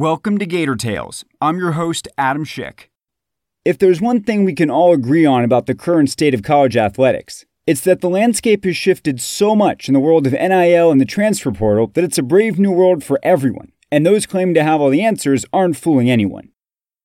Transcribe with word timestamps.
Welcome 0.00 0.38
to 0.38 0.46
Gator 0.46 0.76
Tales. 0.76 1.26
I'm 1.42 1.58
your 1.58 1.72
host, 1.72 2.08
Adam 2.16 2.46
Schick. 2.46 2.84
If 3.66 3.76
there's 3.76 4.00
one 4.00 4.22
thing 4.22 4.44
we 4.44 4.54
can 4.54 4.70
all 4.70 4.94
agree 4.94 5.26
on 5.26 5.44
about 5.44 5.66
the 5.66 5.74
current 5.74 6.08
state 6.08 6.32
of 6.32 6.42
college 6.42 6.74
athletics, 6.74 7.44
it's 7.66 7.82
that 7.82 8.00
the 8.00 8.08
landscape 8.08 8.64
has 8.64 8.78
shifted 8.78 9.20
so 9.20 9.54
much 9.54 9.88
in 9.88 9.92
the 9.92 10.00
world 10.00 10.26
of 10.26 10.32
NIL 10.32 10.90
and 10.90 11.02
the 11.02 11.04
transfer 11.04 11.52
portal 11.52 11.88
that 11.88 12.02
it's 12.02 12.16
a 12.16 12.22
brave 12.22 12.58
new 12.58 12.72
world 12.72 13.04
for 13.04 13.20
everyone, 13.22 13.72
and 13.92 14.06
those 14.06 14.24
claiming 14.24 14.54
to 14.54 14.62
have 14.62 14.80
all 14.80 14.88
the 14.88 15.04
answers 15.04 15.44
aren't 15.52 15.76
fooling 15.76 16.08
anyone. 16.08 16.48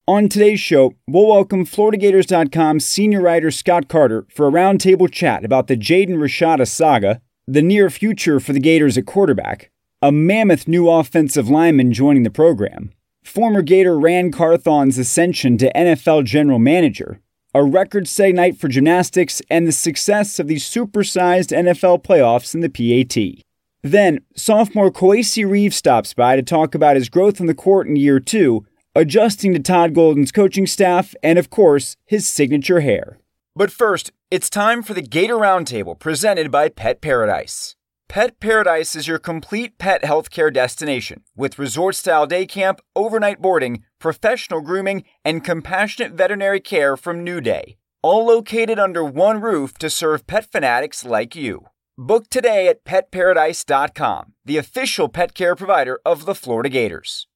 On 0.08 0.30
today's 0.30 0.62
show, 0.62 0.94
we'll 1.06 1.28
welcome 1.28 1.66
FloridaGators.com 1.66 2.80
senior 2.80 3.20
writer 3.20 3.52
Scott 3.52 3.90
Carter 3.90 4.26
for 4.30 4.48
a 4.48 4.52
roundtable 4.52 5.12
chat 5.12 5.44
about 5.44 5.68
the 5.68 5.76
Jaden 5.76 6.16
Rashada 6.16 6.66
saga, 6.66 7.20
the 7.46 7.62
near 7.62 7.90
future 7.90 8.40
for 8.40 8.54
the 8.54 8.62
Gators 8.62 8.98
at 8.98 9.06
quarterback, 9.06 9.70
a 10.06 10.12
mammoth 10.12 10.68
new 10.68 10.88
offensive 10.88 11.50
lineman 11.50 11.92
joining 11.92 12.22
the 12.22 12.30
program, 12.30 12.94
former 13.24 13.64
Gator 13.64 13.98
Ran 14.00 14.32
Carthon's 14.32 15.00
ascension 15.00 15.58
to 15.58 15.74
NFL 15.76 16.26
general 16.26 16.60
manager, 16.60 17.22
a 17.56 17.64
record 17.64 18.08
setting 18.08 18.36
night 18.36 18.56
for 18.56 18.68
gymnastics, 18.68 19.42
and 19.50 19.66
the 19.66 19.72
success 19.72 20.38
of 20.38 20.48
the 20.48 20.58
supersized 20.58 21.50
NFL 21.50 22.04
playoffs 22.04 22.54
in 22.54 22.62
the 22.62 22.70
PAT. 22.70 23.44
Then, 23.82 24.20
sophomore 24.36 24.92
Kowacie 24.92 25.50
Reeves 25.50 25.76
stops 25.76 26.14
by 26.14 26.36
to 26.36 26.44
talk 26.44 26.76
about 26.76 26.98
his 26.98 27.10
growth 27.10 27.42
on 27.42 27.48
the 27.48 27.56
court 27.56 27.88
in 27.88 27.96
year 27.96 28.20
two, 28.20 28.64
adjusting 28.94 29.54
to 29.54 29.60
Todd 29.60 29.96
Golden's 29.96 30.32
coaching 30.32 30.68
staff, 30.68 31.16
and 31.24 31.40
of 31.40 31.50
course, 31.50 31.98
his 32.06 32.30
signature 32.30 32.82
hair. 32.82 33.18
But 33.56 33.72
first, 33.72 34.12
it's 34.30 34.52
time 34.52 34.84
for 34.84 34.94
the 34.94 35.02
Gator 35.02 35.38
Roundtable 35.38 35.98
presented 35.98 36.52
by 36.52 36.70
Pet 36.70 37.02
Paradise. 37.02 37.76
Pet 38.08 38.40
Paradise 38.40 38.96
is 38.96 39.08
your 39.08 39.20
complete 39.20 39.78
pet 39.78 40.04
healthcare 40.04 40.54
destination 40.54 41.24
with 41.36 41.60
resort 41.60 41.96
style 41.96 42.26
day 42.26 42.46
camp, 42.46 42.80
overnight 42.96 43.42
boarding, 43.42 43.84
professional 44.00 44.62
grooming, 44.62 45.04
and 45.26 45.44
compassionate 45.44 46.14
veterinary 46.14 46.60
care 46.60 46.96
from 46.96 47.24
New 47.24 47.42
Day. 47.42 47.76
All 48.02 48.26
located 48.26 48.80
under 48.80 49.04
one 49.04 49.42
roof 49.42 49.78
to 49.80 49.90
serve 49.90 50.28
pet 50.28 50.50
fanatics 50.50 51.04
like 51.04 51.36
you. 51.36 51.66
Book 51.98 52.30
today 52.30 52.68
at 52.68 52.86
petparadise.com, 52.86 54.34
the 54.46 54.58
official 54.58 55.10
pet 55.10 55.34
care 55.34 55.56
provider 55.56 56.00
of 56.06 56.26
the 56.26 56.36
Florida 56.36 56.70
Gators. 56.70 57.28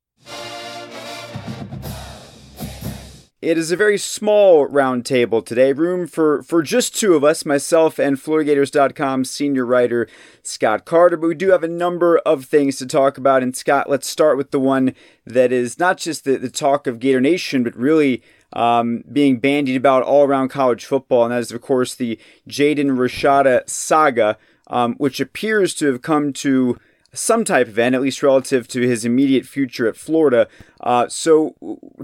It 3.41 3.57
is 3.57 3.71
a 3.71 3.77
very 3.77 3.97
small 3.97 4.65
round 4.65 5.05
table 5.05 5.41
today, 5.41 5.71
room 5.71 6.07
for, 6.07 6.43
for 6.43 6.61
just 6.61 6.93
two 6.93 7.13
of 7.13 7.23
us, 7.23 7.45
myself 7.45 7.97
and 7.97 8.17
FloridaGators.com 8.17 9.23
senior 9.23 9.65
writer 9.65 10.09
Scott 10.43 10.83
Carter. 10.83 11.15
But 11.15 11.27
we 11.27 11.35
do 11.35 11.51
have 11.51 11.63
a 11.63 11.69
number 11.69 12.17
of 12.19 12.43
things 12.43 12.75
to 12.77 12.85
talk 12.85 13.17
about. 13.17 13.41
And 13.41 13.55
Scott, 13.55 13.89
let's 13.89 14.09
start 14.09 14.35
with 14.35 14.51
the 14.51 14.59
one 14.59 14.93
that 15.25 15.53
is 15.53 15.79
not 15.79 15.97
just 15.97 16.25
the, 16.25 16.35
the 16.37 16.49
talk 16.49 16.85
of 16.85 16.99
Gator 16.99 17.21
Nation, 17.21 17.63
but 17.63 17.73
really 17.77 18.21
um, 18.51 19.05
being 19.09 19.39
bandied 19.39 19.77
about 19.77 20.03
all 20.03 20.25
around 20.25 20.49
college 20.49 20.83
football. 20.83 21.23
And 21.23 21.31
that 21.31 21.39
is, 21.39 21.53
of 21.53 21.61
course, 21.61 21.95
the 21.95 22.19
Jaden 22.49 22.97
Rashada 22.97 23.69
saga, 23.69 24.37
um, 24.67 24.95
which 24.95 25.21
appears 25.21 25.73
to 25.75 25.85
have 25.85 26.01
come 26.01 26.33
to 26.33 26.77
some 27.13 27.43
type 27.43 27.67
of 27.67 27.79
end, 27.79 27.95
at 27.95 28.01
least 28.01 28.23
relative 28.23 28.67
to 28.69 28.81
his 28.81 29.05
immediate 29.05 29.45
future 29.45 29.87
at 29.87 29.95
Florida. 29.95 30.47
Uh, 30.81 31.07
so 31.07 31.55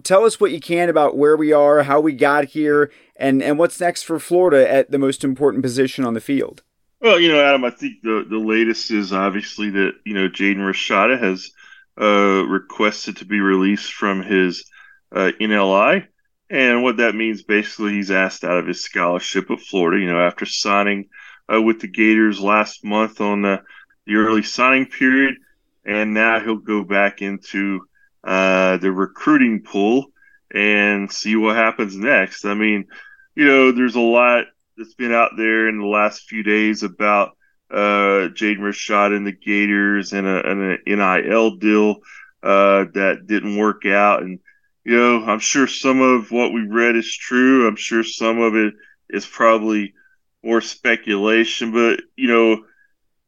tell 0.03 0.25
us 0.25 0.39
what 0.39 0.51
you 0.51 0.59
can 0.59 0.89
about 0.89 1.17
where 1.17 1.37
we 1.37 1.53
are, 1.53 1.83
how 1.83 1.99
we 1.99 2.13
got 2.13 2.45
here, 2.45 2.91
and, 3.15 3.41
and 3.41 3.59
what's 3.59 3.79
next 3.79 4.03
for 4.03 4.19
Florida 4.19 4.69
at 4.69 4.91
the 4.91 4.97
most 4.97 5.23
important 5.23 5.63
position 5.63 6.05
on 6.05 6.13
the 6.13 6.21
field. 6.21 6.63
Well, 7.01 7.19
you 7.19 7.31
know, 7.31 7.43
Adam, 7.43 7.63
I 7.63 7.69
think 7.69 8.01
the, 8.01 8.25
the 8.27 8.39
latest 8.39 8.89
is 8.89 9.13
obviously 9.13 9.69
that, 9.71 9.93
you 10.05 10.13
know, 10.13 10.27
Jaden 10.27 10.57
Rashada 10.57 11.19
has 11.21 11.51
uh, 11.99 12.45
requested 12.47 13.17
to 13.17 13.25
be 13.25 13.39
released 13.39 13.93
from 13.93 14.23
his 14.23 14.65
uh, 15.11 15.31
NLI. 15.39 16.07
And 16.49 16.83
what 16.83 16.97
that 16.97 17.15
means, 17.15 17.43
basically, 17.43 17.93
he's 17.93 18.11
asked 18.11 18.43
out 18.43 18.57
of 18.57 18.67
his 18.67 18.83
scholarship 18.83 19.49
at 19.49 19.59
Florida, 19.59 20.01
you 20.01 20.11
know, 20.11 20.19
after 20.19 20.45
signing 20.45 21.09
uh, 21.51 21.61
with 21.61 21.79
the 21.79 21.87
Gators 21.87 22.39
last 22.39 22.83
month 22.83 23.21
on 23.21 23.41
the 23.41 23.61
the 24.05 24.15
early 24.15 24.43
signing 24.43 24.85
period, 24.85 25.35
and 25.85 26.13
now 26.13 26.39
he'll 26.39 26.57
go 26.57 26.83
back 26.83 27.21
into 27.21 27.81
uh, 28.23 28.77
the 28.77 28.91
recruiting 28.91 29.61
pool 29.61 30.07
and 30.53 31.11
see 31.11 31.35
what 31.35 31.55
happens 31.55 31.95
next. 31.95 32.45
I 32.45 32.53
mean, 32.53 32.87
you 33.35 33.45
know, 33.45 33.71
there's 33.71 33.95
a 33.95 33.99
lot 33.99 34.45
that's 34.77 34.93
been 34.93 35.13
out 35.13 35.31
there 35.37 35.67
in 35.67 35.79
the 35.79 35.85
last 35.85 36.23
few 36.23 36.43
days 36.43 36.83
about 36.83 37.37
uh, 37.71 38.29
Jaden 38.33 38.59
Rashada 38.59 39.15
and 39.15 39.25
the 39.25 39.31
Gators 39.31 40.13
and, 40.13 40.27
a, 40.27 40.49
and 40.49 40.61
an 40.61 40.79
NIL 40.85 41.55
deal 41.57 41.97
uh, 42.43 42.85
that 42.93 43.23
didn't 43.25 43.57
work 43.57 43.85
out. 43.85 44.23
And, 44.23 44.39
you 44.83 44.97
know, 44.97 45.23
I'm 45.25 45.39
sure 45.39 45.67
some 45.67 46.01
of 46.01 46.31
what 46.31 46.53
we 46.53 46.61
read 46.61 46.95
is 46.95 47.11
true. 47.11 47.67
I'm 47.67 47.75
sure 47.75 48.03
some 48.03 48.39
of 48.39 48.55
it 48.55 48.73
is 49.09 49.25
probably 49.25 49.93
more 50.43 50.61
speculation, 50.61 51.71
but, 51.71 52.01
you 52.15 52.27
know, 52.27 52.63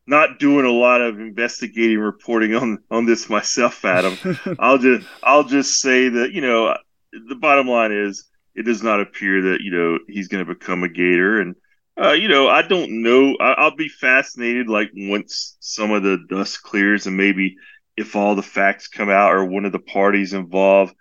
not 0.08 0.40
doing 0.40 0.66
a 0.66 0.72
lot 0.72 1.02
of 1.02 1.20
investigating 1.20 2.00
reporting 2.00 2.56
on 2.56 2.80
on 2.90 3.06
this 3.06 3.30
myself, 3.30 3.84
Adam. 3.86 4.18
I'll 4.60 4.78
just 4.78 5.08
I'll 5.22 5.44
just 5.44 5.82
say 5.82 6.10
that 6.10 6.32
you 6.32 6.42
know 6.42 6.76
the 7.12 7.36
bottom 7.36 7.68
line 7.68 7.92
is 7.92 8.26
it 8.56 8.64
does 8.64 8.82
not 8.82 9.02
appear 9.02 9.42
that 9.52 9.62
you 9.62 9.72
know 9.72 10.00
he's 10.08 10.30
going 10.30 10.46
to 10.46 10.54
become 10.54 10.84
a 10.84 10.90
Gator, 10.90 11.42
and 11.42 11.56
uh, 12.02 12.14
you 12.14 12.30
know 12.30 12.48
I 12.48 12.62
don't 12.62 13.04
know. 13.04 13.36
I, 13.40 13.66
will 13.66 13.76
be 13.76 13.90
fascinated 13.90 14.70
like 14.70 14.92
once 14.96 15.58
some 15.60 15.92
of 15.92 16.04
the 16.04 16.18
dust 16.30 16.64
clears 16.64 17.06
and 17.06 17.18
maybe 17.18 17.58
if 17.98 18.16
all 18.16 18.36
the 18.36 18.44
facts 18.44 18.88
come 18.88 19.10
out 19.10 19.34
or 19.34 19.44
one 19.44 19.66
of 19.66 19.72
the 19.72 19.80
parties 19.80 20.34
involved 20.34 20.96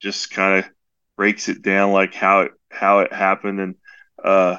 just 0.00 0.30
kind 0.30 0.58
of 0.58 0.70
breaks 1.16 1.48
it 1.48 1.62
down 1.62 1.92
like 1.92 2.14
how 2.14 2.42
it 2.42 2.52
how 2.70 2.98
it 2.98 3.10
happened 3.10 3.58
and 3.58 3.74
uh 4.22 4.58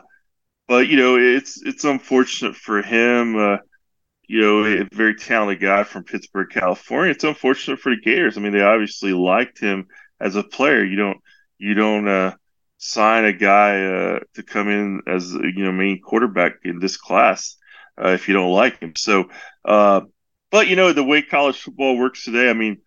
but 0.67 0.87
you 0.87 0.97
know 0.97 1.17
it's 1.17 1.61
it's 1.61 1.83
unfortunate 1.83 2.55
for 2.55 2.81
him 2.81 3.37
uh 3.37 3.57
you 4.27 4.41
know, 4.41 4.65
a 4.65 4.87
very 4.93 5.15
talented 5.15 5.61
guy 5.61 5.83
from 5.83 6.03
Pittsburg, 6.03 6.49
California. 6.51 7.11
It's 7.11 7.23
unfortunate 7.23 7.79
for 7.79 7.95
the 7.95 8.01
Gators. 8.01 8.37
I 8.37 8.41
mean, 8.41 8.51
they 8.51 8.61
obviously 8.61 9.13
liked 9.13 9.59
him 9.59 9.87
as 10.19 10.35
a 10.35 10.43
player. 10.43 10.83
You 10.83 10.97
don't 10.97 11.17
you 11.57 11.73
don't 11.73 12.07
uh, 12.07 12.35
sign 12.77 13.25
a 13.25 13.33
guy 13.33 13.85
uh, 13.85 14.19
to 14.35 14.43
come 14.43 14.69
in 14.69 15.01
as 15.07 15.31
you 15.31 15.63
know 15.63 15.71
main 15.71 16.01
quarterback 16.01 16.57
in 16.63 16.79
this 16.79 16.97
class 16.97 17.57
uh, 18.03 18.09
if 18.09 18.27
you 18.27 18.33
don't 18.33 18.51
like 18.51 18.79
him. 18.79 18.93
So, 18.95 19.29
uh, 19.65 20.01
but 20.51 20.67
you 20.67 20.75
know 20.75 20.91
the 20.91 21.03
way 21.03 21.21
college 21.21 21.61
football 21.61 21.97
works 21.97 22.25
today. 22.25 22.49
I 22.49 22.53
mean, 22.53 22.77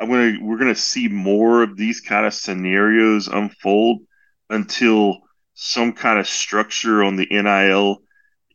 I'm 0.00 0.08
gonna 0.08 0.38
we're 0.40 0.58
gonna 0.58 0.74
see 0.74 1.08
more 1.08 1.62
of 1.62 1.76
these 1.76 2.00
kind 2.00 2.26
of 2.26 2.32
scenarios 2.32 3.28
unfold 3.28 4.00
until 4.48 5.18
some 5.54 5.92
kind 5.92 6.18
of 6.18 6.26
structure 6.26 7.04
on 7.04 7.16
the 7.16 7.26
NIL 7.30 7.98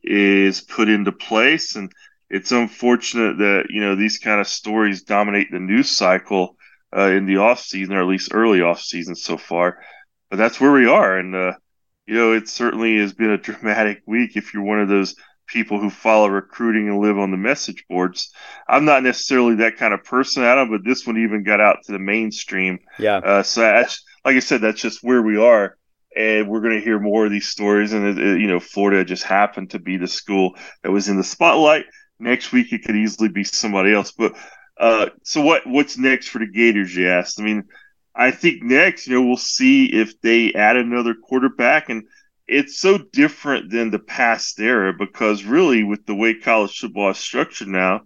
is 0.02 0.60
put 0.60 0.88
into 0.88 1.12
place. 1.12 1.76
And 1.76 1.92
it's 2.28 2.52
unfortunate 2.52 3.38
that, 3.38 3.64
you 3.70 3.80
know, 3.80 3.96
these 3.96 4.18
kind 4.18 4.40
of 4.40 4.46
stories 4.46 5.02
dominate 5.02 5.50
the 5.50 5.58
news 5.58 5.90
cycle 5.90 6.56
uh, 6.96 7.10
in 7.10 7.26
the 7.26 7.38
off 7.38 7.60
season, 7.60 7.94
or 7.94 8.02
at 8.02 8.08
least 8.08 8.30
early 8.32 8.62
off 8.62 8.80
season 8.80 9.14
so 9.14 9.36
far. 9.36 9.78
But 10.30 10.36
that's 10.36 10.60
where 10.60 10.72
we 10.72 10.86
are. 10.86 11.18
And, 11.18 11.34
uh, 11.34 11.52
you 12.06 12.14
know, 12.14 12.32
it 12.32 12.48
certainly 12.48 12.98
has 12.98 13.12
been 13.12 13.30
a 13.30 13.38
dramatic 13.38 14.02
week 14.06 14.36
if 14.36 14.54
you're 14.54 14.62
one 14.62 14.80
of 14.80 14.88
those 14.88 15.14
people 15.46 15.80
who 15.80 15.90
follow 15.90 16.28
recruiting 16.28 16.88
and 16.88 17.00
live 17.00 17.18
on 17.18 17.32
the 17.32 17.36
message 17.36 17.84
boards. 17.88 18.32
I'm 18.68 18.84
not 18.84 19.02
necessarily 19.02 19.56
that 19.56 19.76
kind 19.76 19.92
of 19.92 20.04
person, 20.04 20.44
Adam, 20.44 20.70
but 20.70 20.84
this 20.84 21.04
one 21.06 21.18
even 21.18 21.42
got 21.42 21.60
out 21.60 21.78
to 21.84 21.92
the 21.92 21.98
mainstream. 21.98 22.78
Yeah. 22.98 23.16
Uh, 23.16 23.42
so, 23.42 23.60
that's, 23.60 24.04
like 24.24 24.36
I 24.36 24.40
said, 24.40 24.60
that's 24.60 24.80
just 24.80 25.02
where 25.02 25.22
we 25.22 25.36
are 25.36 25.76
and 26.16 26.48
we're 26.48 26.60
going 26.60 26.78
to 26.78 26.84
hear 26.84 26.98
more 26.98 27.26
of 27.26 27.30
these 27.30 27.48
stories. 27.48 27.92
And 27.92 28.06
it, 28.06 28.18
it, 28.18 28.40
you 28.40 28.46
know, 28.46 28.60
Florida 28.60 29.04
just 29.04 29.22
happened 29.22 29.70
to 29.70 29.78
be 29.78 29.96
the 29.96 30.08
school 30.08 30.56
that 30.82 30.90
was 30.90 31.08
in 31.08 31.16
the 31.16 31.24
spotlight. 31.24 31.86
Next 32.18 32.52
week, 32.52 32.72
it 32.72 32.84
could 32.84 32.96
easily 32.96 33.28
be 33.28 33.44
somebody 33.44 33.92
else. 33.92 34.12
But 34.12 34.36
uh, 34.78 35.10
so 35.22 35.40
what? 35.40 35.66
What's 35.66 35.98
next 35.98 36.28
for 36.28 36.38
the 36.38 36.46
Gators? 36.46 36.94
You 36.94 37.08
asked. 37.08 37.40
I 37.40 37.44
mean, 37.44 37.64
I 38.14 38.30
think 38.30 38.62
next, 38.62 39.06
you 39.06 39.14
know, 39.14 39.26
we'll 39.26 39.36
see 39.36 39.86
if 39.86 40.20
they 40.20 40.52
add 40.52 40.76
another 40.76 41.14
quarterback, 41.14 41.88
and 41.88 42.04
it's 42.46 42.78
so 42.78 42.98
different 42.98 43.70
than 43.70 43.90
the 43.90 43.98
past 43.98 44.58
era 44.58 44.92
because 44.92 45.44
really, 45.44 45.84
with 45.84 46.04
the 46.06 46.14
way 46.14 46.34
college 46.34 46.78
football 46.78 47.10
is 47.10 47.18
structured 47.18 47.68
now, 47.68 48.02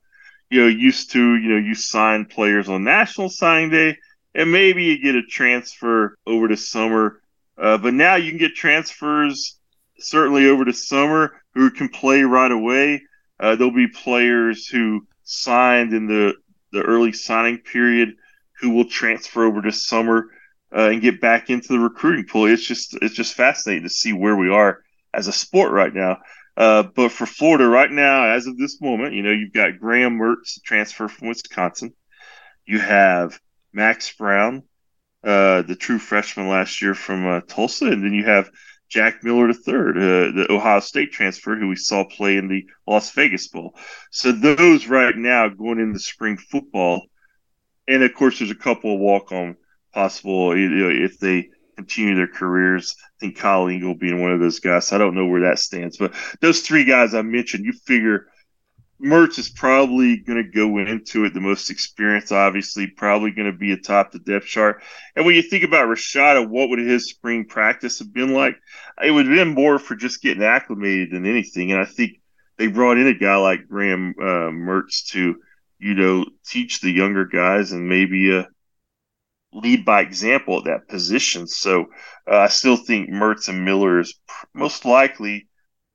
you 0.50 0.60
know, 0.60 0.66
used 0.68 1.12
to, 1.12 1.36
you 1.36 1.48
know, 1.48 1.56
you 1.56 1.74
sign 1.74 2.26
players 2.26 2.68
on 2.68 2.84
National 2.84 3.30
Signing 3.30 3.70
Day 3.70 3.96
and 4.34 4.52
maybe 4.52 4.84
you 4.84 5.00
get 5.00 5.14
a 5.14 5.22
transfer 5.22 6.16
over 6.26 6.48
the 6.48 6.56
summer. 6.56 7.20
Uh, 7.56 7.78
but 7.78 7.94
now 7.94 8.16
you 8.16 8.30
can 8.30 8.38
get 8.38 8.54
transfers 8.54 9.58
certainly 9.98 10.46
over 10.46 10.64
the 10.64 10.72
summer 10.72 11.32
who 11.54 11.70
can 11.70 11.88
play 11.88 12.22
right 12.22 12.50
away. 12.50 13.02
Uh, 13.38 13.54
there'll 13.56 13.72
be 13.72 13.88
players 13.88 14.66
who 14.66 15.06
signed 15.22 15.92
in 15.92 16.06
the, 16.06 16.34
the 16.72 16.82
early 16.82 17.12
signing 17.12 17.58
period 17.58 18.14
who 18.60 18.70
will 18.70 18.86
transfer 18.86 19.44
over 19.44 19.60
this 19.60 19.86
summer 19.86 20.28
uh, 20.74 20.88
and 20.88 21.02
get 21.02 21.20
back 21.20 21.50
into 21.50 21.68
the 21.68 21.78
recruiting 21.78 22.26
pool. 22.26 22.46
It's 22.46 22.66
just 22.66 22.96
it's 23.00 23.14
just 23.14 23.34
fascinating 23.34 23.84
to 23.84 23.88
see 23.88 24.12
where 24.12 24.36
we 24.36 24.48
are 24.48 24.82
as 25.12 25.28
a 25.28 25.32
sport 25.32 25.72
right 25.72 25.94
now. 25.94 26.18
Uh, 26.56 26.82
but 26.82 27.10
for 27.10 27.26
Florida 27.26 27.66
right 27.66 27.90
now, 27.90 28.26
as 28.26 28.46
of 28.46 28.56
this 28.56 28.80
moment, 28.80 29.14
you 29.14 29.22
know 29.22 29.32
you've 29.32 29.52
got 29.52 29.78
Graham 29.78 30.18
Mertz 30.18 30.60
transfer 30.64 31.08
from 31.08 31.28
Wisconsin. 31.28 31.92
You 32.64 32.78
have 32.78 33.38
Max 33.72 34.12
Brown, 34.12 34.62
uh, 35.24 35.62
the 35.62 35.76
true 35.76 35.98
freshman 35.98 36.48
last 36.48 36.82
year 36.82 36.94
from 36.94 37.26
uh, 37.26 37.40
Tulsa, 37.48 37.86
and 37.86 38.04
then 38.04 38.12
you 38.12 38.24
have 38.24 38.50
Jack 38.88 39.24
Miller 39.24 39.48
III, 39.48 39.54
uh, 39.54 40.32
the 40.32 40.46
Ohio 40.50 40.80
State 40.80 41.12
transfer 41.12 41.56
who 41.56 41.68
we 41.68 41.76
saw 41.76 42.04
play 42.04 42.36
in 42.36 42.48
the 42.48 42.64
Las 42.86 43.10
Vegas 43.12 43.48
Bowl. 43.48 43.74
So 44.10 44.32
those 44.32 44.86
right 44.86 45.16
now 45.16 45.48
going 45.48 45.80
into 45.80 45.98
spring 45.98 46.36
football, 46.36 47.06
and 47.88 48.02
of 48.02 48.14
course 48.14 48.38
there's 48.38 48.50
a 48.50 48.54
couple 48.54 48.94
of 48.94 49.00
walk 49.00 49.32
on 49.32 49.56
possible 49.92 50.56
you 50.56 50.68
know, 50.68 50.90
if 50.90 51.18
they 51.18 51.48
continue 51.76 52.14
their 52.14 52.28
careers. 52.28 52.94
I 53.00 53.08
think 53.20 53.38
Kyle 53.38 53.66
Ingle 53.68 53.94
being 53.94 54.20
one 54.20 54.32
of 54.32 54.40
those 54.40 54.60
guys. 54.60 54.92
I 54.92 54.98
don't 54.98 55.14
know 55.14 55.26
where 55.26 55.42
that 55.42 55.58
stands, 55.58 55.96
but 55.96 56.12
those 56.40 56.60
three 56.60 56.84
guys 56.84 57.14
I 57.14 57.22
mentioned, 57.22 57.64
you 57.64 57.72
figure 57.72 58.26
Mertz 59.02 59.38
is 59.38 59.50
probably 59.50 60.18
going 60.18 60.42
to 60.42 60.48
go 60.48 60.78
into 60.78 61.24
it 61.24 61.34
the 61.34 61.40
most 61.40 61.68
experienced, 61.68 62.32
obviously, 62.32 62.86
probably 62.86 63.32
going 63.32 63.50
to 63.50 63.58
be 63.58 63.72
atop 63.72 64.12
the 64.12 64.20
depth 64.20 64.46
chart. 64.46 64.82
And 65.16 65.26
when 65.26 65.34
you 65.34 65.42
think 65.42 65.64
about 65.64 65.88
Rashada, 65.88 66.48
what 66.48 66.68
would 66.68 66.78
his 66.78 67.10
spring 67.10 67.44
practice 67.44 67.98
have 67.98 68.14
been 68.14 68.32
like? 68.32 68.56
It 69.02 69.10
would 69.10 69.26
have 69.26 69.34
been 69.34 69.54
more 69.54 69.78
for 69.80 69.96
just 69.96 70.22
getting 70.22 70.44
acclimated 70.44 71.10
than 71.10 71.26
anything. 71.26 71.72
And 71.72 71.80
I 71.80 71.84
think 71.84 72.20
they 72.56 72.68
brought 72.68 72.96
in 72.96 73.08
a 73.08 73.14
guy 73.14 73.36
like 73.36 73.68
Graham 73.68 74.14
uh, 74.18 74.50
Mertz 74.52 75.08
to, 75.08 75.36
you 75.80 75.94
know, 75.94 76.24
teach 76.46 76.80
the 76.80 76.90
younger 76.90 77.24
guys 77.24 77.72
and 77.72 77.88
maybe 77.88 78.32
uh, 78.32 78.44
lead 79.52 79.84
by 79.84 80.02
example 80.02 80.58
at 80.58 80.64
that 80.64 80.88
position. 80.88 81.48
So 81.48 81.86
uh, 82.30 82.36
I 82.36 82.48
still 82.48 82.76
think 82.76 83.10
Mertz 83.10 83.48
and 83.48 83.64
Miller 83.64 83.98
is 83.98 84.14
most 84.54 84.84
likely 84.84 85.48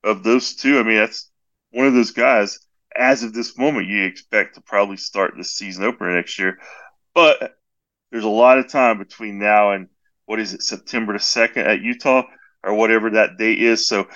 of 0.04 0.22
those 0.22 0.54
two. 0.54 0.78
I 0.78 0.82
mean, 0.82 0.98
that's 0.98 1.30
one 1.70 1.86
of 1.86 1.94
those 1.94 2.10
guys– 2.10 2.58
as 3.00 3.22
of 3.22 3.32
this 3.32 3.56
moment, 3.56 3.88
you 3.88 4.04
expect 4.04 4.54
to 4.54 4.60
probably 4.60 4.98
start 4.98 5.32
the 5.36 5.42
season 5.42 5.84
opener 5.84 6.14
next 6.14 6.38
year. 6.38 6.58
But 7.14 7.56
there's 8.12 8.24
a 8.24 8.28
lot 8.28 8.58
of 8.58 8.68
time 8.68 8.98
between 8.98 9.38
now 9.38 9.72
and 9.72 9.88
what 10.26 10.38
is 10.38 10.52
it, 10.52 10.62
September 10.62 11.14
the 11.14 11.18
2nd 11.18 11.66
at 11.66 11.80
Utah 11.80 12.24
or 12.62 12.74
whatever 12.74 13.10
that 13.10 13.38
date 13.38 13.60
is. 13.60 13.88
So 13.88 14.06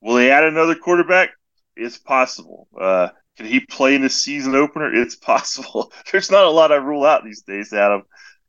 will 0.00 0.14
they 0.14 0.30
add 0.30 0.44
another 0.44 0.76
quarterback? 0.76 1.30
It's 1.76 1.98
possible. 1.98 2.68
Uh, 2.80 3.08
can 3.36 3.46
he 3.46 3.60
play 3.60 3.96
in 3.96 4.02
the 4.02 4.08
season 4.08 4.54
opener? 4.54 4.94
It's 4.94 5.16
possible. 5.32 5.92
There's 6.12 6.30
not 6.30 6.44
a 6.44 6.50
lot 6.50 6.72
I 6.72 6.76
rule 6.76 7.04
out 7.04 7.24
these 7.24 7.42
days, 7.42 7.72
Adam. 7.72 8.04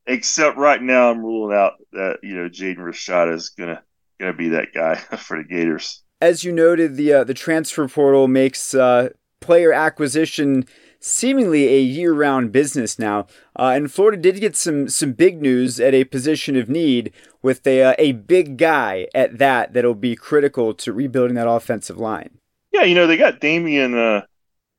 Except 0.06 0.58
right 0.58 0.82
now, 0.82 1.10
I'm 1.10 1.24
ruling 1.24 1.56
out 1.56 1.74
that 1.94 2.20
you 2.24 2.36
know 2.36 2.50
Jaden 2.50 2.78
Rashada 2.78 3.34
is 3.36 3.50
gonna 3.50 3.84
gonna 4.20 4.34
be 4.34 4.50
that 4.50 4.74
guy 4.74 4.96
for 5.18 5.38
the 5.38 5.44
Gators. 5.44 6.04
As 6.20 6.44
you 6.44 6.52
noted, 6.52 6.98
the 6.98 7.14
uh, 7.14 7.24
the 7.24 7.36
transfer 7.36 7.88
portal 7.88 8.28
makes 8.28 8.74
uh, 8.74 9.10
player 9.42 9.74
acquisition 9.74 10.66
seemingly 11.02 11.68
a 11.68 11.80
year-round 11.82 12.52
business 12.52 12.98
now. 12.98 13.28
Uh, 13.58 13.74
and 13.76 13.92
Florida 13.92 14.22
did 14.22 14.40
get 14.40 14.56
some 14.56 14.88
some 14.88 15.12
big 15.12 15.42
news 15.42 15.80
at 15.80 15.94
a 15.94 16.06
position 16.06 16.56
of 16.56 16.70
need 16.70 17.12
with 17.42 17.66
a 17.68 17.84
uh, 17.84 17.96
a 17.98 18.14
big 18.14 18.58
guy 18.58 19.08
at 19.14 19.38
that 19.40 19.74
that'll 19.74 19.96
be 19.96 20.16
critical 20.16 20.74
to 20.76 20.94
rebuilding 20.94 21.36
that 21.36 21.50
offensive 21.50 21.98
line. 21.98 22.38
Yeah, 22.72 22.84
you 22.84 22.96
know 22.96 23.08
they 23.08 23.18
got 23.18 23.42
Damian 23.42 23.98
uh, 23.98 24.22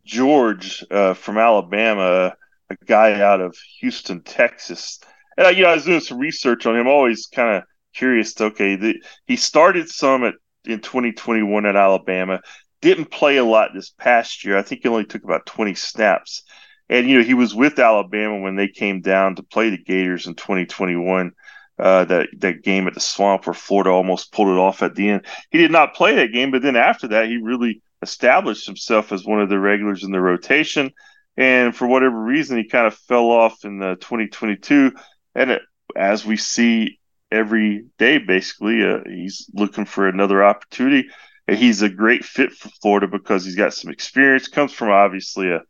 George 0.04 0.84
uh, 0.90 1.14
from 1.14 1.36
Alabama, 1.36 2.34
a 2.70 2.76
guy 2.86 3.20
out 3.20 3.40
of 3.40 3.56
Houston, 3.80 4.22
Texas. 4.22 5.00
And 5.36 5.46
uh, 5.46 5.50
you 5.50 5.62
know 5.62 5.70
I 5.70 5.74
was 5.74 5.84
doing 5.84 6.00
some 6.00 6.18
research 6.18 6.64
on 6.64 6.76
him. 6.76 6.86
Always 6.86 7.26
kind 7.26 7.56
of 7.56 7.64
curious. 7.94 8.32
To, 8.34 8.44
okay, 8.44 8.76
the, 8.76 9.02
he 9.26 9.36
started 9.36 9.88
some 9.88 10.24
at 10.24 10.34
in 10.64 10.80
2021 10.80 11.66
at 11.66 11.74
Alabama 11.74 12.40
didn't 12.82 13.06
play 13.06 13.38
a 13.38 13.44
lot 13.44 13.70
this 13.72 13.90
past 13.90 14.44
year. 14.44 14.58
I 14.58 14.62
think 14.62 14.82
he 14.82 14.88
only 14.88 15.04
took 15.04 15.24
about 15.24 15.46
20 15.46 15.74
snaps. 15.74 16.42
And, 16.90 17.08
you 17.08 17.16
know, 17.16 17.24
he 17.24 17.32
was 17.32 17.54
with 17.54 17.78
Alabama 17.78 18.40
when 18.40 18.56
they 18.56 18.68
came 18.68 19.00
down 19.00 19.36
to 19.36 19.42
play 19.42 19.70
the 19.70 19.78
Gators 19.78 20.26
in 20.26 20.34
2021. 20.34 21.32
Uh, 21.78 22.04
that 22.04 22.28
that 22.36 22.62
game 22.62 22.86
at 22.86 22.92
the 22.92 23.00
Swamp 23.00 23.46
where 23.46 23.54
Florida 23.54 23.90
almost 23.90 24.30
pulled 24.30 24.48
it 24.48 24.60
off 24.60 24.82
at 24.82 24.94
the 24.94 25.08
end. 25.08 25.26
He 25.50 25.58
did 25.58 25.72
not 25.72 25.94
play 25.94 26.14
that 26.16 26.32
game, 26.32 26.50
but 26.50 26.60
then 26.60 26.76
after 26.76 27.08
that, 27.08 27.28
he 27.28 27.38
really 27.38 27.80
established 28.02 28.66
himself 28.66 29.10
as 29.10 29.24
one 29.24 29.40
of 29.40 29.48
the 29.48 29.58
regulars 29.58 30.04
in 30.04 30.12
the 30.12 30.20
rotation. 30.20 30.92
And 31.38 31.74
for 31.74 31.86
whatever 31.86 32.22
reason, 32.22 32.58
he 32.58 32.68
kind 32.68 32.86
of 32.86 32.94
fell 32.94 33.30
off 33.30 33.64
in 33.64 33.78
the 33.78 33.96
2022. 33.96 34.92
And 35.34 35.52
it, 35.52 35.62
as 35.96 36.26
we 36.26 36.36
see 36.36 37.00
every 37.32 37.86
day, 37.98 38.18
basically, 38.18 38.84
uh, 38.84 38.98
he's 39.06 39.48
looking 39.54 39.86
for 39.86 40.06
another 40.06 40.44
opportunity 40.44 41.08
he's 41.54 41.82
a 41.82 41.88
great 41.88 42.24
fit 42.24 42.52
for 42.52 42.68
Florida 42.80 43.08
because 43.08 43.44
he's 43.44 43.56
got 43.56 43.74
some 43.74 43.90
experience. 43.90 44.48
Comes 44.48 44.72
from 44.72 44.90
obviously 44.90 45.50
a, 45.50 45.60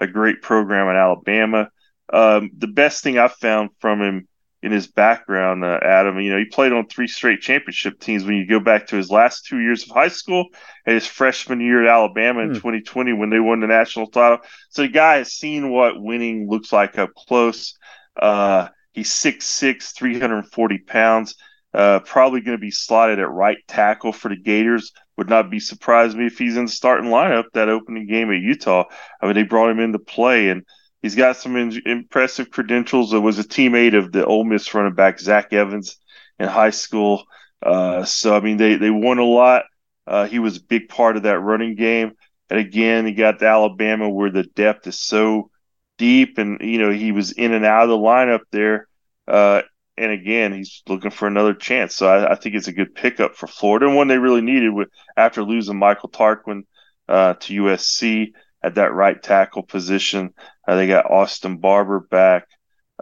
a 0.00 0.06
great 0.06 0.42
program 0.42 0.88
in 0.88 0.96
Alabama. 0.96 1.70
Um, 2.12 2.50
the 2.56 2.68
best 2.68 3.02
thing 3.02 3.18
I've 3.18 3.34
found 3.34 3.70
from 3.80 4.00
him 4.00 4.28
in 4.62 4.72
his 4.72 4.88
background, 4.88 5.64
uh, 5.64 5.78
Adam, 5.82 6.18
you 6.18 6.32
know, 6.32 6.38
he 6.38 6.44
played 6.44 6.72
on 6.72 6.86
three 6.86 7.06
straight 7.06 7.40
championship 7.40 8.00
teams. 8.00 8.24
When 8.24 8.34
you 8.34 8.46
go 8.46 8.58
back 8.58 8.88
to 8.88 8.96
his 8.96 9.10
last 9.10 9.46
two 9.46 9.60
years 9.60 9.84
of 9.84 9.90
high 9.90 10.08
school 10.08 10.46
and 10.84 10.94
his 10.94 11.06
freshman 11.06 11.60
year 11.60 11.84
at 11.84 11.90
Alabama 11.90 12.40
in 12.40 12.54
2020 12.54 13.12
hmm. 13.12 13.18
when 13.18 13.30
they 13.30 13.38
won 13.38 13.60
the 13.60 13.68
national 13.68 14.08
title, 14.08 14.38
so 14.70 14.82
the 14.82 14.88
guy 14.88 15.18
has 15.18 15.32
seen 15.32 15.70
what 15.70 16.00
winning 16.00 16.48
looks 16.48 16.72
like 16.72 16.98
up 16.98 17.10
close. 17.14 17.76
Uh, 18.20 18.68
he's 18.92 19.10
6'6", 19.10 19.94
340 19.94 20.78
pounds. 20.78 21.36
Uh, 21.72 22.00
probably 22.00 22.40
going 22.40 22.56
to 22.56 22.60
be 22.60 22.70
slotted 22.70 23.20
at 23.20 23.30
right 23.30 23.58
tackle 23.68 24.12
for 24.12 24.28
the 24.28 24.36
Gators. 24.36 24.92
Would 25.18 25.28
not 25.28 25.50
be 25.50 25.60
surprised 25.60 26.16
me 26.16 26.26
if 26.26 26.38
he's 26.38 26.56
in 26.56 26.66
the 26.66 26.70
starting 26.70 27.10
lineup 27.10 27.44
that 27.52 27.68
opening 27.68 28.06
game 28.06 28.30
at 28.32 28.40
Utah. 28.40 28.84
I 29.20 29.26
mean, 29.26 29.34
they 29.34 29.42
brought 29.42 29.70
him 29.70 29.80
into 29.80 29.98
play, 29.98 30.48
and 30.48 30.62
he's 31.02 31.16
got 31.16 31.36
some 31.36 31.56
in- 31.56 31.82
impressive 31.86 32.50
credentials. 32.50 33.12
It 33.12 33.18
was 33.18 33.38
a 33.38 33.44
teammate 33.44 33.98
of 33.98 34.12
the 34.12 34.24
Ole 34.24 34.44
Miss 34.44 34.72
running 34.72 34.94
back 34.94 35.18
Zach 35.20 35.52
Evans 35.52 35.98
in 36.38 36.48
high 36.48 36.70
school. 36.70 37.24
Uh, 37.60 38.04
so 38.04 38.36
I 38.36 38.40
mean, 38.40 38.56
they 38.58 38.76
they 38.76 38.90
won 38.90 39.18
a 39.18 39.24
lot. 39.24 39.64
Uh, 40.06 40.26
he 40.26 40.38
was 40.38 40.56
a 40.56 40.62
big 40.62 40.88
part 40.88 41.16
of 41.16 41.24
that 41.24 41.40
running 41.40 41.74
game. 41.74 42.12
And 42.48 42.60
again, 42.60 43.04
he 43.04 43.12
got 43.12 43.40
to 43.40 43.46
Alabama 43.46 44.08
where 44.08 44.30
the 44.30 44.44
depth 44.44 44.86
is 44.86 44.98
so 44.98 45.50
deep, 45.98 46.38
and 46.38 46.60
you 46.60 46.78
know 46.78 46.90
he 46.90 47.12
was 47.12 47.32
in 47.32 47.52
and 47.52 47.64
out 47.64 47.82
of 47.82 47.88
the 47.90 47.96
lineup 47.96 48.42
there. 48.52 48.86
Uh, 49.26 49.62
and 49.98 50.12
again, 50.12 50.52
he's 50.52 50.82
looking 50.88 51.10
for 51.10 51.26
another 51.26 51.54
chance. 51.54 51.94
So 51.94 52.08
I, 52.08 52.32
I, 52.32 52.34
think 52.34 52.54
it's 52.54 52.68
a 52.68 52.72
good 52.72 52.94
pickup 52.94 53.36
for 53.36 53.46
Florida 53.46 53.86
and 53.86 53.96
one 53.96 54.08
they 54.08 54.18
really 54.18 54.40
needed 54.40 54.70
with 54.70 54.88
after 55.16 55.42
losing 55.42 55.78
Michael 55.78 56.08
Tarquin 56.08 56.62
uh, 57.08 57.34
to 57.34 57.62
USC 57.62 58.32
at 58.62 58.76
that 58.76 58.92
right 58.92 59.20
tackle 59.22 59.62
position. 59.62 60.34
Uh, 60.66 60.76
they 60.76 60.86
got 60.86 61.10
Austin 61.10 61.58
Barber 61.58 62.00
back. 62.00 62.46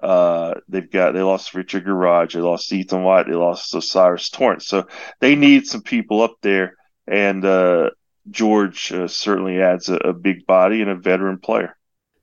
Uh, 0.03 0.55
they've 0.69 0.91
got 0.91 1.13
they 1.13 1.23
lost 1.23 1.55
Richard 1.55 1.87
Gouraige, 1.87 2.35
they 2.35 2.41
lost 2.41 2.73
Ethan 2.73 3.03
White, 3.03 3.27
they 3.27 3.35
lost 3.35 3.75
O'Cyrus 3.75 4.29
Torrence. 4.29 4.67
So 4.67 4.87
they 5.21 5.37
need 5.37 5.67
some 5.67 5.83
people 5.83 6.21
up 6.21 6.37
there, 6.43 6.77
and 7.07 7.43
uh, 7.45 7.91
George 8.31 8.93
uh, 8.93 9.09
certainly 9.09 9.61
adds 9.61 9.89
a, 9.89 9.97
a 9.97 10.13
big 10.13 10.47
body 10.47 10.83
and 10.83 10.91
a 10.91 10.97
veteran 10.97 11.39
player. 11.39 11.76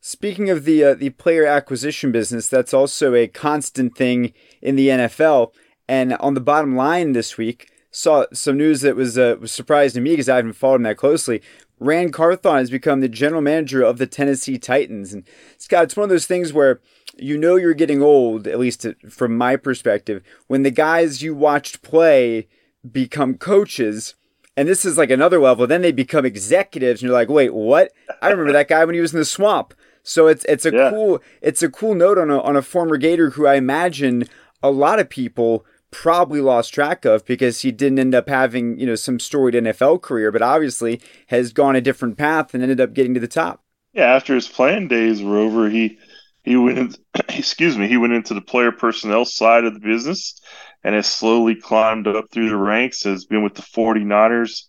Speaking 0.05 0.49
of 0.49 0.65
the 0.65 0.83
uh, 0.83 0.93
the 0.95 1.11
player 1.11 1.45
acquisition 1.45 2.11
business, 2.11 2.49
that's 2.49 2.73
also 2.73 3.15
a 3.15 3.25
constant 3.25 3.95
thing 3.95 4.33
in 4.61 4.75
the 4.75 4.89
NFL. 4.89 5.53
And 5.87 6.15
on 6.15 6.33
the 6.33 6.41
bottom 6.41 6.75
line 6.75 7.13
this 7.13 7.37
week, 7.37 7.71
saw 7.89 8.25
some 8.33 8.57
news 8.57 8.81
that 8.81 8.97
was 8.97 9.17
uh, 9.17 9.37
was 9.39 9.53
surprising 9.53 10.01
to 10.01 10.03
me 10.03 10.09
because 10.09 10.27
I 10.27 10.35
haven't 10.35 10.53
followed 10.57 10.75
him 10.75 10.83
that 10.83 10.97
closely. 10.97 11.41
Ran 11.79 12.11
Carthon 12.11 12.57
has 12.57 12.69
become 12.69 12.99
the 12.99 13.07
general 13.07 13.41
manager 13.41 13.81
of 13.81 13.97
the 13.97 14.05
Tennessee 14.05 14.57
Titans, 14.57 15.13
and 15.13 15.23
Scott, 15.57 15.85
it's 15.85 15.95
one 15.95 16.03
of 16.03 16.09
those 16.09 16.27
things 16.27 16.51
where 16.51 16.81
you 17.17 17.37
know 17.37 17.55
you're 17.55 17.73
getting 17.73 18.01
old, 18.01 18.45
at 18.45 18.59
least 18.59 18.85
from 19.09 19.37
my 19.37 19.55
perspective, 19.55 20.21
when 20.47 20.63
the 20.63 20.71
guys 20.71 21.21
you 21.21 21.33
watched 21.33 21.81
play 21.81 22.49
become 22.91 23.37
coaches 23.37 24.15
and 24.57 24.67
this 24.67 24.85
is 24.85 24.97
like 24.97 25.09
another 25.09 25.39
level. 25.39 25.65
Then 25.65 25.81
they 25.81 25.93
become 25.93 26.25
executives, 26.25 27.01
and 27.01 27.07
you're 27.07 27.17
like, 27.17 27.29
wait, 27.29 27.53
what? 27.53 27.91
I 28.21 28.29
remember 28.29 28.51
that 28.51 28.67
guy 28.67 28.83
when 28.83 28.95
he 28.95 29.01
was 29.01 29.13
in 29.13 29.19
the 29.19 29.25
swamp. 29.25 29.73
So 30.03 30.27
it's 30.27 30.45
it's 30.45 30.65
a 30.65 30.71
yeah. 30.71 30.89
cool 30.89 31.21
it's 31.41 31.63
a 31.63 31.69
cool 31.69 31.95
note 31.95 32.17
on 32.17 32.29
a 32.29 32.39
on 32.41 32.55
a 32.55 32.61
former 32.61 32.97
Gator 32.97 33.31
who 33.31 33.47
I 33.47 33.55
imagine 33.55 34.25
a 34.61 34.69
lot 34.69 34.99
of 34.99 35.09
people 35.09 35.65
probably 35.91 36.41
lost 36.41 36.73
track 36.73 37.05
of 37.05 37.25
because 37.25 37.61
he 37.61 37.71
didn't 37.71 37.99
end 37.99 38.15
up 38.15 38.27
having 38.27 38.77
you 38.79 38.85
know 38.85 38.95
some 38.95 39.19
storied 39.19 39.55
NFL 39.55 40.01
career, 40.01 40.31
but 40.31 40.41
obviously 40.41 41.01
has 41.27 41.53
gone 41.53 41.75
a 41.75 41.81
different 41.81 42.17
path 42.17 42.53
and 42.53 42.61
ended 42.61 42.81
up 42.81 42.93
getting 42.93 43.13
to 43.13 43.19
the 43.19 43.27
top. 43.27 43.61
Yeah, 43.93 44.13
after 44.13 44.35
his 44.35 44.47
playing 44.47 44.87
days 44.87 45.21
were 45.21 45.37
over, 45.37 45.69
he 45.69 45.97
he 46.43 46.57
went 46.57 46.77
in, 46.77 46.95
excuse 47.29 47.77
me, 47.77 47.87
he 47.87 47.97
went 47.97 48.13
into 48.13 48.33
the 48.33 48.41
player 48.41 48.71
personnel 48.71 49.25
side 49.25 49.63
of 49.63 49.73
the 49.73 49.79
business 49.79 50.41
and 50.83 50.95
has 50.95 51.07
slowly 51.07 51.55
climbed 51.55 52.07
up 52.07 52.25
through 52.31 52.49
the 52.49 52.57
ranks, 52.57 53.03
has 53.03 53.25
been 53.25 53.43
with 53.43 53.55
the 53.55 53.61
49ers 53.61 54.63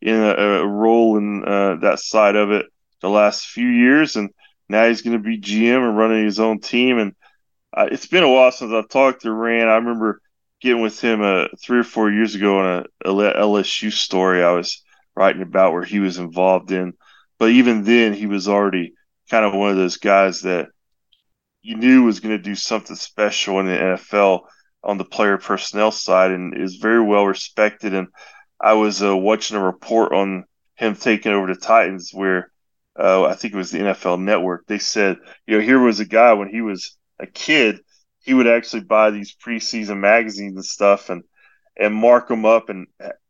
in 0.00 0.14
a, 0.14 0.34
a 0.60 0.66
role 0.66 1.16
in 1.16 1.44
uh, 1.44 1.76
that 1.76 1.98
side 1.98 2.36
of 2.36 2.52
it 2.52 2.66
the 3.00 3.10
last 3.10 3.46
few 3.46 3.66
years. 3.66 4.14
And 4.14 4.30
now 4.68 4.86
he's 4.88 5.02
going 5.02 5.16
to 5.16 5.22
be 5.22 5.40
GM 5.40 5.88
and 5.88 5.96
running 5.96 6.24
his 6.24 6.40
own 6.40 6.60
team. 6.60 6.98
And 6.98 7.14
uh, 7.72 7.88
it's 7.90 8.06
been 8.06 8.24
a 8.24 8.30
while 8.30 8.52
since 8.52 8.72
I've 8.72 8.88
talked 8.88 9.22
to 9.22 9.32
Ran. 9.32 9.68
I 9.68 9.76
remember 9.76 10.20
getting 10.60 10.82
with 10.82 11.00
him 11.00 11.22
uh, 11.22 11.46
three 11.62 11.78
or 11.78 11.84
four 11.84 12.10
years 12.10 12.34
ago 12.34 12.58
on 12.58 12.86
a, 13.04 13.08
LSU 13.08 13.92
story 13.92 14.42
I 14.42 14.52
was 14.52 14.82
writing 15.14 15.42
about 15.42 15.72
where 15.72 15.84
he 15.84 16.00
was 16.00 16.18
involved 16.18 16.72
in. 16.72 16.94
But 17.38 17.50
even 17.50 17.84
then, 17.84 18.14
he 18.14 18.26
was 18.26 18.48
already 18.48 18.94
kind 19.30 19.44
of 19.44 19.54
one 19.54 19.70
of 19.70 19.76
those 19.76 19.98
guys 19.98 20.42
that 20.42 20.68
you 21.62 21.76
knew 21.76 22.04
was 22.04 22.20
going 22.20 22.36
to 22.36 22.42
do 22.42 22.54
something 22.54 22.96
special 22.96 23.60
in 23.60 23.66
the 23.66 23.72
NFL 23.72 24.42
on 24.82 24.98
the 24.98 25.04
player 25.04 25.36
personnel 25.36 25.90
side 25.90 26.30
and 26.30 26.56
is 26.56 26.76
very 26.76 27.02
well 27.02 27.26
respected. 27.26 27.92
And 27.92 28.08
I 28.60 28.74
was 28.74 29.02
uh, 29.02 29.16
watching 29.16 29.56
a 29.56 29.62
report 29.62 30.12
on 30.12 30.44
him 30.76 30.94
taking 30.94 31.32
over 31.32 31.52
the 31.52 31.60
Titans 31.60 32.10
where 32.12 32.50
uh, 32.98 33.24
I 33.24 33.34
think 33.34 33.54
it 33.54 33.58
was 33.58 33.70
the 33.70 33.78
NFL 33.78 34.20
Network. 34.20 34.66
They 34.66 34.78
said, 34.78 35.18
you 35.46 35.56
know, 35.56 35.64
here 35.64 35.78
was 35.78 36.00
a 36.00 36.04
guy 36.04 36.32
when 36.32 36.48
he 36.48 36.60
was 36.60 36.96
a 37.18 37.26
kid, 37.26 37.80
he 38.20 38.34
would 38.34 38.46
actually 38.46 38.82
buy 38.82 39.10
these 39.10 39.34
preseason 39.34 39.98
magazines 39.98 40.56
and 40.56 40.64
stuff 40.64 41.10
and 41.10 41.22
and 41.78 41.94
mark 41.94 42.28
them 42.28 42.46
up 42.46 42.68
and 42.70 42.86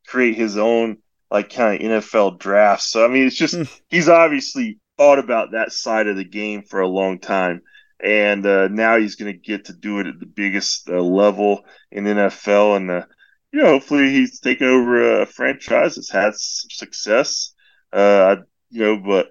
create 0.06 0.37
his 0.37 0.56
own 0.56 0.99
like 1.30 1.52
kind 1.52 1.82
of 1.82 2.02
NFL 2.04 2.38
drafts. 2.38 2.87
So 2.87 3.04
I 3.04 3.08
mean, 3.08 3.26
it's 3.26 3.37
just 3.37 3.54
hmm. 3.54 3.62
he's 3.88 4.08
obviously 4.08 4.78
thought 4.96 5.18
about 5.18 5.52
that 5.52 5.73
side 5.73 6.06
of 6.06 6.16
the 6.16 6.25
game 6.25 6.62
for 6.62 6.80
a 6.80 6.88
long 6.88 7.18
time, 7.18 7.62
and 8.02 8.46
uh, 8.46 8.68
now 8.68 8.99
he's 8.99 9.16
going 9.16 9.32
to 9.32 9.38
get 9.38 9.66
to 9.66 9.73
do 9.73 9.99
it 9.99 10.06
at 10.06 10.20
the 10.20 10.26
biggest 10.26 10.88
uh, 10.88 11.00
level 11.00 11.64
in 11.90 12.04
NFL, 12.04 12.76
and 12.76 12.90
uh, 12.90 13.04
you 13.52 13.61
know, 13.61 13.68
hopefully 13.68 14.11
he's 14.11 14.40
taken 14.40 14.68
over 14.68 15.23
a 15.23 15.26
franchise 15.26 15.96
that's 15.96 16.11
had 16.11 16.35
some 16.35 16.70
success. 16.70 17.52
Uh, 17.92 18.37
you 18.70 18.82
know, 18.82 18.96
but 18.99 19.28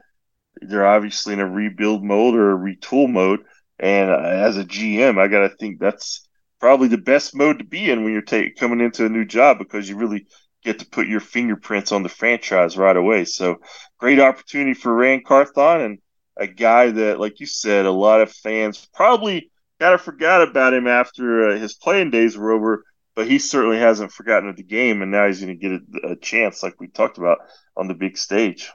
they're 0.62 0.86
obviously 0.86 1.34
in 1.34 1.40
a 1.40 1.50
rebuild 1.50 2.04
mode 2.04 2.36
or 2.36 2.52
a 2.52 2.58
retool 2.58 3.10
mode. 3.10 3.42
And 3.80 4.10
uh, 4.10 4.20
as 4.20 4.58
a 4.58 4.64
GM, 4.64 5.20
I 5.20 5.28
got 5.28 5.48
to 5.48 5.56
think 5.58 5.80
that's 5.80 6.28
probably 6.60 6.88
the 6.88 6.98
best 6.98 7.36
mode 7.36 7.60
to 7.60 7.66
be 7.66 7.90
in 7.90 8.04
when 8.04 8.14
you're 8.14 8.50
coming 8.52 8.82
into 8.82 9.06
a 9.06 9.10
new 9.10 9.26
job 9.26 9.60
because 9.60 9.90
you 9.90 9.98
really 9.98 10.28
get 10.64 10.80
to 10.80 10.88
put 10.88 11.08
your 11.08 11.20
fingerprints 11.20 11.92
on 11.92 12.04
the 12.04 12.10
franchise 12.10 12.78
right 12.78 12.98
away. 12.98 13.26
So 13.26 13.58
great 14.00 14.20
opportunity 14.20 14.74
for 14.74 14.94
Ran 14.94 15.22
Carthon 15.24 15.82
and 15.82 16.00
a 16.38 16.48
guy 16.48 16.92
that, 16.92 17.20
like 17.20 17.40
you 17.40 17.46
said, 17.46 17.86
a 17.86 17.92
lot 17.92 18.22
of 18.22 18.32
fans 18.32 18.88
probably 18.94 19.52
kind 19.80 19.94
of 19.94 20.02
forgot 20.02 20.42
about 20.42 20.74
him 20.74 20.88
after 20.88 21.50
uh, 21.50 21.58
his 21.58 21.76
playing 21.76 22.12
days 22.12 22.38
were 22.38 22.52
over, 22.52 22.84
but 23.16 23.28
he 23.28 23.40
certainly 23.40 23.78
hasn't 23.78 24.12
forgotten 24.12 24.50
of 24.50 24.56
the 24.56 24.64
game, 24.64 25.02
and 25.02 25.12
now 25.12 25.28
he's 25.28 25.42
going 25.42 25.58
to 25.58 25.70
get 25.70 26.04
a, 26.04 26.12
a 26.12 26.16
chance, 26.16 26.64
like 26.64 26.80
we 26.80 26.88
talked 26.88 27.18
about, 27.18 27.40
on 27.78 27.88
the 27.88 27.94
big 27.94 28.18
stage. 28.18 28.72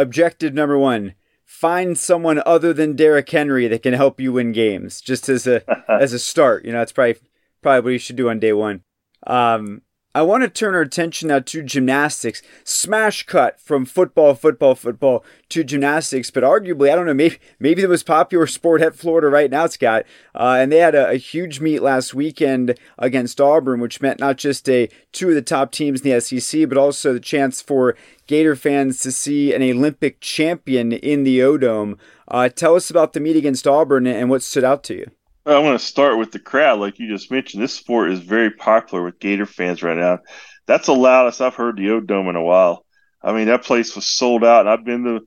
Objective 0.00 0.54
number 0.54 0.78
one: 0.78 1.14
find 1.44 1.98
someone 1.98 2.42
other 2.46 2.72
than 2.72 2.96
Derrick 2.96 3.28
Henry 3.28 3.66
that 3.68 3.82
can 3.82 3.94
help 3.94 4.20
you 4.20 4.32
win 4.32 4.52
games, 4.52 5.00
just 5.00 5.28
as 5.28 5.46
a 5.46 5.62
as 5.90 6.12
a 6.12 6.18
start. 6.18 6.64
You 6.64 6.72
know, 6.72 6.78
that's 6.78 6.92
probably 6.92 7.16
probably 7.62 7.80
what 7.80 7.92
you 7.92 7.98
should 7.98 8.16
do 8.16 8.30
on 8.30 8.38
day 8.38 8.52
one. 8.52 8.82
Um, 9.26 9.82
I 10.14 10.22
want 10.22 10.42
to 10.42 10.48
turn 10.48 10.74
our 10.74 10.80
attention 10.80 11.28
now 11.28 11.40
to 11.40 11.62
gymnastics. 11.62 12.40
Smash 12.64 13.26
cut 13.26 13.60
from 13.60 13.84
football, 13.84 14.34
football, 14.34 14.74
football 14.74 15.22
to 15.50 15.62
gymnastics, 15.62 16.30
but 16.30 16.42
arguably, 16.42 16.90
I 16.90 16.96
don't 16.96 17.06
know, 17.06 17.14
maybe 17.14 17.38
maybe 17.58 17.82
the 17.82 17.88
most 17.88 18.06
popular 18.06 18.46
sport 18.46 18.80
at 18.80 18.94
Florida 18.94 19.28
right 19.28 19.50
now, 19.50 19.66
Scott. 19.66 20.06
Uh, 20.34 20.56
and 20.60 20.72
they 20.72 20.78
had 20.78 20.94
a, 20.94 21.10
a, 21.10 21.16
huge 21.16 21.60
meet 21.60 21.82
last 21.82 22.14
weekend 22.14 22.78
against 22.98 23.40
Auburn, 23.40 23.80
which 23.80 24.00
meant 24.00 24.18
not 24.18 24.38
just 24.38 24.68
a 24.68 24.88
two 25.12 25.28
of 25.28 25.34
the 25.34 25.42
top 25.42 25.72
teams 25.72 26.00
in 26.00 26.10
the 26.10 26.20
SEC, 26.20 26.68
but 26.68 26.78
also 26.78 27.12
the 27.12 27.20
chance 27.20 27.60
for 27.60 27.94
Gator 28.26 28.56
fans 28.56 29.00
to 29.02 29.12
see 29.12 29.52
an 29.52 29.62
Olympic 29.62 30.20
champion 30.20 30.92
in 30.92 31.24
the 31.24 31.42
O 31.42 31.58
Dome. 31.58 31.98
Uh, 32.26 32.48
tell 32.48 32.74
us 32.74 32.88
about 32.88 33.12
the 33.12 33.20
meet 33.20 33.36
against 33.36 33.66
Auburn 33.66 34.06
and 34.06 34.30
what 34.30 34.42
stood 34.42 34.64
out 34.64 34.82
to 34.84 34.94
you. 34.94 35.10
I 35.48 35.60
want 35.60 35.80
to 35.80 35.86
start 35.86 36.18
with 36.18 36.30
the 36.30 36.38
crowd, 36.38 36.78
like 36.78 36.98
you 36.98 37.08
just 37.08 37.30
mentioned. 37.30 37.62
This 37.62 37.72
sport 37.72 38.10
is 38.10 38.20
very 38.20 38.50
popular 38.50 39.02
with 39.02 39.18
Gator 39.18 39.46
fans 39.46 39.82
right 39.82 39.96
now. 39.96 40.18
That's 40.66 40.86
the 40.86 40.94
loudest 40.94 41.40
I've 41.40 41.54
heard 41.54 41.76
the 41.76 41.90
O 41.90 42.00
Dome 42.00 42.28
in 42.28 42.36
a 42.36 42.42
while. 42.42 42.84
I 43.22 43.32
mean, 43.32 43.46
that 43.46 43.64
place 43.64 43.96
was 43.96 44.06
sold 44.06 44.44
out, 44.44 44.60
and 44.60 44.68
I've 44.68 44.84
been 44.84 45.04
to, 45.04 45.26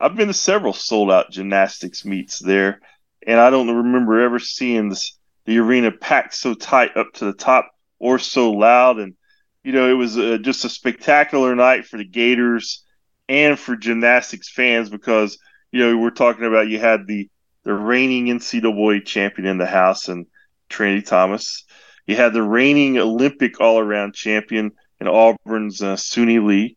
I've 0.00 0.16
been 0.16 0.28
to 0.28 0.34
several 0.34 0.72
sold 0.72 1.10
out 1.10 1.30
gymnastics 1.30 2.06
meets 2.06 2.38
there, 2.38 2.80
and 3.26 3.38
I 3.38 3.50
don't 3.50 3.68
remember 3.68 4.20
ever 4.20 4.38
seeing 4.38 4.88
this 4.88 5.18
the 5.44 5.58
arena 5.58 5.90
packed 5.90 6.34
so 6.34 6.54
tight 6.54 6.96
up 6.96 7.12
to 7.14 7.26
the 7.26 7.32
top 7.34 7.70
or 7.98 8.18
so 8.18 8.52
loud. 8.52 8.98
And 8.98 9.14
you 9.62 9.72
know, 9.72 9.90
it 9.90 9.94
was 9.94 10.16
uh, 10.16 10.38
just 10.40 10.64
a 10.64 10.70
spectacular 10.70 11.54
night 11.54 11.84
for 11.84 11.98
the 11.98 12.04
Gators 12.04 12.82
and 13.28 13.58
for 13.58 13.76
gymnastics 13.76 14.48
fans 14.48 14.88
because 14.88 15.38
you 15.70 15.80
know 15.80 15.98
we're 15.98 16.10
talking 16.10 16.46
about 16.46 16.68
you 16.68 16.78
had 16.78 17.06
the 17.06 17.28
the 17.64 17.74
reigning 17.74 18.26
NCAA 18.26 19.04
champion 19.04 19.46
in 19.46 19.58
the 19.58 19.66
house 19.66 20.08
and 20.08 20.26
Trinity 20.68 21.02
Thomas. 21.02 21.64
You 22.06 22.16
had 22.16 22.32
the 22.32 22.42
reigning 22.42 22.98
Olympic 22.98 23.60
all 23.60 23.78
around 23.78 24.14
champion 24.14 24.72
in 25.00 25.08
Auburn's 25.08 25.82
uh, 25.82 25.96
Suni 25.96 26.44
Lee. 26.44 26.76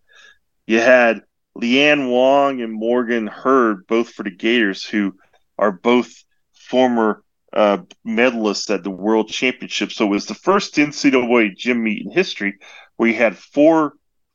You 0.67 0.79
had 0.79 1.21
Leanne 1.57 2.09
Wong 2.09 2.61
and 2.61 2.73
Morgan 2.73 3.27
Hurd, 3.27 3.87
both 3.87 4.09
for 4.09 4.23
the 4.23 4.31
Gators, 4.31 4.83
who 4.83 5.15
are 5.57 5.71
both 5.71 6.11
former 6.53 7.23
uh, 7.53 7.77
medalists 8.05 8.73
at 8.73 8.83
the 8.83 8.89
World 8.89 9.29
Championship. 9.29 9.91
So 9.91 10.05
it 10.05 10.09
was 10.09 10.25
the 10.25 10.35
first 10.35 10.75
NCAA 10.75 11.55
gym 11.55 11.83
meet 11.83 12.05
in 12.05 12.11
history 12.11 12.57
where 12.97 13.09
you 13.09 13.15
had 13.15 13.37
four 13.37 13.93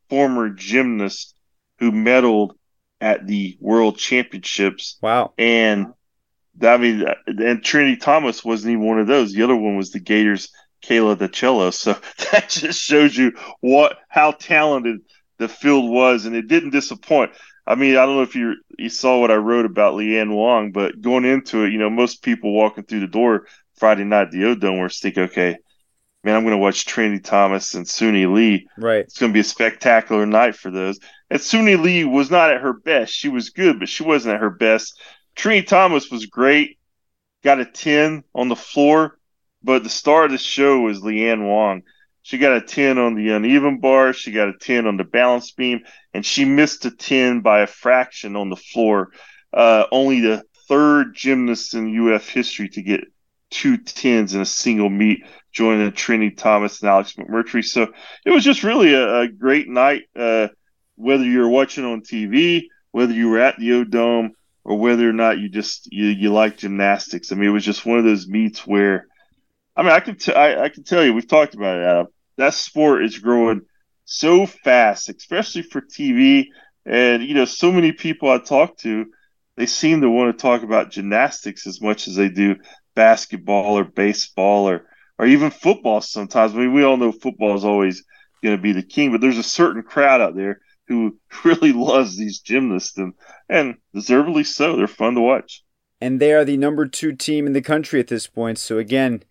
former 0.08 0.48
gymnasts 0.50 1.34
who 1.78 1.90
medaled 1.90 2.52
at 3.00 3.26
the 3.26 3.56
World 3.60 3.98
Championships. 3.98 4.98
Wow. 5.02 5.32
And 5.38 5.88
I 6.62 6.76
mean, 6.76 7.04
and 7.26 7.62
Trinity 7.62 7.96
Thomas 7.96 8.44
wasn't 8.44 8.72
even 8.72 8.86
one 8.86 8.98
of 8.98 9.06
those. 9.06 9.32
The 9.32 9.42
other 9.42 9.56
one 9.56 9.76
was 9.76 9.90
the 9.90 10.00
Gators, 10.00 10.50
Kayla 10.84 11.16
DiCello. 11.16 11.72
So 11.72 11.92
that 12.32 12.48
just 12.48 12.80
shows 12.80 13.16
you 13.16 13.32
what 13.60 13.98
how 14.08 14.32
talented 14.32 15.00
the 15.38 15.48
field 15.48 15.90
was, 15.90 16.24
and 16.26 16.34
it 16.34 16.48
didn't 16.48 16.70
disappoint. 16.70 17.32
I 17.66 17.74
mean, 17.74 17.96
I 17.96 18.06
don't 18.06 18.16
know 18.16 18.22
if 18.22 18.34
you 18.34 18.56
you 18.78 18.88
saw 18.88 19.20
what 19.20 19.30
I 19.30 19.36
wrote 19.36 19.66
about 19.66 19.94
Leanne 19.94 20.34
Wong, 20.34 20.72
but 20.72 21.00
going 21.00 21.24
into 21.24 21.64
it, 21.64 21.72
you 21.72 21.78
know, 21.78 21.90
most 21.90 22.22
people 22.22 22.52
walking 22.52 22.84
through 22.84 23.00
the 23.00 23.06
door 23.06 23.46
Friday 23.76 24.04
night 24.04 24.30
the 24.30 24.44
O 24.46 24.54
Dome 24.54 24.78
were 24.78 24.88
thinking, 24.88 25.24
okay, 25.24 25.56
man, 26.24 26.34
I'm 26.34 26.42
going 26.42 26.52
to 26.52 26.58
watch 26.58 26.84
Trinity 26.84 27.20
Thomas 27.20 27.74
and 27.74 27.86
Suni 27.86 28.32
Lee. 28.32 28.68
Right. 28.76 29.00
It's 29.00 29.18
going 29.18 29.32
to 29.32 29.34
be 29.34 29.40
a 29.40 29.44
spectacular 29.44 30.26
night 30.26 30.56
for 30.56 30.70
those. 30.70 30.98
And 31.30 31.40
Suni 31.40 31.80
Lee 31.80 32.04
was 32.04 32.30
not 32.30 32.52
at 32.52 32.60
her 32.60 32.72
best. 32.72 33.12
She 33.12 33.28
was 33.28 33.50
good, 33.50 33.78
but 33.78 33.88
she 33.88 34.02
wasn't 34.02 34.34
at 34.34 34.40
her 34.40 34.50
best. 34.50 35.00
Trinity 35.38 35.66
Thomas 35.66 36.10
was 36.10 36.26
great, 36.26 36.78
got 37.44 37.60
a 37.60 37.64
10 37.64 38.24
on 38.34 38.48
the 38.48 38.56
floor, 38.56 39.18
but 39.62 39.84
the 39.84 39.88
star 39.88 40.24
of 40.24 40.32
the 40.32 40.38
show 40.38 40.80
was 40.80 40.98
Leanne 40.98 41.46
Wong. 41.46 41.82
She 42.22 42.38
got 42.38 42.56
a 42.56 42.60
10 42.60 42.98
on 42.98 43.14
the 43.14 43.30
uneven 43.30 43.78
bar, 43.78 44.12
she 44.12 44.32
got 44.32 44.48
a 44.48 44.58
10 44.60 44.88
on 44.88 44.96
the 44.96 45.04
balance 45.04 45.52
beam, 45.52 45.84
and 46.12 46.26
she 46.26 46.44
missed 46.44 46.84
a 46.86 46.90
10 46.90 47.40
by 47.40 47.60
a 47.60 47.68
fraction 47.68 48.34
on 48.34 48.50
the 48.50 48.56
floor. 48.56 49.12
Uh, 49.52 49.84
only 49.92 50.20
the 50.20 50.42
third 50.66 51.14
gymnast 51.14 51.72
in 51.72 52.12
UF 52.12 52.28
history 52.28 52.68
to 52.70 52.82
get 52.82 53.04
two 53.50 53.78
tens 53.78 54.34
in 54.34 54.40
a 54.40 54.44
single 54.44 54.90
meet, 54.90 55.24
joining 55.52 55.92
Trini 55.92 56.36
Thomas 56.36 56.80
and 56.80 56.90
Alex 56.90 57.12
McMurtry. 57.12 57.64
So 57.64 57.86
it 58.26 58.30
was 58.32 58.42
just 58.42 58.64
really 58.64 58.92
a, 58.92 59.20
a 59.20 59.28
great 59.28 59.68
night. 59.68 60.02
Uh, 60.16 60.48
whether 60.96 61.24
you're 61.24 61.48
watching 61.48 61.84
on 61.84 62.02
TV, 62.02 62.64
whether 62.90 63.12
you 63.12 63.30
were 63.30 63.38
at 63.38 63.56
the 63.56 63.72
O 63.74 63.84
Dome, 63.84 64.32
or 64.68 64.78
whether 64.78 65.08
or 65.08 65.14
not 65.14 65.38
you 65.38 65.48
just 65.48 65.90
you, 65.90 66.08
you 66.08 66.30
like 66.30 66.58
gymnastics. 66.58 67.32
I 67.32 67.36
mean, 67.36 67.48
it 67.48 67.52
was 67.52 67.64
just 67.64 67.86
one 67.86 67.98
of 67.98 68.04
those 68.04 68.28
meets 68.28 68.66
where, 68.66 69.06
I 69.74 69.82
mean, 69.82 69.92
I 69.92 70.00
can 70.00 70.16
t- 70.16 70.34
I, 70.34 70.64
I 70.64 70.68
can 70.68 70.84
tell 70.84 71.02
you, 71.02 71.14
we've 71.14 71.26
talked 71.26 71.54
about 71.54 71.78
it. 71.78 71.84
Adam. 71.84 72.06
That 72.36 72.52
sport 72.52 73.02
is 73.02 73.18
growing 73.18 73.62
so 74.04 74.44
fast, 74.44 75.08
especially 75.08 75.62
for 75.62 75.80
TV. 75.80 76.48
And 76.84 77.22
you 77.22 77.32
know, 77.32 77.46
so 77.46 77.72
many 77.72 77.92
people 77.92 78.30
I 78.30 78.36
talk 78.36 78.76
to, 78.80 79.06
they 79.56 79.64
seem 79.64 80.02
to 80.02 80.10
want 80.10 80.36
to 80.36 80.42
talk 80.42 80.62
about 80.62 80.90
gymnastics 80.90 81.66
as 81.66 81.80
much 81.80 82.06
as 82.06 82.16
they 82.16 82.28
do 82.28 82.56
basketball 82.94 83.78
or 83.78 83.84
baseball 83.84 84.68
or 84.68 84.84
or 85.18 85.24
even 85.24 85.50
football. 85.50 86.02
Sometimes, 86.02 86.52
I 86.52 86.58
mean, 86.58 86.74
we 86.74 86.84
all 86.84 86.98
know 86.98 87.10
football 87.10 87.56
is 87.56 87.64
always 87.64 88.04
going 88.42 88.54
to 88.54 88.62
be 88.62 88.72
the 88.72 88.82
king, 88.82 89.12
but 89.12 89.22
there's 89.22 89.38
a 89.38 89.42
certain 89.42 89.82
crowd 89.82 90.20
out 90.20 90.36
there 90.36 90.60
who 90.88 91.18
really 91.44 91.72
loves 91.72 92.16
these 92.16 92.40
gymnasts 92.40 92.96
and, 92.96 93.14
and 93.48 93.76
deservedly 93.94 94.44
so. 94.44 94.76
They're 94.76 94.86
fun 94.86 95.14
to 95.14 95.20
watch. 95.20 95.62
And 96.00 96.20
they 96.20 96.32
are 96.32 96.44
the 96.44 96.56
number 96.56 96.86
two 96.86 97.12
team 97.12 97.46
in 97.46 97.52
the 97.52 97.62
country 97.62 98.00
at 98.00 98.06
this 98.06 98.26
point. 98.26 98.58
So 98.58 98.78
again, 98.78 99.22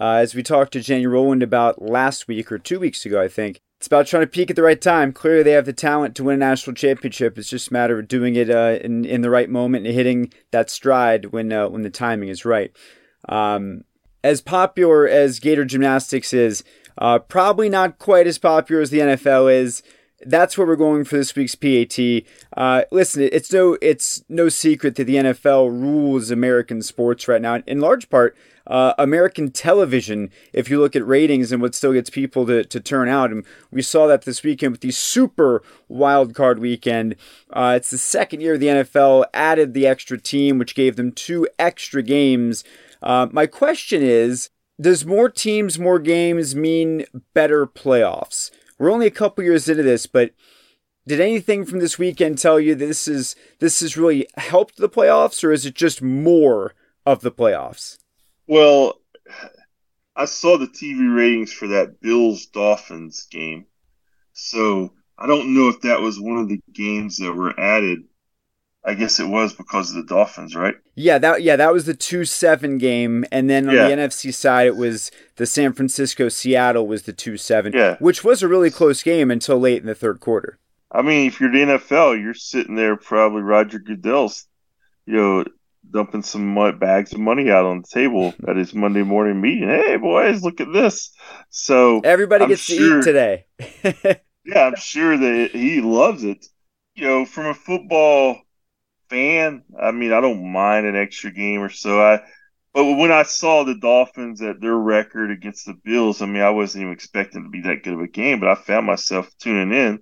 uh, 0.00 0.14
as 0.14 0.34
we 0.34 0.42
talked 0.42 0.72
to 0.72 0.80
Jenny 0.80 1.06
Rowland 1.06 1.42
about 1.42 1.80
last 1.80 2.28
week 2.28 2.52
or 2.52 2.58
two 2.58 2.78
weeks 2.78 3.06
ago, 3.06 3.22
I 3.22 3.28
think, 3.28 3.60
It's 3.78 3.86
about 3.86 4.06
trying 4.06 4.24
to 4.24 4.26
peak 4.26 4.50
at 4.50 4.56
the 4.56 4.62
right 4.62 4.80
time. 4.80 5.12
Clearly, 5.12 5.42
they 5.42 5.52
have 5.52 5.66
the 5.66 5.72
talent 5.72 6.14
to 6.16 6.24
win 6.24 6.34
a 6.34 6.38
national 6.38 6.74
championship. 6.74 7.38
It's 7.38 7.48
just 7.48 7.70
a 7.70 7.72
matter 7.72 7.98
of 7.98 8.08
doing 8.08 8.36
it 8.36 8.50
uh, 8.50 8.78
in 8.82 9.04
in 9.04 9.22
the 9.22 9.30
right 9.30 9.48
moment 9.48 9.86
and 9.86 9.94
hitting 9.94 10.32
that 10.50 10.68
stride 10.68 11.26
when 11.26 11.52
uh, 11.52 11.68
when 11.68 11.82
the 11.82 11.90
timing 11.90 12.28
is 12.28 12.44
right. 12.44 12.72
Um, 13.28 13.84
as 14.22 14.40
popular 14.40 15.08
as 15.08 15.40
Gator 15.40 15.64
Gymnastics 15.64 16.32
is, 16.32 16.64
uh, 16.98 17.18
probably 17.18 17.68
not 17.68 17.98
quite 17.98 18.26
as 18.26 18.38
popular 18.38 18.82
as 18.82 18.90
the 18.90 18.98
NFL 18.98 19.52
is. 19.52 19.82
That's 20.24 20.56
where 20.56 20.66
we're 20.66 20.76
going 20.76 21.04
for 21.04 21.16
this 21.16 21.34
week's 21.34 21.54
PAT. 21.54 21.98
Uh, 22.56 22.84
listen, 22.90 23.28
it's 23.30 23.52
no 23.52 23.76
it's 23.82 24.24
no 24.28 24.48
secret 24.48 24.96
that 24.96 25.04
the 25.04 25.16
NFL 25.16 25.70
rules 25.70 26.30
American 26.30 26.80
sports 26.82 27.28
right 27.28 27.42
now, 27.42 27.62
in 27.66 27.80
large 27.80 28.08
part 28.08 28.36
uh, 28.66 28.94
American 28.98 29.50
television, 29.50 30.30
if 30.52 30.68
you 30.68 30.80
look 30.80 30.96
at 30.96 31.06
ratings 31.06 31.52
and 31.52 31.62
what 31.62 31.74
still 31.74 31.92
gets 31.92 32.10
people 32.10 32.46
to, 32.46 32.64
to 32.64 32.80
turn 32.80 33.08
out. 33.08 33.30
And 33.30 33.44
we 33.70 33.82
saw 33.82 34.06
that 34.06 34.22
this 34.22 34.42
weekend 34.42 34.72
with 34.72 34.80
the 34.80 34.90
super 34.90 35.62
wild 35.88 36.34
card 36.34 36.58
weekend. 36.58 37.16
Uh, 37.50 37.74
it's 37.76 37.90
the 37.90 37.98
second 37.98 38.40
year 38.40 38.58
the 38.58 38.66
NFL 38.66 39.26
added 39.32 39.74
the 39.74 39.86
extra 39.86 40.18
team, 40.18 40.58
which 40.58 40.74
gave 40.74 40.96
them 40.96 41.12
two 41.12 41.46
extra 41.58 42.02
games. 42.02 42.64
Uh, 43.02 43.28
my 43.30 43.46
question 43.46 44.02
is 44.02 44.50
Does 44.80 45.06
more 45.06 45.28
teams, 45.28 45.78
more 45.78 45.98
games 45.98 46.56
mean 46.56 47.04
better 47.34 47.66
playoffs? 47.66 48.50
We're 48.78 48.90
only 48.90 49.06
a 49.06 49.10
couple 49.10 49.44
years 49.44 49.68
into 49.68 49.82
this, 49.82 50.06
but 50.06 50.32
did 51.06 51.20
anything 51.20 51.64
from 51.64 51.78
this 51.78 51.98
weekend 51.98 52.38
tell 52.38 52.58
you 52.58 52.74
this 52.74 53.06
is 53.06 53.36
this 53.58 53.80
has 53.80 53.96
really 53.96 54.26
helped 54.36 54.76
the 54.76 54.88
playoffs, 54.88 55.42
or 55.44 55.52
is 55.52 55.64
it 55.64 55.74
just 55.74 56.02
more 56.02 56.74
of 57.04 57.20
the 57.20 57.30
playoffs? 57.30 57.98
Well, 58.46 59.00
I 60.14 60.24
saw 60.24 60.58
the 60.58 60.66
TV 60.66 61.14
ratings 61.14 61.52
for 61.52 61.68
that 61.68 62.00
Bills 62.00 62.46
Dolphins 62.46 63.26
game. 63.30 63.66
So 64.32 64.92
I 65.18 65.26
don't 65.26 65.54
know 65.54 65.68
if 65.68 65.80
that 65.82 66.00
was 66.00 66.20
one 66.20 66.38
of 66.38 66.48
the 66.48 66.60
games 66.72 67.18
that 67.18 67.32
were 67.32 67.58
added. 67.58 68.04
I 68.86 68.94
guess 68.94 69.18
it 69.18 69.26
was 69.26 69.52
because 69.52 69.90
of 69.90 69.96
the 69.96 70.14
Dolphins, 70.14 70.54
right? 70.54 70.76
Yeah, 70.94 71.18
that 71.18 71.42
yeah, 71.42 71.56
that 71.56 71.72
was 71.72 71.86
the 71.86 71.94
two 71.94 72.24
seven 72.24 72.78
game, 72.78 73.24
and 73.32 73.50
then 73.50 73.68
on 73.68 73.74
yeah. 73.74 73.88
the 73.88 73.96
NFC 73.96 74.32
side, 74.32 74.68
it 74.68 74.76
was 74.76 75.10
the 75.36 75.46
San 75.46 75.72
Francisco 75.72 76.28
Seattle 76.28 76.86
was 76.86 77.02
the 77.02 77.12
two 77.12 77.36
seven, 77.36 77.72
yeah. 77.72 77.96
which 77.98 78.22
was 78.22 78.44
a 78.44 78.48
really 78.48 78.70
close 78.70 79.02
game 79.02 79.32
until 79.32 79.58
late 79.58 79.80
in 79.80 79.86
the 79.86 79.94
third 79.94 80.20
quarter. 80.20 80.60
I 80.92 81.02
mean, 81.02 81.26
if 81.26 81.40
you're 81.40 81.50
the 81.50 81.58
NFL, 81.58 82.22
you're 82.22 82.32
sitting 82.32 82.76
there 82.76 82.96
probably 82.96 83.42
Roger 83.42 83.80
Goodell's, 83.80 84.46
you 85.04 85.16
know, 85.16 85.44
dumping 85.90 86.22
some 86.22 86.54
bags 86.78 87.12
of 87.12 87.18
money 87.18 87.50
out 87.50 87.66
on 87.66 87.82
the 87.82 87.88
table 87.88 88.34
at 88.48 88.56
his 88.56 88.72
Monday 88.72 89.02
morning 89.02 89.40
meeting. 89.40 89.68
Hey, 89.68 89.96
boys, 89.96 90.44
look 90.44 90.60
at 90.60 90.72
this. 90.72 91.10
So 91.50 92.00
everybody 92.04 92.44
I'm 92.44 92.50
gets 92.50 92.62
sure, 92.62 92.78
to 92.78 92.98
eat 93.00 93.04
today. 93.04 93.46
yeah, 94.44 94.62
I'm 94.66 94.76
sure 94.76 95.16
that 95.16 95.50
he 95.52 95.80
loves 95.80 96.22
it. 96.22 96.46
You 96.94 97.04
know, 97.04 97.24
from 97.26 97.46
a 97.46 97.54
football 97.54 98.38
fan, 99.10 99.62
I 99.80 99.90
mean, 99.92 100.12
I 100.12 100.20
don't 100.20 100.52
mind 100.52 100.86
an 100.86 100.96
extra 100.96 101.30
game 101.30 101.60
or 101.62 101.70
so. 101.70 102.00
I, 102.00 102.20
but 102.72 102.84
when 102.84 103.12
I 103.12 103.22
saw 103.22 103.64
the 103.64 103.78
Dolphins 103.78 104.42
at 104.42 104.60
their 104.60 104.74
record 104.74 105.30
against 105.30 105.66
the 105.66 105.74
Bills, 105.74 106.20
I 106.20 106.26
mean, 106.26 106.42
I 106.42 106.50
wasn't 106.50 106.82
even 106.82 106.92
expecting 106.92 107.44
to 107.44 107.48
be 107.48 107.62
that 107.62 107.82
good 107.82 107.94
of 107.94 108.00
a 108.00 108.08
game, 108.08 108.40
but 108.40 108.50
I 108.50 108.54
found 108.54 108.86
myself 108.86 109.30
tuning 109.40 109.72
in. 109.72 110.00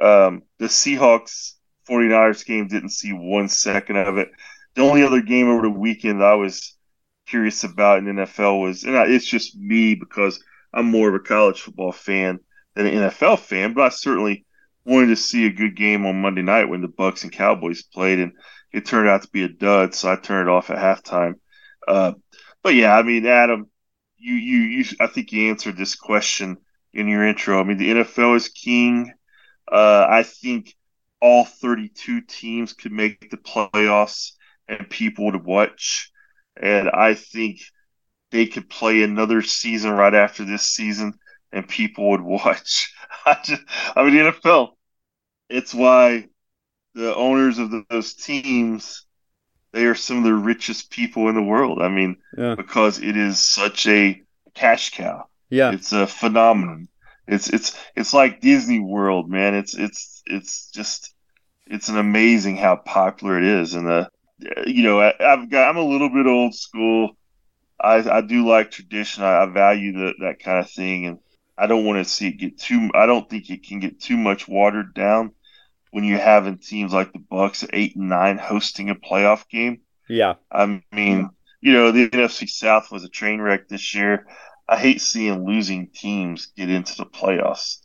Um, 0.00 0.42
the 0.58 0.66
Seahawks 0.66 1.54
49ers 1.88 2.46
game 2.46 2.68
didn't 2.68 2.90
see 2.90 3.12
one 3.12 3.48
second 3.48 3.96
of 3.96 4.18
it 4.18 4.30
the 4.78 4.84
only 4.84 5.02
other 5.02 5.20
game 5.20 5.48
over 5.48 5.62
the 5.62 5.70
weekend 5.70 6.22
I 6.22 6.34
was 6.34 6.76
curious 7.26 7.64
about 7.64 7.98
in 7.98 8.04
NFL 8.04 8.60
was, 8.60 8.84
and 8.84 8.96
I, 8.96 9.06
it's 9.06 9.26
just 9.26 9.56
me 9.56 9.96
because 9.96 10.42
I'm 10.72 10.86
more 10.86 11.08
of 11.08 11.16
a 11.16 11.18
college 11.18 11.60
football 11.60 11.90
fan 11.90 12.38
than 12.76 12.86
an 12.86 13.10
NFL 13.10 13.40
fan, 13.40 13.74
but 13.74 13.82
I 13.82 13.88
certainly 13.88 14.46
wanted 14.84 15.08
to 15.08 15.16
see 15.16 15.46
a 15.46 15.52
good 15.52 15.76
game 15.76 16.06
on 16.06 16.20
Monday 16.20 16.42
night 16.42 16.68
when 16.68 16.80
the 16.80 16.88
Bucs 16.88 17.22
and 17.22 17.32
Cowboys 17.32 17.82
played, 17.82 18.18
and 18.18 18.32
it 18.72 18.86
turned 18.86 19.08
out 19.08 19.22
to 19.22 19.28
be 19.28 19.42
a 19.44 19.48
dud, 19.48 19.94
so 19.94 20.10
I 20.10 20.16
turned 20.16 20.48
it 20.48 20.52
off 20.52 20.70
at 20.70 20.78
halftime. 20.78 21.34
Uh, 21.86 22.12
but 22.62 22.74
yeah, 22.74 22.96
I 22.96 23.02
mean, 23.02 23.26
Adam, 23.26 23.68
you, 24.16 24.34
you, 24.34 24.58
you, 24.58 24.84
I 25.00 25.06
think 25.06 25.32
you 25.32 25.48
answered 25.50 25.76
this 25.76 25.94
question 25.94 26.58
in 26.92 27.08
your 27.08 27.26
intro. 27.26 27.60
I 27.60 27.64
mean, 27.64 27.78
the 27.78 27.90
NFL 27.90 28.36
is 28.36 28.48
king. 28.48 29.12
Uh, 29.70 30.06
I 30.08 30.22
think 30.22 30.74
all 31.20 31.44
32 31.44 32.22
teams 32.22 32.72
could 32.72 32.92
make 32.92 33.30
the 33.30 33.36
playoffs 33.36 34.32
and 34.68 34.88
people 34.88 35.32
to 35.32 35.38
watch. 35.38 36.10
And 36.60 36.90
I 36.90 37.14
think 37.14 37.60
they 38.30 38.46
could 38.46 38.68
play 38.68 39.02
another 39.02 39.42
season 39.42 39.92
right 39.92 40.14
after 40.14 40.44
this 40.44 40.64
season 40.64 41.14
and 41.52 41.68
people 41.68 42.10
would 42.10 42.20
watch. 42.22 42.92
I 43.24 43.38
just, 43.42 43.62
I 43.96 44.04
mean, 44.04 44.14
the 44.14 44.32
NFL, 44.32 44.70
it's 45.48 45.74
why 45.74 46.28
the 46.94 47.14
owners 47.14 47.58
of 47.58 47.70
the, 47.70 47.84
those 47.90 48.14
teams, 48.14 49.04
they 49.72 49.84
are 49.86 49.94
some 49.94 50.18
of 50.18 50.24
the 50.24 50.34
richest 50.34 50.90
people 50.90 51.28
in 51.28 51.34
the 51.34 51.42
world. 51.42 51.80
I 51.80 51.88
mean, 51.88 52.16
yeah. 52.36 52.54
because 52.54 52.98
it 53.00 53.16
is 53.16 53.44
such 53.44 53.86
a 53.86 54.22
cash 54.54 54.90
cow. 54.90 55.26
Yeah. 55.50 55.72
It's 55.72 55.92
a 55.92 56.06
phenomenon. 56.06 56.88
It's, 57.26 57.48
it's, 57.50 57.78
it's 57.94 58.14
like 58.14 58.40
Disney 58.40 58.80
World, 58.80 59.30
man. 59.30 59.54
It's, 59.54 59.76
it's, 59.76 60.22
it's 60.26 60.70
just, 60.70 61.14
it's 61.66 61.88
an 61.88 61.98
amazing 61.98 62.56
how 62.56 62.76
popular 62.76 63.38
it 63.38 63.44
is. 63.44 63.74
And 63.74 63.86
the, 63.86 64.10
you 64.66 64.82
know, 64.82 65.00
I, 65.00 65.14
have 65.18 65.50
got 65.50 65.68
I'm 65.68 65.76
a 65.76 65.82
little 65.82 66.08
bit 66.08 66.26
old 66.26 66.54
school. 66.54 67.16
I 67.80 67.96
I 68.10 68.20
do 68.20 68.46
like 68.46 68.70
tradition. 68.70 69.22
I, 69.22 69.42
I 69.42 69.46
value 69.46 69.92
that 69.92 70.14
that 70.20 70.38
kind 70.40 70.58
of 70.58 70.70
thing, 70.70 71.06
and 71.06 71.18
I 71.58 71.66
don't 71.66 71.84
want 71.84 72.04
to 72.04 72.10
see 72.10 72.28
it 72.28 72.38
get 72.38 72.58
too. 72.58 72.90
I 72.94 73.06
don't 73.06 73.28
think 73.28 73.50
it 73.50 73.64
can 73.66 73.80
get 73.80 74.00
too 74.00 74.16
much 74.16 74.48
watered 74.48 74.94
down 74.94 75.32
when 75.90 76.04
you're 76.04 76.18
having 76.18 76.58
teams 76.58 76.92
like 76.92 77.12
the 77.12 77.18
Bucs 77.18 77.68
eight 77.72 77.96
and 77.96 78.08
nine 78.08 78.38
hosting 78.38 78.90
a 78.90 78.94
playoff 78.94 79.48
game. 79.48 79.80
Yeah, 80.08 80.34
I 80.50 80.82
mean, 80.92 81.30
you 81.60 81.72
know, 81.72 81.92
the 81.92 82.08
NFC 82.08 82.48
South 82.48 82.90
was 82.92 83.04
a 83.04 83.08
train 83.08 83.40
wreck 83.40 83.68
this 83.68 83.94
year. 83.94 84.26
I 84.68 84.78
hate 84.78 85.00
seeing 85.00 85.46
losing 85.46 85.88
teams 85.90 86.46
get 86.56 86.70
into 86.70 86.96
the 86.96 87.06
playoffs. 87.06 87.78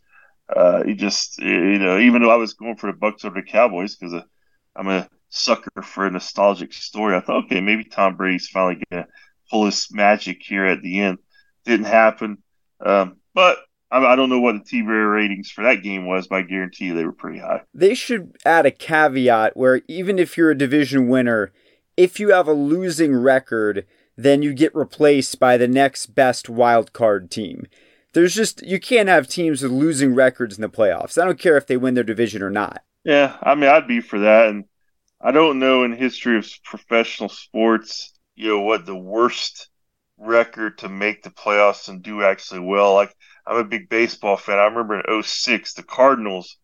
Uh, 0.53 0.83
it 0.85 0.95
just, 0.95 1.39
you 1.39 1.79
know, 1.79 1.97
even 1.99 2.21
though 2.21 2.31
I 2.31 2.35
was 2.35 2.53
going 2.53 2.75
for 2.77 2.91
the 2.91 2.97
Bucs 2.97 3.25
over 3.25 3.35
the 3.41 3.47
Cowboys 3.47 3.95
because 3.95 4.21
I'm 4.75 4.87
a 4.89 5.09
sucker 5.29 5.81
for 5.81 6.05
a 6.05 6.11
nostalgic 6.11 6.73
story. 6.73 7.15
I 7.15 7.21
thought, 7.21 7.45
okay, 7.45 7.61
maybe 7.61 7.85
Tom 7.85 8.15
Brady's 8.17 8.47
finally 8.49 8.83
to 8.91 9.07
pull 9.49 9.65
his 9.65 9.87
magic 9.91 10.41
here 10.43 10.65
at 10.65 10.81
the 10.81 10.99
end. 10.99 11.17
Didn't 11.65 11.85
happen. 11.85 12.43
Um, 12.85 13.17
but 13.33 13.59
I, 13.91 14.03
I 14.05 14.15
don't 14.15 14.29
know 14.29 14.39
what 14.39 14.55
the 14.55 14.81
TV 14.81 15.13
ratings 15.13 15.51
for 15.51 15.63
that 15.63 15.83
game 15.83 16.05
was, 16.05 16.27
but 16.27 16.37
I 16.37 16.41
guarantee 16.41 16.85
you 16.85 16.93
they 16.93 17.05
were 17.05 17.11
pretty 17.11 17.39
high. 17.39 17.61
They 17.73 17.93
should 17.93 18.35
add 18.45 18.65
a 18.65 18.71
caveat 18.71 19.55
where 19.55 19.81
even 19.87 20.19
if 20.19 20.37
you're 20.37 20.51
a 20.51 20.57
division 20.57 21.07
winner, 21.07 21.51
if 21.95 22.19
you 22.19 22.31
have 22.31 22.47
a 22.47 22.53
losing 22.53 23.15
record, 23.15 23.85
then 24.17 24.41
you 24.41 24.53
get 24.53 24.75
replaced 24.75 25.39
by 25.39 25.57
the 25.57 25.67
next 25.67 26.07
best 26.07 26.49
wild 26.49 26.93
card 26.93 27.29
team. 27.29 27.67
There's 28.13 28.35
just 28.35 28.63
you 28.63 28.79
can't 28.79 29.09
have 29.09 29.27
teams 29.27 29.61
with 29.61 29.71
losing 29.71 30.13
records 30.13 30.55
in 30.55 30.61
the 30.61 30.69
playoffs. 30.69 31.21
I 31.21 31.25
don't 31.25 31.39
care 31.39 31.57
if 31.57 31.67
they 31.67 31.77
win 31.77 31.95
their 31.95 32.03
division 32.03 32.43
or 32.43 32.51
not. 32.51 32.83
Yeah, 33.03 33.37
I 33.41 33.55
mean 33.55 33.69
I'd 33.69 33.87
be 33.87 34.01
for 34.01 34.19
that 34.19 34.49
and 34.49 34.65
I 35.19 35.31
don't 35.31 35.59
know 35.59 35.83
in 35.83 35.93
history 35.93 36.37
of 36.37 36.49
professional 36.63 37.29
sports, 37.29 38.13
you 38.35 38.49
know, 38.49 38.59
what 38.61 38.85
the 38.85 38.95
worst 38.95 39.69
record 40.23 40.79
to 40.79 40.89
make 40.89 41.23
the 41.23 41.29
playoffs 41.29 41.87
and 41.89 42.01
do 42.01 42.23
actually 42.23 42.61
well. 42.61 42.93
Like 42.93 43.15
I'm 43.45 43.57
a 43.57 43.63
big 43.63 43.89
baseball 43.89 44.37
fan. 44.37 44.59
I 44.59 44.65
remember 44.65 44.99
in 44.99 45.23
06, 45.23 45.73
the 45.73 45.83
Cardinals 45.83 46.57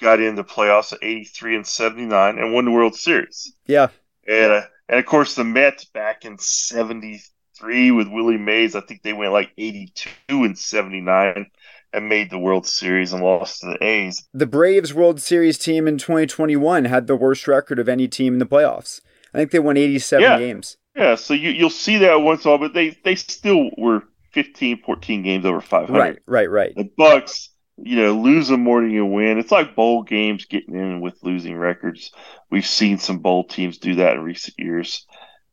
got 0.00 0.20
into 0.20 0.44
playoffs 0.44 0.92
at 0.92 1.00
83 1.02 1.56
and 1.56 1.66
79 1.66 2.38
and 2.38 2.52
won 2.52 2.64
the 2.64 2.70
World 2.70 2.94
Series. 2.94 3.52
Yeah. 3.66 3.88
And 4.26 4.52
uh, 4.52 4.62
and 4.88 4.98
of 4.98 5.06
course 5.06 5.34
the 5.34 5.44
Mets 5.44 5.84
back 5.86 6.24
in 6.24 6.38
73 6.38 7.90
with 7.90 8.08
Willie 8.08 8.38
Mays, 8.38 8.74
I 8.74 8.80
think 8.80 9.02
they 9.02 9.12
went 9.12 9.32
like 9.32 9.50
82 9.56 10.10
and 10.30 10.58
79 10.58 11.46
and 11.92 12.08
made 12.08 12.30
the 12.30 12.38
World 12.38 12.66
Series 12.66 13.12
and 13.12 13.22
lost 13.22 13.60
to 13.60 13.66
the 13.66 13.84
A's. 13.84 14.26
The 14.34 14.46
Braves 14.46 14.92
World 14.92 15.20
Series 15.20 15.56
team 15.58 15.88
in 15.88 15.98
2021 15.98 16.84
had 16.84 17.06
the 17.06 17.16
worst 17.16 17.48
record 17.48 17.78
of 17.78 17.88
any 17.88 18.08
team 18.08 18.34
in 18.34 18.38
the 18.38 18.46
playoffs. 18.46 19.00
I 19.32 19.38
think 19.38 19.50
they 19.50 19.58
won 19.58 19.76
87 19.76 20.22
yeah. 20.22 20.38
games. 20.38 20.76
Yeah, 20.98 21.14
so 21.14 21.32
you, 21.32 21.50
you'll 21.50 21.70
see 21.70 21.98
that 21.98 22.22
once 22.22 22.44
all, 22.44 22.58
but 22.58 22.74
they, 22.74 22.90
they 23.04 23.14
still 23.14 23.70
were 23.78 24.02
15, 24.32 24.82
14 24.82 25.22
games 25.22 25.44
over 25.44 25.60
500. 25.60 25.96
Right, 25.96 26.18
right, 26.26 26.50
right. 26.50 26.74
The 26.74 26.90
Bucs, 26.98 27.50
you 27.76 27.94
know, 27.96 28.14
lose 28.14 28.50
more 28.50 28.80
than 28.80 28.90
you 28.90 29.06
win. 29.06 29.38
It's 29.38 29.52
like 29.52 29.76
bowl 29.76 30.02
games 30.02 30.46
getting 30.46 30.74
in 30.74 31.00
with 31.00 31.22
losing 31.22 31.56
records. 31.56 32.10
We've 32.50 32.66
seen 32.66 32.98
some 32.98 33.18
bowl 33.18 33.44
teams 33.44 33.78
do 33.78 33.94
that 33.94 34.14
in 34.14 34.22
recent 34.24 34.58
years. 34.58 35.06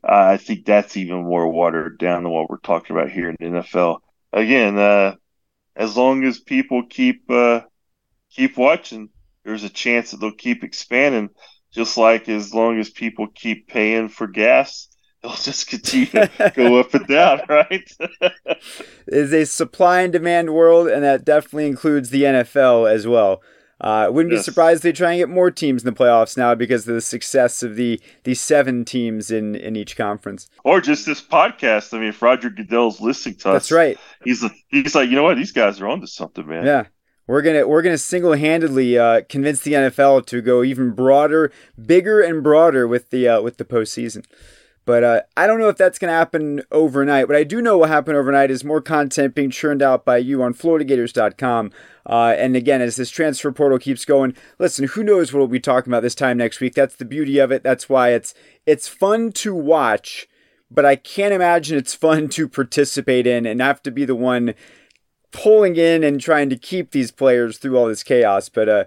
Uh, 0.03 0.29
I 0.33 0.37
think 0.37 0.65
that's 0.65 0.97
even 0.97 1.23
more 1.23 1.47
watered 1.47 1.99
down 1.99 2.23
than 2.23 2.31
what 2.31 2.49
we're 2.49 2.57
talking 2.57 2.95
about 2.95 3.11
here 3.11 3.29
in 3.29 3.35
the 3.39 3.59
NFL. 3.59 3.99
Again, 4.33 4.79
uh, 4.79 5.13
as 5.75 5.95
long 5.95 6.23
as 6.23 6.39
people 6.39 6.87
keep 6.89 7.29
uh, 7.29 7.61
keep 8.31 8.57
watching, 8.57 9.09
there's 9.43 9.63
a 9.63 9.69
chance 9.69 10.09
that 10.09 10.19
they'll 10.19 10.31
keep 10.31 10.63
expanding. 10.63 11.29
Just 11.71 11.97
like 11.97 12.29
as 12.29 12.51
long 12.51 12.79
as 12.79 12.89
people 12.89 13.27
keep 13.27 13.67
paying 13.67 14.09
for 14.09 14.27
gas, 14.27 14.87
it'll 15.31 15.37
just 15.37 15.67
continue 15.67 16.05
to 16.07 16.53
go 16.55 16.79
up 16.79 16.93
and 16.93 17.07
down, 17.07 17.41
right? 17.49 17.91
it's 19.07 19.33
a 19.33 19.45
supply 19.45 20.01
and 20.01 20.13
demand 20.13 20.53
world, 20.53 20.87
and 20.87 21.03
that 21.03 21.25
definitely 21.25 21.67
includes 21.67 22.09
the 22.09 22.23
NFL 22.23 22.91
as 22.91 23.07
well. 23.07 23.41
Uh, 23.81 24.09
wouldn't 24.09 24.31
yes. 24.31 24.41
be 24.41 24.43
surprised 24.43 24.77
if 24.77 24.83
they 24.83 24.91
try 24.93 25.11
and 25.11 25.19
get 25.19 25.29
more 25.29 25.51
teams 25.51 25.83
in 25.83 25.93
the 25.93 25.97
playoffs 25.97 26.37
now 26.37 26.55
because 26.55 26.87
of 26.87 26.95
the 26.95 27.01
success 27.01 27.61
of 27.61 27.75
the 27.75 27.99
the 28.23 28.33
seven 28.33 28.85
teams 28.85 29.29
in 29.29 29.53
in 29.55 29.75
each 29.75 29.97
conference. 29.97 30.47
Or 30.63 30.79
just 30.79 31.05
this 31.05 31.21
podcast. 31.21 31.93
I 31.93 31.99
mean, 31.99 32.09
if 32.09 32.21
Roger 32.21 32.49
Goodell's 32.49 33.01
listening 33.01 33.35
to 33.39 33.49
us, 33.49 33.53
that's 33.53 33.71
right. 33.73 33.97
He's 34.23 34.41
like, 34.41 34.53
he's 34.69 34.95
like, 34.95 35.09
you 35.09 35.15
know 35.17 35.23
what? 35.23 35.35
These 35.35 35.51
guys 35.51 35.81
are 35.81 35.87
onto 35.87 36.07
something, 36.07 36.47
man. 36.47 36.65
Yeah. 36.65 36.85
We're 37.27 37.41
gonna 37.41 37.67
we're 37.67 37.81
gonna 37.81 37.97
single 37.97 38.33
handedly 38.33 38.99
uh, 38.99 39.21
convince 39.27 39.61
the 39.61 39.73
NFL 39.73 40.27
to 40.27 40.41
go 40.41 40.63
even 40.63 40.91
broader, 40.91 41.51
bigger 41.83 42.21
and 42.21 42.43
broader 42.43 42.87
with 42.87 43.09
the 43.09 43.27
uh, 43.27 43.41
with 43.41 43.57
the 43.57 43.65
postseason. 43.65 44.23
But 44.85 45.03
uh, 45.03 45.21
I 45.35 45.47
don't 45.47 45.59
know 45.59 45.69
if 45.69 45.77
that's 45.77 45.97
going 45.97 46.09
to 46.09 46.17
happen 46.17 46.61
overnight. 46.71 47.27
What 47.27 47.35
I 47.35 47.43
do 47.43 47.59
know 47.59 47.79
will 47.79 47.87
happen 47.87 48.15
overnight 48.15 48.51
is 48.51 48.63
more 48.63 48.81
content 48.81 49.33
being 49.33 49.49
churned 49.49 49.81
out 49.81 50.05
by 50.05 50.17
you 50.17 50.43
on 50.43 50.53
FloridaGators.com. 50.53 51.71
Uh, 52.07 52.35
and 52.37 52.55
again, 52.55 52.81
as 52.81 52.95
this 52.95 53.09
transfer 53.09 53.51
portal 53.51 53.79
keeps 53.79 54.05
going, 54.05 54.35
listen, 54.59 54.87
who 54.87 55.03
knows 55.03 55.33
what 55.33 55.39
we'll 55.39 55.47
be 55.47 55.59
talking 55.59 55.91
about 55.91 56.03
this 56.03 56.13
time 56.13 56.37
next 56.37 56.59
week? 56.59 56.75
That's 56.75 56.95
the 56.95 57.05
beauty 57.05 57.39
of 57.39 57.51
it. 57.51 57.63
That's 57.63 57.89
why 57.89 58.09
it's 58.09 58.35
it's 58.67 58.87
fun 58.87 59.31
to 59.33 59.55
watch, 59.55 60.27
but 60.69 60.85
I 60.85 60.95
can't 60.95 61.33
imagine 61.33 61.77
it's 61.79 61.95
fun 61.95 62.29
to 62.29 62.47
participate 62.47 63.25
in 63.25 63.47
and 63.47 63.61
have 63.61 63.81
to 63.83 63.91
be 63.91 64.05
the 64.05 64.15
one 64.15 64.53
pulling 65.31 65.75
in 65.75 66.03
and 66.03 66.21
trying 66.21 66.49
to 66.49 66.55
keep 66.55 66.91
these 66.91 67.11
players 67.11 67.57
through 67.57 67.75
all 67.75 67.87
this 67.87 68.03
chaos. 68.03 68.49
But 68.49 68.69
uh, 68.69 68.85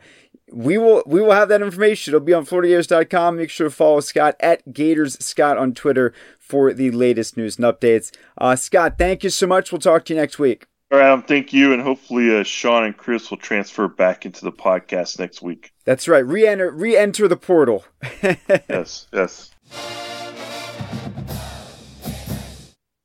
we 0.52 0.78
will 0.78 1.02
we 1.06 1.20
will 1.20 1.32
have 1.32 1.48
that 1.48 1.62
information. 1.62 2.14
It'll 2.14 2.24
be 2.24 2.34
on 2.34 2.46
FloridaGators.com. 2.46 3.36
Make 3.36 3.50
sure 3.50 3.68
to 3.68 3.74
follow 3.74 4.00
Scott 4.00 4.36
at 4.40 4.72
Gators 4.72 5.18
Scott 5.24 5.58
on 5.58 5.74
Twitter 5.74 6.12
for 6.38 6.72
the 6.72 6.90
latest 6.90 7.36
news 7.36 7.56
and 7.58 7.66
updates. 7.66 8.10
Uh, 8.36 8.56
Scott, 8.56 8.96
thank 8.98 9.22
you 9.24 9.30
so 9.30 9.46
much. 9.46 9.70
We'll 9.70 9.80
talk 9.80 10.04
to 10.06 10.14
you 10.14 10.20
next 10.20 10.38
week. 10.38 10.66
All 10.90 10.98
right, 10.98 11.10
um, 11.10 11.22
thank 11.22 11.52
you, 11.52 11.74
and 11.74 11.82
hopefully 11.82 12.34
uh, 12.34 12.42
Sean 12.42 12.84
and 12.84 12.96
Chris 12.96 13.28
will 13.28 13.36
transfer 13.36 13.88
back 13.88 14.24
into 14.24 14.42
the 14.42 14.52
podcast 14.52 15.18
next 15.18 15.42
week. 15.42 15.70
That's 15.84 16.08
right. 16.08 16.24
Re-enter, 16.24 16.70
re-enter 16.70 17.28
the 17.28 17.36
portal. 17.36 17.84
yes, 18.22 19.06
yes. 19.12 19.50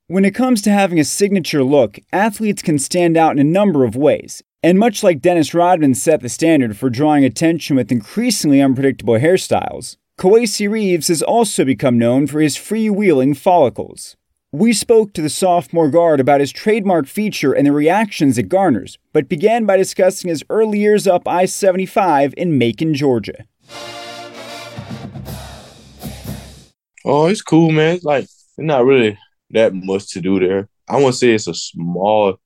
When 0.08 0.23
it 0.23 0.34
comes 0.34 0.62
to 0.62 0.71
having 0.71 0.97
a 0.97 1.03
signature 1.03 1.63
look, 1.63 1.99
athletes 2.13 2.62
can 2.62 2.79
stand 2.79 3.17
out 3.17 3.34
in 3.34 3.39
a 3.39 3.43
number 3.43 3.84
of 3.84 3.97
ways. 3.97 4.41
And 4.65 4.80
much 4.80 5.04
like 5.04 5.19
Dennis 5.19 5.54
Rodman 5.54 5.93
set 5.93 6.21
the 6.21 6.30
standard 6.30 6.78
for 6.78 6.89
drawing 6.89 7.26
attention 7.26 7.76
with 7.76 7.91
increasingly 7.91 8.62
unpredictable 8.62 9.15
hairstyles, 9.15 9.97
Kowacie 10.17 10.69
Reeves 10.69 11.10
has 11.10 11.21
also 11.21 11.65
become 11.65 11.97
known 11.97 12.28
for 12.28 12.39
his 12.39 12.56
freewheeling 12.56 13.36
follicles. 13.36 14.15
We 14.54 14.71
spoke 14.71 15.12
to 15.13 15.21
the 15.21 15.30
sophomore 15.30 15.89
guard 15.89 16.21
about 16.21 16.39
his 16.39 16.54
trademark 16.54 17.08
feature 17.08 17.52
and 17.52 17.67
the 17.67 17.73
reactions 17.73 18.38
it 18.38 18.47
garners, 18.47 18.97
but 19.12 19.28
began 19.28 19.65
by 19.65 19.76
discussing 19.76 20.30
his 20.30 20.45
early 20.49 20.80
years 20.80 21.08
up 21.08 21.28
I 21.28 21.43
75 21.43 22.34
in 22.38 22.58
Macon, 22.58 22.93
Georgia. 22.93 23.45
Oh, 27.04 27.26
it's 27.26 27.41
cool, 27.41 27.71
man. 27.71 27.95
It's 27.95 28.06
like, 28.06 28.23
it's 28.23 28.54
not 28.58 28.86
really 28.86 29.17
that 29.49 29.73
much 29.73 30.12
to 30.12 30.21
do 30.21 30.39
there. 30.39 30.69
I 30.88 31.02
want 31.02 31.15
to 31.15 31.19
say 31.19 31.32
it's 31.32 31.47
a 31.47 31.54
small 31.54 32.38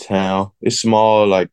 town. 0.00 0.50
It's 0.62 0.80
small, 0.80 1.28
like 1.28 1.48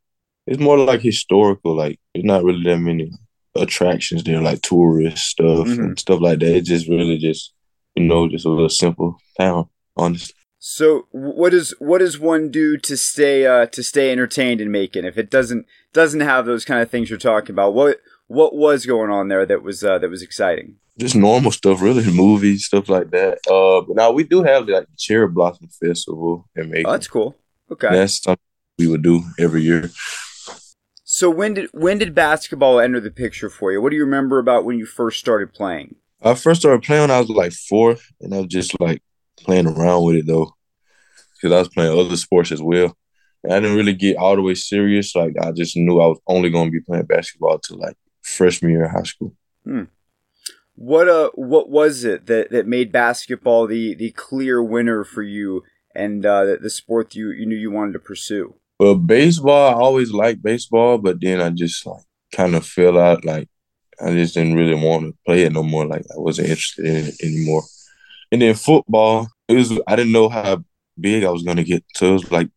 it's 0.47 0.59
more 0.59 0.77
like 0.77 1.01
historical. 1.01 1.75
Like 1.75 1.99
there's 2.13 2.25
not 2.25 2.43
really 2.43 2.63
that 2.63 2.79
many 2.79 3.11
attractions 3.55 4.23
there, 4.23 4.41
like 4.41 4.61
tourist 4.61 5.25
stuff 5.25 5.67
mm-hmm. 5.67 5.83
and 5.83 5.99
stuff 5.99 6.21
like 6.21 6.39
that. 6.39 6.55
It's 6.55 6.69
just 6.69 6.87
really 6.87 7.17
just 7.17 7.53
you 7.95 8.03
know 8.03 8.27
just 8.27 8.45
a 8.45 8.49
little 8.49 8.69
simple 8.69 9.17
town, 9.39 9.69
honestly. 9.95 10.33
So 10.59 11.07
what 11.11 11.51
does 11.51 11.73
what 11.79 11.99
does 11.99 12.19
one 12.19 12.49
do 12.49 12.77
to 12.77 12.97
stay 12.97 13.45
uh, 13.45 13.67
to 13.67 13.83
stay 13.83 14.11
entertained 14.11 14.61
in 14.61 14.71
Macon 14.71 15.05
if 15.05 15.17
it 15.17 15.29
doesn't 15.29 15.65
doesn't 15.93 16.21
have 16.21 16.45
those 16.45 16.65
kind 16.65 16.81
of 16.81 16.89
things 16.89 17.09
you're 17.09 17.19
talking 17.19 17.51
about? 17.51 17.73
What 17.73 17.99
what 18.27 18.55
was 18.55 18.85
going 18.85 19.11
on 19.11 19.27
there 19.27 19.45
that 19.45 19.61
was 19.61 19.83
uh, 19.83 19.99
that 19.99 20.09
was 20.09 20.21
exciting? 20.21 20.77
just 20.97 21.15
normal 21.15 21.51
stuff, 21.51 21.81
really, 21.81 22.11
movies, 22.11 22.65
stuff 22.65 22.89
like 22.89 23.11
that. 23.11 23.37
Uh, 23.47 23.81
but 23.85 23.95
now 23.95 24.11
we 24.11 24.23
do 24.23 24.43
have 24.43 24.67
like 24.67 24.87
the 24.87 24.97
Cherry 24.97 25.27
Blossom 25.27 25.67
Festival 25.67 26.49
in 26.55 26.69
Macon. 26.69 26.87
Oh, 26.87 26.91
that's 26.91 27.07
cool. 27.07 27.35
Okay, 27.71 27.89
that's 27.89 28.21
something 28.21 28.41
we 28.77 28.87
would 28.87 29.03
do 29.03 29.23
every 29.39 29.61
year. 29.61 29.91
So 31.17 31.31
when 31.31 31.55
did 31.55 31.71
when 31.73 31.97
did 31.97 32.13
basketball 32.13 32.79
enter 32.79 32.99
the 32.99 33.09
picture 33.09 33.49
for 33.49 33.71
you? 33.71 33.81
What 33.81 33.89
do 33.89 33.95
you 33.95 34.03
remember 34.03 34.37
about 34.37 34.65
when 34.65 34.77
you 34.77 34.85
first 34.85 35.19
started 35.19 35.51
playing? 35.51 35.95
I 36.21 36.35
first 36.35 36.61
started 36.61 36.83
playing 36.83 37.01
when 37.01 37.09
I 37.09 37.19
was 37.19 37.29
like 37.29 37.53
four, 37.53 37.97
and 38.21 38.35
I 38.35 38.37
was 38.37 38.45
just 38.45 38.79
like 38.79 39.01
playing 39.35 39.65
around 39.65 40.03
with 40.03 40.17
it 40.17 40.27
though, 40.27 40.51
because 41.33 41.55
I 41.55 41.57
was 41.57 41.69
playing 41.69 41.97
other 41.97 42.15
sports 42.17 42.51
as 42.51 42.61
well. 42.61 42.95
And 43.43 43.51
I 43.51 43.59
didn't 43.59 43.77
really 43.77 43.95
get 43.95 44.17
all 44.17 44.35
the 44.35 44.43
way 44.43 44.53
serious. 44.53 45.15
Like 45.15 45.33
I 45.41 45.51
just 45.53 45.75
knew 45.75 45.99
I 45.99 46.05
was 46.05 46.19
only 46.27 46.51
going 46.51 46.67
to 46.67 46.71
be 46.71 46.81
playing 46.81 47.07
basketball 47.07 47.57
till 47.57 47.79
like 47.79 47.97
freshman 48.21 48.73
year 48.73 48.85
of 48.85 48.91
high 48.91 49.01
school. 49.01 49.33
Hmm. 49.63 49.85
What 50.75 51.09
uh 51.09 51.31
what 51.33 51.67
was 51.67 52.03
it 52.03 52.27
that, 52.27 52.51
that 52.51 52.67
made 52.67 52.91
basketball 52.91 53.65
the, 53.65 53.95
the 53.95 54.11
clear 54.11 54.61
winner 54.61 55.03
for 55.03 55.23
you 55.23 55.63
and 55.95 56.23
uh, 56.23 56.45
the, 56.45 56.57
the 56.57 56.69
sport 56.69 57.15
you, 57.15 57.31
you 57.31 57.47
knew 57.47 57.55
you 57.55 57.71
wanted 57.71 57.93
to 57.93 57.99
pursue? 57.99 58.53
Well, 58.79 58.95
baseball, 58.95 59.69
I 59.69 59.73
always 59.73 60.11
liked 60.11 60.43
baseball, 60.43 60.97
but 60.97 61.19
then 61.19 61.41
I 61.41 61.49
just 61.49 61.85
like 61.85 62.03
kind 62.33 62.55
of 62.55 62.65
fell 62.65 62.97
out 62.97 63.25
like 63.25 63.49
I 63.99 64.11
just 64.11 64.35
didn't 64.35 64.55
really 64.55 64.75
want 64.75 65.05
to 65.05 65.17
play 65.25 65.43
it 65.43 65.51
no 65.53 65.63
more. 65.63 65.85
Like 65.85 66.03
I 66.11 66.19
wasn't 66.19 66.49
interested 66.49 66.85
in 66.85 67.07
it 67.07 67.15
anymore. 67.23 67.63
And 68.31 68.41
then 68.41 68.53
football, 68.53 69.27
it 69.47 69.55
was 69.55 69.79
I 69.87 69.95
didn't 69.95 70.11
know 70.11 70.29
how 70.29 70.63
big 70.99 71.23
I 71.23 71.31
was 71.31 71.43
gonna 71.43 71.63
get. 71.63 71.83
So 71.95 72.09
it 72.09 72.13
was 72.13 72.31
like 72.31 72.49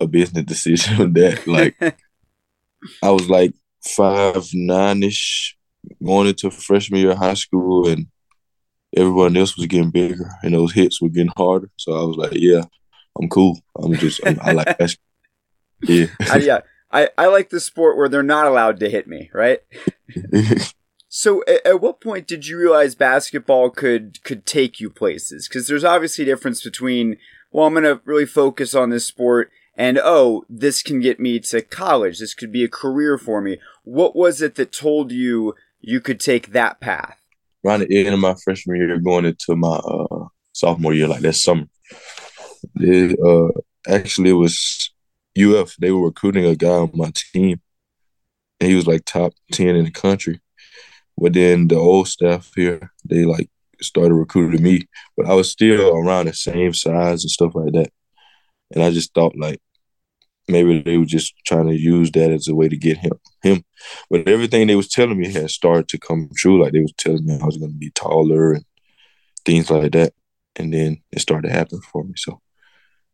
a 0.00 0.06
business 0.06 0.44
decision 0.46 1.12
that 1.12 1.46
like 1.46 1.76
I 3.02 3.10
was 3.10 3.28
like 3.28 3.52
five 3.84 4.48
nine 4.52 5.02
ish 5.02 5.56
going 6.04 6.28
into 6.28 6.50
freshman 6.50 7.00
year 7.00 7.12
of 7.12 7.18
high 7.18 7.34
school 7.34 7.88
and 7.88 8.06
everyone 8.96 9.36
else 9.36 9.56
was 9.56 9.66
getting 9.66 9.90
bigger 9.90 10.30
and 10.42 10.54
those 10.54 10.72
hits 10.72 11.00
were 11.00 11.08
getting 11.08 11.32
harder. 11.36 11.70
So 11.76 11.92
I 11.92 12.04
was 12.04 12.16
like, 12.16 12.32
yeah, 12.34 12.62
I'm 13.20 13.28
cool. 13.28 13.58
I'm 13.76 13.94
just, 13.94 14.20
I'm, 14.26 14.38
i 14.40 14.52
like 14.52 14.66
basketball. 14.78 15.07
Yeah. 15.82 16.06
I, 16.20 16.36
yeah. 16.38 16.60
I, 16.90 17.10
I 17.18 17.26
like 17.26 17.50
the 17.50 17.60
sport 17.60 17.96
where 17.96 18.08
they're 18.08 18.22
not 18.22 18.46
allowed 18.46 18.80
to 18.80 18.90
hit 18.90 19.06
me, 19.06 19.30
right? 19.32 19.60
so 21.08 21.44
at, 21.46 21.66
at, 21.66 21.80
what 21.80 22.00
point 22.00 22.26
did 22.26 22.46
you 22.46 22.58
realize 22.58 22.94
basketball 22.94 23.70
could 23.70 24.22
could 24.24 24.46
take 24.46 24.80
you 24.80 24.88
places? 24.90 25.48
Because 25.48 25.66
there's 25.66 25.84
obviously 25.84 26.22
a 26.22 26.26
difference 26.26 26.62
between, 26.62 27.18
well, 27.52 27.66
I'm 27.66 27.74
going 27.74 27.84
to 27.84 28.00
really 28.04 28.26
focus 28.26 28.74
on 28.74 28.90
this 28.90 29.04
sport 29.04 29.50
and 29.78 30.00
oh, 30.02 30.44
this 30.50 30.82
can 30.82 30.98
get 30.98 31.20
me 31.20 31.38
to 31.38 31.62
college. 31.62 32.18
This 32.18 32.34
could 32.34 32.50
be 32.50 32.64
a 32.64 32.68
career 32.68 33.16
for 33.16 33.40
me. 33.40 33.58
What 33.84 34.16
was 34.16 34.42
it 34.42 34.56
that 34.56 34.72
told 34.72 35.12
you 35.12 35.54
you 35.80 36.00
could 36.00 36.18
take 36.18 36.48
that 36.48 36.80
path? 36.80 37.16
Around 37.64 37.80
the 37.80 38.06
end 38.06 38.12
of 38.12 38.18
my 38.18 38.34
freshman 38.42 38.76
year, 38.76 38.98
going 38.98 39.24
into 39.24 39.54
my 39.54 39.76
uh, 39.76 40.26
sophomore 40.52 40.94
year, 40.94 41.06
like 41.06 41.20
that 41.20 41.34
summer, 41.34 41.66
it, 42.74 43.18
uh, 43.24 43.50
actually 43.88 44.30
it 44.30 44.34
was 44.34 44.92
UF. 45.38 45.76
They 45.76 45.90
were 45.90 46.06
recruiting 46.06 46.44
a 46.44 46.56
guy 46.56 46.68
on 46.68 46.90
my 46.94 47.12
team, 47.14 47.60
and 48.60 48.70
he 48.70 48.76
was 48.76 48.86
like 48.86 49.04
top 49.04 49.32
ten 49.52 49.76
in 49.76 49.84
the 49.84 49.90
country. 49.90 50.40
But 51.16 51.32
then 51.34 51.68
the 51.68 51.76
old 51.76 52.08
staff 52.08 52.50
here, 52.54 52.92
they 53.04 53.24
like 53.24 53.50
started 53.80 54.14
recruiting 54.14 54.62
me, 54.62 54.88
but 55.16 55.26
I 55.26 55.34
was 55.34 55.50
still 55.50 55.96
around 55.96 56.26
the 56.26 56.34
same 56.34 56.74
size 56.74 57.24
and 57.24 57.30
stuff 57.30 57.54
like 57.54 57.72
that. 57.72 57.92
And 58.74 58.82
I 58.82 58.90
just 58.90 59.14
thought 59.14 59.36
like 59.36 59.60
maybe 60.48 60.80
they 60.82 60.96
were 60.96 61.04
just 61.04 61.34
trying 61.46 61.68
to 61.68 61.76
use 61.76 62.10
that 62.12 62.30
as 62.30 62.48
a 62.48 62.54
way 62.54 62.68
to 62.68 62.76
get 62.76 62.98
him 62.98 63.12
him. 63.42 63.64
But 64.10 64.28
everything 64.28 64.66
they 64.66 64.76
was 64.76 64.88
telling 64.88 65.18
me 65.18 65.32
had 65.32 65.50
started 65.50 65.88
to 65.88 65.98
come 65.98 66.30
true. 66.36 66.62
Like 66.62 66.72
they 66.72 66.80
was 66.80 66.94
telling 66.96 67.24
me 67.24 67.38
I 67.40 67.46
was 67.46 67.56
gonna 67.56 67.72
be 67.72 67.90
taller 67.90 68.52
and 68.52 68.64
things 69.44 69.70
like 69.70 69.92
that. 69.92 70.12
And 70.56 70.72
then 70.72 71.02
it 71.12 71.20
started 71.20 71.50
happening 71.50 71.82
for 71.82 72.04
me. 72.04 72.14
So 72.16 72.40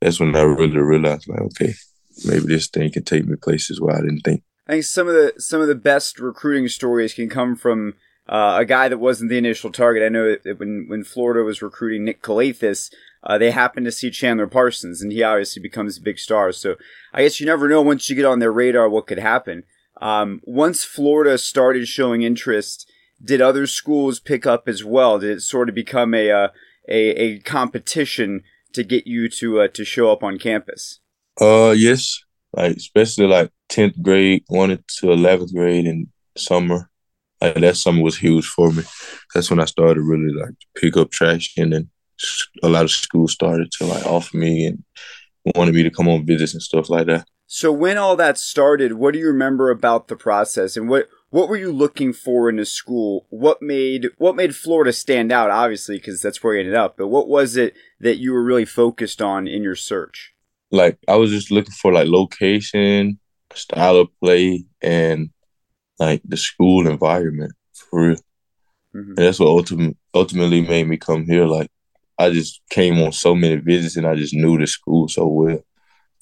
that's 0.01 0.21
when 0.21 0.35
I 0.35 0.43
really 0.43 0.79
realized 0.79 1.29
like, 1.29 1.41
okay, 1.41 1.75
maybe 2.25 2.47
this 2.47 2.69
thing 2.69 2.91
can 2.91 3.05
take 3.05 3.27
me 3.27 3.37
places 3.37 3.81
where 3.81 3.97
I 3.97 4.01
didn't 4.01 4.21
think. 4.21 4.43
I 4.67 4.73
think 4.73 4.85
some 4.85 5.09
of 5.09 5.15
the 5.15 5.35
some 5.39 5.61
of 5.61 5.69
the 5.69 5.75
best 5.75 6.19
recruiting 6.19 6.69
stories 6.69 7.15
can 7.15 7.29
come 7.29 7.55
from 7.55 7.95
uh, 8.29 8.57
a 8.61 8.65
guy 8.65 8.89
that 8.89 8.99
wasn't 8.99 9.31
the 9.31 9.39
initial 9.39 9.71
target. 9.71 10.03
I 10.03 10.09
know 10.09 10.37
that 10.43 10.59
when 10.59 10.87
when 10.89 11.05
Florida 11.05 11.43
was 11.43 11.61
recruiting 11.61 12.05
Nick 12.05 12.23
Calathes, 12.23 12.91
uh, 13.23 13.37
they 13.37 13.51
happened 13.51 13.87
to 13.87 13.93
see 13.93 14.11
Chandler 14.11 14.47
Parsons, 14.47 15.03
and 15.03 15.13
he 15.13 15.23
obviously 15.23 15.61
becomes 15.61 15.99
a 15.99 16.03
big 16.03 16.19
star. 16.19 16.53
So 16.53 16.77
I 17.13 17.23
guess 17.23 17.41
you 17.41 17.47
never 17.47 17.69
know 17.69 17.83
once 17.83 18.09
you 18.09 18.17
get 18.17 18.25
on 18.25 18.39
their 18.39 18.53
radar 18.53 18.89
what 18.89 19.07
could 19.07 19.19
happen. 19.19 19.65
Um, 20.01 20.41
once 20.45 20.85
Florida 20.85 21.39
started 21.39 21.87
showing 21.87 22.23
interest, 22.23 22.91
did 23.23 23.41
other 23.41 23.67
schools 23.67 24.19
pick 24.19 24.47
up 24.47 24.69
as 24.69 24.83
well? 24.83 25.19
Did 25.19 25.31
it 25.31 25.41
sort 25.41 25.69
of 25.69 25.75
become 25.75 26.15
a 26.15 26.31
uh, 26.31 26.49
a, 26.89 27.11
a 27.11 27.39
competition 27.41 28.43
to 28.73 28.83
get 28.83 29.07
you 29.07 29.29
to 29.29 29.61
uh, 29.61 29.69
to 29.69 29.85
show 29.85 30.11
up 30.11 30.23
on 30.23 30.39
campus? 30.39 31.01
Uh, 31.41 31.75
yes, 31.77 32.21
like 32.53 32.77
especially 32.77 33.27
like 33.27 33.51
tenth 33.69 34.01
grade, 34.03 34.45
one 34.49 34.79
to 34.99 35.13
eleventh 35.13 35.53
grade 35.53 35.87
in 35.87 36.09
summer. 36.37 36.91
Like 37.41 37.55
that 37.57 37.77
summer 37.77 38.03
was 38.03 38.17
huge 38.17 38.47
for 38.47 38.71
me. 38.71 38.85
That's 39.35 39.51
when 39.51 39.61
I 39.61 39.65
started 39.65 40.03
really 40.03 40.33
like 40.33 40.55
pick 40.77 40.97
up 40.97 41.11
traction 41.11 41.73
and 41.73 41.89
a 42.63 42.69
lot 42.69 42.85
of 42.85 42.91
schools 42.91 43.33
started 43.33 43.71
to 43.73 43.87
like 43.87 44.07
offer 44.07 44.37
me 44.37 44.67
and 44.67 44.85
wanted 45.55 45.75
me 45.75 45.83
to 45.83 45.91
come 45.91 46.09
on 46.09 46.25
visits 46.25 46.55
and 46.55 46.63
stuff 46.63 46.89
like 46.89 47.07
that. 47.07 47.27
So 47.47 47.71
when 47.71 47.99
all 47.99 48.17
that 48.17 48.39
started, 48.39 48.95
what 48.95 49.13
do 49.13 49.21
you 49.21 49.27
remember 49.27 49.71
about 49.71 50.09
the 50.09 50.17
process 50.17 50.77
and 50.77 50.89
what 50.89 51.09
what 51.31 51.49
were 51.49 51.57
you 51.57 51.73
looking 51.73 52.13
for 52.13 52.49
in 52.49 52.61
a 52.61 52.65
school? 52.65 53.27
What 53.29 53.61
made 53.61 54.07
what 54.19 54.37
made 54.37 54.57
Florida 54.57 54.93
stand 54.93 55.33
out 55.33 55.51
obviously 55.51 55.97
because 55.97 56.23
that's 56.23 56.43
where 56.43 56.55
you 56.55 56.61
ended 56.61 56.75
up, 56.75 56.97
but 56.97 57.09
what 57.09 57.29
was 57.29 57.57
it 57.57 57.75
that 58.01 58.19
you 58.19 58.33
were 58.33 58.45
really 58.45 58.65
focused 58.65 59.21
on 59.21 59.47
in 59.47 59.63
your 59.63 59.77
search? 59.77 60.34
Like 60.71 60.99
I 61.09 61.17
was 61.17 61.31
just 61.31 61.51
looking 61.51 61.73
for 61.73 61.93
like 61.93 62.09
location, 62.09 63.19
style 63.55 63.97
of 63.97 64.09
play 64.21 64.65
and 64.83 65.31
like 65.99 66.23
the 66.25 66.37
school 66.37 66.87
environment 66.89 67.53
for 67.73 68.09
real. 68.09 68.17
Mm-hmm. 68.95 69.11
And 69.11 69.19
that's 69.19 69.41
what 69.41 69.49
ultimately 69.49 69.97
ultimately 70.15 70.61
made 70.61 70.87
me 70.89 70.97
come 70.97 71.25
here 71.25 71.45
like 71.45 71.71
I 72.19 72.31
just 72.31 72.61
came 72.71 73.01
on 73.01 73.13
so 73.13 73.35
many 73.35 73.57
visits 73.57 73.97
and 73.97 74.07
I 74.07 74.15
just 74.15 74.35
knew 74.35 74.59
the 74.59 74.67
school 74.67 75.09
so 75.09 75.27
well 75.27 75.65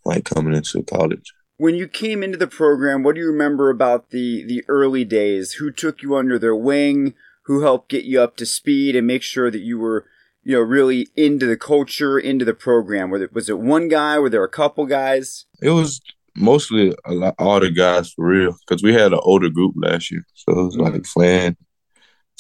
like 0.05 0.25
coming 0.25 0.55
into 0.55 0.83
college. 0.83 1.33
When 1.59 1.75
you 1.75 1.87
came 1.87 2.23
into 2.23 2.39
the 2.39 2.47
program, 2.47 3.03
what 3.03 3.15
do 3.15 3.21
you 3.21 3.29
remember 3.29 3.71
about 3.71 4.11
the 4.11 4.45
the 4.45 4.65
early 4.69 5.05
days? 5.05 5.55
Who 5.55 5.71
took 5.71 6.03
you 6.03 6.17
under 6.17 6.39
their 6.39 6.57
wing? 6.57 7.15
Who 7.45 7.63
helped 7.63 7.89
get 7.89 8.05
you 8.05 8.21
up 8.21 8.37
to 8.37 8.47
speed 8.47 8.97
and 8.97 9.07
make 9.07 9.23
sure 9.23 9.51
that 9.51 9.61
you 9.61 9.79
were, 9.79 10.07
you 10.45 10.57
know, 10.57 10.61
really 10.61 11.09
into 11.17 11.47
the 11.47 11.57
culture, 11.57 12.19
into 12.19 12.45
the 12.45 12.55
program? 12.55 13.11
Was 13.11 13.23
it 13.23 13.33
was 13.33 13.49
it 13.49 13.59
one 13.59 13.89
guy? 13.89 14.19
Were 14.19 14.31
there 14.31 14.45
a 14.45 14.49
couple 14.49 14.87
guys? 14.87 15.47
It 15.61 15.71
was 15.71 16.01
mostly 16.37 16.95
a 17.05 17.13
lot, 17.13 17.35
all 17.39 17.61
the 17.61 17.71
guys 17.71 18.13
for 18.13 18.27
real 18.27 18.57
because 18.67 18.83
we 18.83 18.93
had 18.93 19.13
an 19.13 19.21
older 19.23 19.51
group 19.51 19.75
last 19.77 20.11
year, 20.11 20.25
so 20.35 20.53
it 20.53 20.65
was 20.65 20.77
mm-hmm. 20.77 20.95
like 20.95 21.07
Flan, 21.07 21.57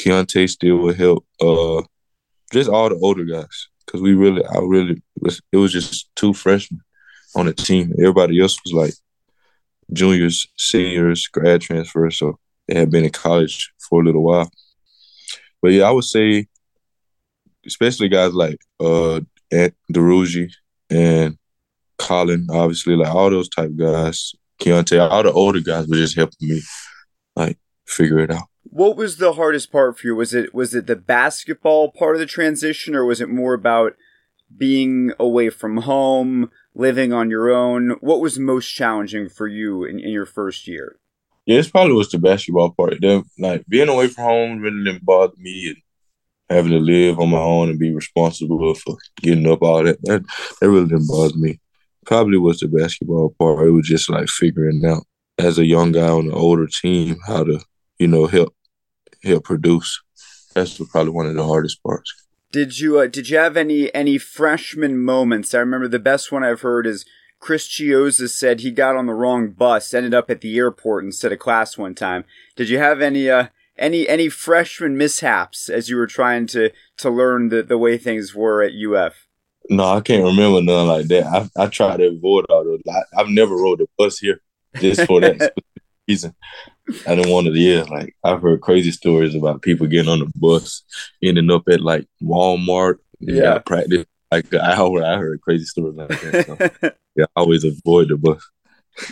Keontae 0.00 0.48
still 0.48 0.78
would 0.78 0.96
help. 0.96 1.24
Uh, 1.40 1.82
just 2.52 2.68
all 2.68 2.88
the 2.88 2.96
older 2.96 3.24
guys 3.24 3.68
because 3.86 4.02
we 4.02 4.14
really, 4.14 4.44
I 4.44 4.58
really 4.58 5.02
was. 5.20 5.40
It 5.52 5.56
was 5.56 5.72
just 5.72 6.14
two 6.16 6.34
freshmen 6.34 6.80
on 7.34 7.46
the 7.46 7.52
team. 7.52 7.92
Everybody 7.98 8.40
else 8.40 8.58
was 8.64 8.72
like 8.72 8.94
juniors, 9.92 10.46
seniors, 10.56 11.26
grad 11.28 11.60
transfers, 11.60 12.18
so 12.18 12.38
they 12.68 12.78
had 12.78 12.90
been 12.90 13.04
in 13.04 13.10
college 13.10 13.72
for 13.78 14.00
a 14.00 14.04
little 14.04 14.22
while. 14.22 14.50
But 15.60 15.72
yeah, 15.72 15.88
I 15.88 15.90
would 15.90 16.04
say, 16.04 16.48
especially 17.66 18.08
guys 18.08 18.32
like 18.32 18.58
uh 18.80 19.20
Duruji 19.92 20.50
and 20.90 21.36
Colin, 21.98 22.48
obviously, 22.50 22.96
like 22.96 23.14
all 23.14 23.30
those 23.30 23.48
type 23.48 23.76
guys, 23.76 24.34
Keontae, 24.60 25.10
all 25.10 25.22
the 25.22 25.32
older 25.32 25.60
guys 25.60 25.86
were 25.86 25.96
just 25.96 26.16
helping 26.16 26.48
me 26.48 26.60
like 27.36 27.58
figure 27.86 28.18
it 28.18 28.30
out. 28.30 28.48
What 28.64 28.96
was 28.96 29.16
the 29.16 29.34
hardest 29.34 29.70
part 29.70 29.98
for 29.98 30.06
you? 30.06 30.16
Was 30.16 30.34
it 30.34 30.54
was 30.54 30.74
it 30.74 30.86
the 30.86 30.96
basketball 30.96 31.92
part 31.92 32.16
of 32.16 32.20
the 32.20 32.26
transition, 32.26 32.94
or 32.94 33.04
was 33.04 33.20
it 33.20 33.28
more 33.28 33.54
about 33.54 33.94
being 34.56 35.12
away 35.18 35.50
from 35.50 35.78
home, 35.78 36.50
living 36.74 37.12
on 37.12 37.30
your 37.30 37.50
own? 37.50 37.96
What 38.00 38.20
was 38.20 38.38
most 38.38 38.68
challenging 38.68 39.28
for 39.28 39.46
you 39.46 39.84
in, 39.84 39.98
in 39.98 40.10
your 40.10 40.26
first 40.26 40.66
year? 40.66 40.98
Yeah, 41.44 41.62
probably 41.70 41.94
was 41.94 42.10
the 42.10 42.18
basketball 42.18 42.70
part. 42.70 42.94
Then, 43.00 43.24
like 43.38 43.64
being 43.68 43.88
away 43.88 44.08
from 44.08 44.24
home 44.24 44.60
really 44.60 44.84
didn't 44.84 45.04
bother 45.04 45.34
me, 45.38 45.68
and 45.68 45.76
having 46.52 46.72
to 46.72 46.78
live 46.78 47.18
on 47.18 47.30
my 47.30 47.38
own 47.38 47.70
and 47.70 47.78
be 47.78 47.94
responsible 47.94 48.74
for 48.74 48.96
getting 49.20 49.50
up 49.50 49.62
all 49.62 49.82
that 49.84 50.00
that, 50.02 50.24
that 50.60 50.70
really 50.70 50.88
didn't 50.88 51.08
bother 51.08 51.36
me. 51.36 51.60
Probably 52.06 52.38
was 52.38 52.60
the 52.60 52.68
basketball 52.68 53.34
part. 53.38 53.66
It 53.66 53.70
was 53.70 53.86
just 53.86 54.10
like 54.10 54.28
figuring 54.28 54.84
out 54.84 55.04
as 55.38 55.58
a 55.58 55.66
young 55.66 55.92
guy 55.92 56.08
on 56.08 56.26
an 56.26 56.32
older 56.32 56.66
team 56.66 57.16
how 57.26 57.44
to, 57.44 57.60
you 57.98 58.08
know, 58.08 58.26
help 58.26 58.54
help 59.24 59.44
produce. 59.44 60.02
That's 60.54 60.78
probably 60.90 61.12
one 61.12 61.26
of 61.26 61.34
the 61.34 61.46
hardest 61.46 61.82
parts. 61.82 62.12
Did 62.50 62.78
you 62.78 62.98
uh, 62.98 63.06
did 63.06 63.30
you 63.30 63.38
have 63.38 63.56
any 63.56 63.92
any 63.94 64.18
freshman 64.18 64.98
moments? 64.98 65.54
I 65.54 65.58
remember 65.58 65.88
the 65.88 65.98
best 65.98 66.30
one 66.30 66.44
I've 66.44 66.60
heard 66.60 66.86
is 66.86 67.06
Chris 67.38 67.66
Chiozza 67.66 68.28
said 68.28 68.60
he 68.60 68.70
got 68.70 68.94
on 68.94 69.06
the 69.06 69.14
wrong 69.14 69.50
bus, 69.50 69.94
ended 69.94 70.14
up 70.14 70.30
at 70.30 70.42
the 70.42 70.56
airport 70.58 71.04
instead 71.04 71.32
of 71.32 71.38
class 71.38 71.78
one 71.78 71.94
time. 71.94 72.24
Did 72.54 72.68
you 72.68 72.78
have 72.78 73.00
any 73.00 73.28
uh, 73.28 73.48
any 73.82 74.08
any 74.08 74.28
freshman 74.28 74.96
mishaps 74.96 75.68
as 75.68 75.88
you 75.88 75.96
were 75.96 76.06
trying 76.06 76.46
to 76.48 76.70
to 76.98 77.10
learn 77.10 77.48
the, 77.50 77.62
the 77.62 77.78
way 77.78 77.98
things 77.98 78.34
were 78.34 78.62
at 78.62 78.72
UF? 78.72 79.26
No, 79.68 79.84
I 79.84 80.00
can't 80.00 80.24
remember 80.24 80.62
none 80.62 80.88
like 80.88 81.08
that. 81.08 81.26
I 81.26 81.64
I 81.64 81.66
try 81.66 81.96
to 81.96 82.06
avoid 82.08 82.46
all 82.48 82.64
those. 82.64 82.80
I, 82.88 83.20
I've 83.20 83.28
never 83.28 83.54
rode 83.54 83.80
a 83.80 83.86
bus 83.98 84.18
here 84.18 84.40
just 84.80 85.02
for 85.06 85.20
that 85.20 85.52
reason. 86.08 86.34
I 87.06 87.14
didn't 87.14 87.30
want 87.30 87.46
to. 87.46 87.52
Yeah, 87.52 87.82
like 87.82 88.16
I've 88.24 88.42
heard 88.42 88.60
crazy 88.60 88.92
stories 88.92 89.34
about 89.34 89.62
people 89.62 89.86
getting 89.86 90.10
on 90.10 90.20
the 90.20 90.32
bus, 90.34 90.82
ending 91.22 91.50
up 91.50 91.64
at 91.68 91.80
like 91.80 92.06
Walmart. 92.22 92.96
Yeah, 93.20 93.58
practice 93.58 94.06
like 94.32 94.54
I 94.54 94.74
heard. 94.74 95.04
I 95.04 95.18
heard 95.18 95.40
crazy 95.42 95.64
stories 95.66 95.94
like 95.94 96.08
that. 96.08 96.46
So, 96.80 96.90
yeah, 97.16 97.26
I 97.36 97.40
always 97.40 97.64
avoid 97.64 98.08
the 98.08 98.16
bus. 98.16 98.42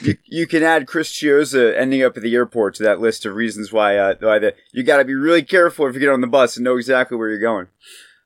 You, 0.02 0.16
you 0.24 0.46
can 0.46 0.62
add 0.62 0.86
Chris 0.86 1.10
Chiozza 1.12 1.76
ending 1.76 2.02
up 2.02 2.16
at 2.16 2.22
the 2.22 2.34
airport 2.34 2.74
to 2.76 2.82
that 2.82 3.00
list 3.00 3.24
of 3.24 3.34
reasons 3.34 3.72
why 3.72 3.96
uh, 3.96 4.14
why 4.20 4.38
the, 4.38 4.54
you 4.72 4.82
got 4.82 4.98
to 4.98 5.04
be 5.04 5.14
really 5.14 5.42
careful 5.42 5.86
if 5.86 5.94
you 5.94 6.00
get 6.00 6.10
on 6.10 6.20
the 6.20 6.26
bus 6.26 6.56
and 6.56 6.64
know 6.64 6.76
exactly 6.76 7.16
where 7.16 7.28
you're 7.28 7.38
going. 7.38 7.68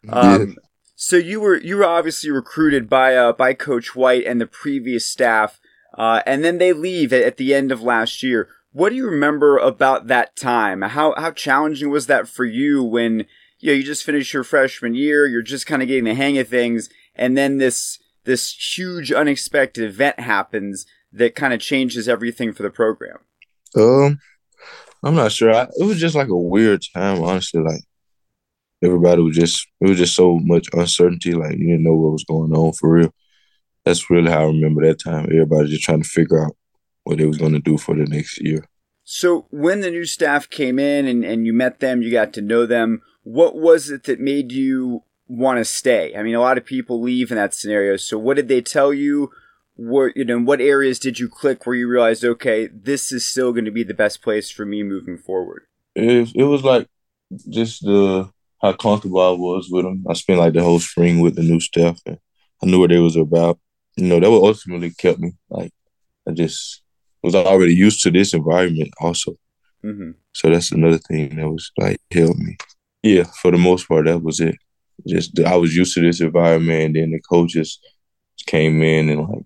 Um, 0.09 0.49
yeah. 0.49 0.55
So 0.97 1.17
you 1.17 1.41
were 1.41 1.61
you 1.61 1.77
were 1.77 1.85
obviously 1.85 2.31
recruited 2.31 2.89
by 2.89 3.17
uh, 3.17 3.33
by 3.33 3.55
Coach 3.55 3.95
White 3.95 4.25
and 4.27 4.41
the 4.41 4.47
previous 4.47 5.07
staff, 5.07 5.61
uh, 5.97 6.23
and 6.27 6.45
then 6.45 6.59
they 6.59 6.73
leave 6.73 7.13
at, 7.13 7.23
at 7.23 7.37
the 7.37 7.55
end 7.55 7.73
of 7.73 7.83
last 7.83 8.23
year. 8.23 8.49
What 8.73 8.91
do 8.91 8.97
you 8.97 9.09
remember 9.09 9.59
about 9.59 10.09
that 10.09 10.37
time? 10.37 10.83
How 10.83 11.15
how 11.17 11.31
challenging 11.31 11.91
was 11.91 12.07
that 12.07 12.29
for 12.29 12.45
you 12.45 12.83
when 12.83 13.27
you 13.59 13.71
know 13.71 13.73
you 13.73 13.83
just 13.83 14.05
finished 14.05 14.33
your 14.33 14.45
freshman 14.45 14.95
year, 14.95 15.27
you're 15.27 15.43
just 15.43 15.67
kind 15.67 15.83
of 15.83 15.89
getting 15.89 16.05
the 16.05 16.15
hang 16.15 16.39
of 16.39 16.49
things, 16.49 16.89
and 17.15 17.37
then 17.37 17.59
this 17.59 17.99
this 18.25 18.77
huge 18.77 19.13
unexpected 19.13 19.85
event 19.85 20.19
happens 20.21 20.87
that 21.15 21.35
kind 21.35 21.55
of 21.55 21.61
changes 21.61 22.09
everything 22.09 22.53
for 22.53 22.63
the 22.63 22.71
program? 22.71 23.19
Um, 23.77 24.19
I'm 25.03 25.15
not 25.15 25.33
sure. 25.33 25.55
I, 25.55 25.63
it 25.77 25.85
was 25.85 26.01
just 26.01 26.15
like 26.15 26.29
a 26.29 26.37
weird 26.37 26.83
time, 26.95 27.23
honestly. 27.23 27.61
Like 27.61 27.83
everybody 28.83 29.23
was 29.23 29.37
just 29.37 29.67
it 29.81 29.89
was 29.89 29.99
just 29.99 30.15
so 30.15 30.39
much 30.43 30.69
uncertainty. 30.73 31.33
Like 31.33 31.53
you 31.53 31.69
didn't 31.69 31.85
know 31.85 31.95
what 31.95 32.13
was 32.13 32.25
going 32.25 32.53
on 32.53 32.73
for 32.73 32.91
real. 32.91 33.15
That's 33.85 34.09
really 34.11 34.31
how 34.31 34.43
I 34.43 34.47
remember 34.47 34.87
that 34.87 35.01
time. 35.03 35.27
Everybody 35.27 35.69
just 35.69 35.83
trying 35.83 36.03
to 36.03 36.09
figure 36.09 36.45
out 36.45 36.57
what 37.05 37.19
they 37.19 37.27
was 37.27 37.39
going 37.39 37.53
to 37.53 37.61
do 37.61 37.77
for 37.77 37.95
the 37.95 38.05
next 38.07 38.41
year. 38.41 38.65
So 39.05 39.47
when 39.51 39.81
the 39.81 39.91
new 39.91 40.07
staff 40.07 40.49
came 40.49 40.79
in 40.79 41.07
and, 41.07 41.25
and 41.25 41.47
you 41.47 41.53
met 41.53 41.81
them, 41.81 42.01
you 42.01 42.11
got 42.11 42.33
to 42.35 42.41
know 42.41 42.65
them, 42.65 43.03
what 43.23 43.55
was 43.55 43.91
it 43.91 44.05
that 44.05 44.19
made 44.19 44.51
you 44.51 45.03
want 45.29 45.59
to 45.59 45.65
stay? 45.67 46.17
I 46.17 46.23
mean, 46.23 46.35
a 46.35 46.41
lot 46.41 46.57
of 46.57 46.65
people 46.65 47.03
leave 47.03 47.31
in 47.31 47.37
that 47.37 47.53
scenario. 47.53 47.99
So 47.99 48.19
what 48.19 48.37
did 48.37 48.49
they 48.49 48.63
tell 48.63 48.95
you? 48.95 49.31
What, 49.77 50.17
you 50.17 50.25
know, 50.25 50.39
what 50.39 50.61
areas 50.61 50.99
did 50.99 51.19
you 51.19 51.29
click 51.29 51.67
where 51.67 51.75
you 51.75 51.89
realized, 51.89 52.25
okay, 52.25 52.69
this 52.73 53.11
is 53.11 53.27
still 53.27 53.53
going 53.53 53.65
to 53.65 53.71
be 53.71 53.83
the 53.83 53.95
best 53.95 54.23
place 54.23 54.51
for 54.51 54.65
me 54.65 54.83
moving 54.83 55.19
forward? 55.19 55.65
It, 55.95 56.33
it 56.35 56.45
was 56.45 56.63
like 56.63 56.89
just 57.49 57.83
the 57.83 58.31
how 58.63 58.73
comfortable 58.73 59.21
I 59.21 59.31
was 59.31 59.69
with 59.71 59.85
them. 59.85 60.05
I 60.09 60.15
spent 60.15 60.39
like 60.39 60.55
the 60.55 60.63
whole 60.63 60.79
spring 60.79 61.21
with 61.21 61.35
the 61.37 61.43
new 61.43 61.61
staff 61.61 62.01
and 62.07 62.19
I 62.63 62.67
knew 62.67 62.81
what 62.81 62.91
they 62.91 62.99
was 62.99 63.17
about. 63.17 63.59
You 63.97 64.07
know, 64.07 64.21
that 64.21 64.31
what 64.31 64.43
ultimately 64.43 64.91
kept 64.91 65.19
me. 65.19 65.33
Like 65.51 65.73
I 66.29 66.33
just 66.33 66.83
was 67.23 67.35
already 67.35 67.75
used 67.75 68.03
to 68.03 68.11
this 68.11 68.35
environment 68.35 68.91
also. 69.01 69.33
Mm-hmm. 69.85 70.13
So 70.33 70.51
that's 70.51 70.73
another 70.73 70.99
thing 70.99 71.37
that 71.37 71.49
was 71.49 71.71
like 71.77 71.99
helped 72.13 72.39
me. 72.39 72.57
Yeah, 73.03 73.25
for 73.43 73.51
the 73.51 73.59
most 73.59 73.87
part, 73.87 74.07
that 74.07 74.23
was 74.23 74.41
it. 74.41 74.57
Just 75.07 75.39
I 75.41 75.57
was 75.57 75.77
used 75.77 75.95
to 75.95 76.01
this 76.01 76.21
environment, 76.21 76.85
and 76.85 76.97
then 76.97 77.11
the 77.11 77.21
coaches 77.21 77.79
came 78.47 78.83
in 78.83 79.11
and 79.11 79.29
like 79.29 79.45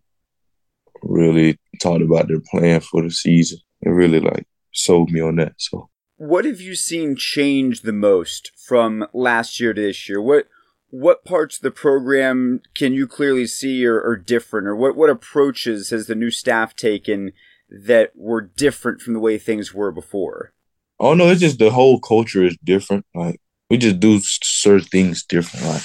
really 1.02 1.58
talked 1.80 2.02
about 2.02 2.28
their 2.28 2.40
plan 2.40 2.80
for 2.80 3.02
the 3.02 3.10
season. 3.10 3.58
It 3.82 3.90
really 3.90 4.20
like 4.20 4.46
sold 4.72 5.10
me 5.10 5.20
on 5.20 5.36
that. 5.36 5.54
So, 5.58 5.88
what 6.16 6.44
have 6.44 6.60
you 6.60 6.74
seen 6.74 7.16
change 7.16 7.82
the 7.82 7.92
most 7.92 8.52
from 8.66 9.06
last 9.12 9.60
year 9.60 9.72
to 9.72 9.80
this 9.80 10.08
year? 10.08 10.20
What 10.20 10.46
what 10.90 11.24
parts 11.24 11.56
of 11.56 11.62
the 11.62 11.70
program 11.70 12.60
can 12.74 12.94
you 12.94 13.06
clearly 13.06 13.46
see 13.46 13.86
are, 13.86 14.02
are 14.02 14.16
different, 14.16 14.66
or 14.66 14.76
what 14.76 14.96
what 14.96 15.10
approaches 15.10 15.90
has 15.90 16.06
the 16.06 16.14
new 16.14 16.30
staff 16.30 16.74
taken 16.74 17.32
that 17.70 18.12
were 18.14 18.40
different 18.40 19.00
from 19.00 19.14
the 19.14 19.20
way 19.20 19.38
things 19.38 19.74
were 19.74 19.92
before? 19.92 20.52
Oh 20.98 21.14
no, 21.14 21.28
it's 21.28 21.40
just 21.40 21.58
the 21.58 21.70
whole 21.70 22.00
culture 22.00 22.44
is 22.44 22.56
different. 22.64 23.06
Like 23.14 23.40
we 23.70 23.76
just 23.76 24.00
do 24.00 24.20
certain 24.22 24.86
things 24.88 25.24
different. 25.24 25.66
Like 25.66 25.82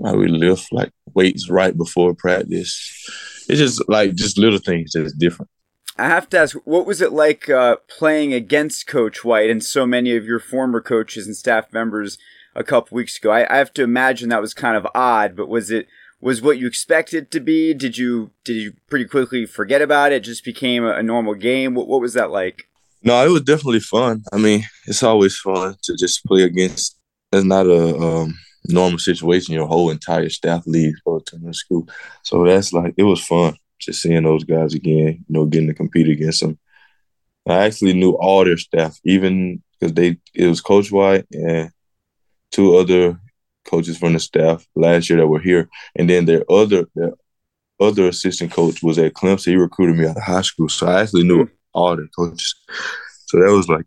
like 0.00 0.16
we 0.16 0.28
lift 0.28 0.72
like 0.72 0.90
weights 1.14 1.50
right 1.50 1.76
before 1.76 2.14
practice. 2.14 3.27
It's 3.48 3.58
just 3.58 3.88
like 3.88 4.14
just 4.14 4.38
little 4.38 4.58
things 4.58 4.92
that's 4.92 5.12
different. 5.12 5.50
I 5.96 6.06
have 6.06 6.28
to 6.30 6.38
ask, 6.38 6.56
what 6.64 6.86
was 6.86 7.00
it 7.00 7.12
like 7.12 7.48
uh, 7.48 7.76
playing 7.88 8.32
against 8.32 8.86
Coach 8.86 9.24
White 9.24 9.50
and 9.50 9.64
so 9.64 9.84
many 9.84 10.14
of 10.14 10.24
your 10.24 10.38
former 10.38 10.80
coaches 10.80 11.26
and 11.26 11.36
staff 11.36 11.72
members 11.72 12.18
a 12.54 12.62
couple 12.62 12.94
weeks 12.94 13.18
ago? 13.18 13.32
I, 13.32 13.52
I 13.52 13.58
have 13.58 13.74
to 13.74 13.82
imagine 13.82 14.28
that 14.28 14.40
was 14.40 14.54
kind 14.54 14.76
of 14.76 14.86
odd, 14.94 15.34
but 15.34 15.48
was 15.48 15.70
it 15.72 15.88
was 16.20 16.42
what 16.42 16.58
you 16.58 16.66
expected 16.66 17.30
to 17.32 17.40
be? 17.40 17.74
Did 17.74 17.98
you 17.98 18.30
did 18.44 18.54
you 18.54 18.74
pretty 18.88 19.06
quickly 19.06 19.44
forget 19.46 19.82
about 19.82 20.12
it? 20.12 20.20
Just 20.20 20.44
became 20.44 20.84
a, 20.84 20.92
a 20.92 21.02
normal 21.02 21.34
game. 21.34 21.74
What 21.74 21.88
what 21.88 22.00
was 22.00 22.14
that 22.14 22.30
like? 22.30 22.68
No, 23.02 23.24
it 23.24 23.30
was 23.30 23.42
definitely 23.42 23.80
fun. 23.80 24.22
I 24.32 24.38
mean, 24.38 24.64
it's 24.86 25.02
always 25.02 25.36
fun 25.38 25.76
to 25.84 25.96
just 25.96 26.24
play 26.24 26.42
against. 26.42 26.96
It's 27.32 27.44
not 27.44 27.66
a 27.66 27.96
um, 27.96 28.38
normal 28.68 28.98
situation, 28.98 29.54
your 29.54 29.66
whole 29.66 29.90
entire 29.90 30.28
staff 30.28 30.66
leaves 30.66 31.00
for 31.04 31.20
the 31.32 31.54
school. 31.54 31.88
So 32.22 32.44
that's 32.44 32.72
like 32.72 32.94
it 32.96 33.04
was 33.04 33.24
fun 33.24 33.56
just 33.78 34.02
seeing 34.02 34.24
those 34.24 34.44
guys 34.44 34.74
again. 34.74 35.24
You 35.28 35.32
know, 35.32 35.46
getting 35.46 35.68
to 35.68 35.74
compete 35.74 36.08
against 36.08 36.40
them. 36.40 36.58
I 37.46 37.64
actually 37.64 37.94
knew 37.94 38.12
all 38.12 38.44
their 38.44 38.58
staff, 38.58 38.98
even 39.04 39.62
because 39.78 39.94
they 39.94 40.18
it 40.34 40.46
was 40.46 40.60
Coach 40.60 40.92
White 40.92 41.26
and 41.32 41.70
two 42.50 42.76
other 42.76 43.18
coaches 43.64 43.98
from 43.98 44.12
the 44.14 44.18
staff 44.18 44.66
last 44.74 45.08
year 45.08 45.18
that 45.18 45.26
were 45.26 45.40
here, 45.40 45.68
and 45.96 46.08
then 46.10 46.26
their 46.26 46.44
other 46.50 46.86
their 46.94 47.12
other 47.80 48.08
assistant 48.08 48.52
coach 48.52 48.82
was 48.82 48.98
at 48.98 49.14
Clemson. 49.14 49.48
He 49.48 49.56
recruited 49.56 49.96
me 49.96 50.06
out 50.06 50.16
of 50.16 50.22
high 50.22 50.42
school, 50.42 50.68
so 50.68 50.86
I 50.86 51.02
actually 51.02 51.24
knew 51.24 51.44
hmm. 51.44 51.52
all 51.72 51.96
the 51.96 52.08
coaches. 52.16 52.54
So 53.26 53.38
that 53.38 53.52
was 53.52 53.68
like 53.68 53.86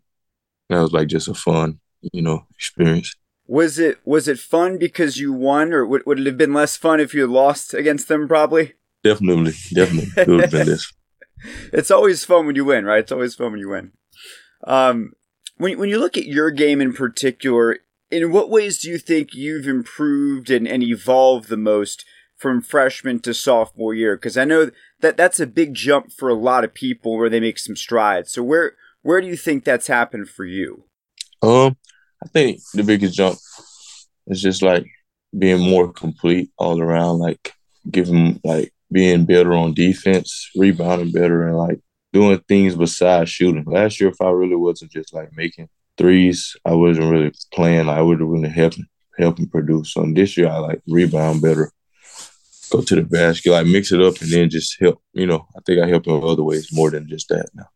that 0.68 0.80
was 0.80 0.92
like 0.92 1.08
just 1.08 1.28
a 1.28 1.34
fun, 1.34 1.78
you 2.12 2.22
know, 2.22 2.46
experience. 2.54 3.14
Was 3.52 3.78
it 3.78 3.98
was 4.06 4.28
it 4.28 4.38
fun 4.38 4.78
because 4.78 5.18
you 5.18 5.30
won, 5.30 5.74
or 5.74 5.84
would, 5.84 6.06
would 6.06 6.18
it 6.18 6.24
have 6.24 6.38
been 6.38 6.54
less 6.54 6.78
fun 6.78 7.00
if 7.00 7.12
you 7.12 7.20
had 7.20 7.28
lost 7.28 7.74
against 7.74 8.08
them? 8.08 8.26
Probably. 8.26 8.72
Definitely, 9.04 9.52
definitely, 9.74 10.10
it 10.16 10.26
would 10.26 10.40
have 10.40 10.50
been 10.50 10.68
less. 10.68 10.90
It's 11.70 11.90
always 11.90 12.24
fun 12.24 12.46
when 12.46 12.56
you 12.56 12.64
win, 12.64 12.86
right? 12.86 13.00
It's 13.00 13.12
always 13.12 13.34
fun 13.34 13.50
when 13.50 13.60
you 13.60 13.68
win. 13.68 13.92
Um, 14.66 15.12
when 15.58 15.78
when 15.78 15.90
you 15.90 15.98
look 15.98 16.16
at 16.16 16.24
your 16.24 16.50
game 16.50 16.80
in 16.80 16.94
particular, 16.94 17.80
in 18.10 18.32
what 18.32 18.48
ways 18.48 18.78
do 18.78 18.88
you 18.88 18.96
think 18.96 19.34
you've 19.34 19.68
improved 19.68 20.48
and, 20.48 20.66
and 20.66 20.82
evolved 20.82 21.50
the 21.50 21.58
most 21.58 22.06
from 22.38 22.62
freshman 22.62 23.20
to 23.20 23.34
sophomore 23.34 23.92
year? 23.92 24.16
Because 24.16 24.38
I 24.38 24.46
know 24.46 24.70
that 25.00 25.18
that's 25.18 25.40
a 25.40 25.46
big 25.46 25.74
jump 25.74 26.10
for 26.10 26.30
a 26.30 26.34
lot 26.34 26.64
of 26.64 26.72
people 26.72 27.18
where 27.18 27.28
they 27.28 27.40
make 27.40 27.58
some 27.58 27.76
strides. 27.76 28.32
So 28.32 28.42
where 28.42 28.76
where 29.02 29.20
do 29.20 29.26
you 29.26 29.36
think 29.36 29.64
that's 29.64 29.88
happened 29.88 30.30
for 30.30 30.46
you? 30.46 30.84
Um, 31.42 31.76
I 32.22 32.28
think 32.28 32.60
the 32.72 32.84
biggest 32.84 33.14
jump 33.14 33.38
is 34.28 34.40
just 34.40 34.62
like 34.62 34.86
being 35.36 35.60
more 35.60 35.92
complete 35.92 36.50
all 36.56 36.80
around, 36.80 37.18
like 37.18 37.52
giving 37.90 38.40
like 38.44 38.72
being 38.90 39.24
better 39.24 39.54
on 39.54 39.74
defense, 39.74 40.50
rebounding 40.54 41.10
better, 41.10 41.48
and 41.48 41.56
like 41.56 41.80
doing 42.12 42.38
things 42.46 42.76
besides 42.76 43.30
shooting. 43.30 43.64
Last 43.64 44.00
year, 44.00 44.10
if 44.10 44.20
I 44.20 44.30
really 44.30 44.56
wasn't 44.56 44.92
just 44.92 45.12
like 45.12 45.30
making 45.34 45.68
threes, 45.98 46.56
I 46.64 46.74
wasn't 46.74 47.10
really 47.10 47.32
playing. 47.52 47.88
I 47.88 47.96
have 47.96 48.06
really 48.06 48.48
helping 48.48 48.86
helping 49.18 49.48
produce. 49.48 49.92
So 49.92 50.06
this 50.12 50.36
year, 50.36 50.48
I 50.48 50.58
like 50.58 50.82
rebound 50.86 51.42
better, 51.42 51.72
go 52.70 52.82
to 52.82 52.94
the 52.94 53.02
basket, 53.02 53.50
like 53.50 53.66
mix 53.66 53.90
it 53.90 54.00
up, 54.00 54.20
and 54.20 54.30
then 54.30 54.48
just 54.50 54.78
help. 54.80 55.02
You 55.12 55.26
know, 55.26 55.48
I 55.56 55.60
think 55.66 55.82
I 55.82 55.88
help 55.88 56.06
in 56.06 56.22
other 56.22 56.44
ways 56.44 56.72
more 56.72 56.90
than 56.90 57.08
just 57.08 57.28
that 57.30 57.50
now. 57.54 57.66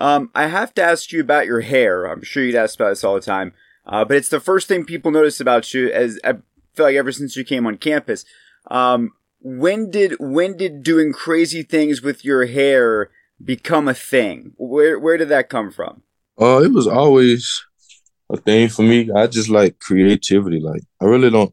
Um, 0.00 0.30
I 0.34 0.46
have 0.46 0.72
to 0.74 0.82
ask 0.82 1.12
you 1.12 1.20
about 1.20 1.46
your 1.46 1.60
hair. 1.60 2.06
I'm 2.06 2.22
sure 2.22 2.42
you'd 2.42 2.54
ask 2.54 2.76
about 2.76 2.90
this 2.90 3.04
all 3.04 3.14
the 3.14 3.20
time, 3.20 3.52
uh, 3.86 4.04
but 4.04 4.16
it's 4.16 4.28
the 4.28 4.40
first 4.40 4.68
thing 4.68 4.84
people 4.84 5.10
notice 5.10 5.40
about 5.40 5.72
you. 5.74 5.90
As 5.90 6.18
I 6.24 6.34
feel 6.74 6.86
like 6.86 6.96
ever 6.96 7.12
since 7.12 7.36
you 7.36 7.44
came 7.44 7.66
on 7.66 7.78
campus, 7.78 8.24
um, 8.70 9.12
when 9.40 9.90
did 9.90 10.14
when 10.18 10.56
did 10.56 10.82
doing 10.82 11.12
crazy 11.12 11.62
things 11.62 12.02
with 12.02 12.24
your 12.24 12.46
hair 12.46 13.10
become 13.44 13.88
a 13.88 13.94
thing? 13.94 14.52
Where 14.56 14.98
where 14.98 15.16
did 15.16 15.28
that 15.30 15.48
come 15.48 15.70
from? 15.70 16.02
Uh, 16.40 16.62
it 16.62 16.72
was 16.72 16.86
always 16.86 17.64
a 18.30 18.36
thing 18.36 18.68
for 18.68 18.82
me. 18.82 19.10
I 19.14 19.26
just 19.26 19.48
like 19.48 19.78
creativity. 19.80 20.60
Like 20.60 20.82
I 21.00 21.06
really 21.06 21.30
don't, 21.30 21.52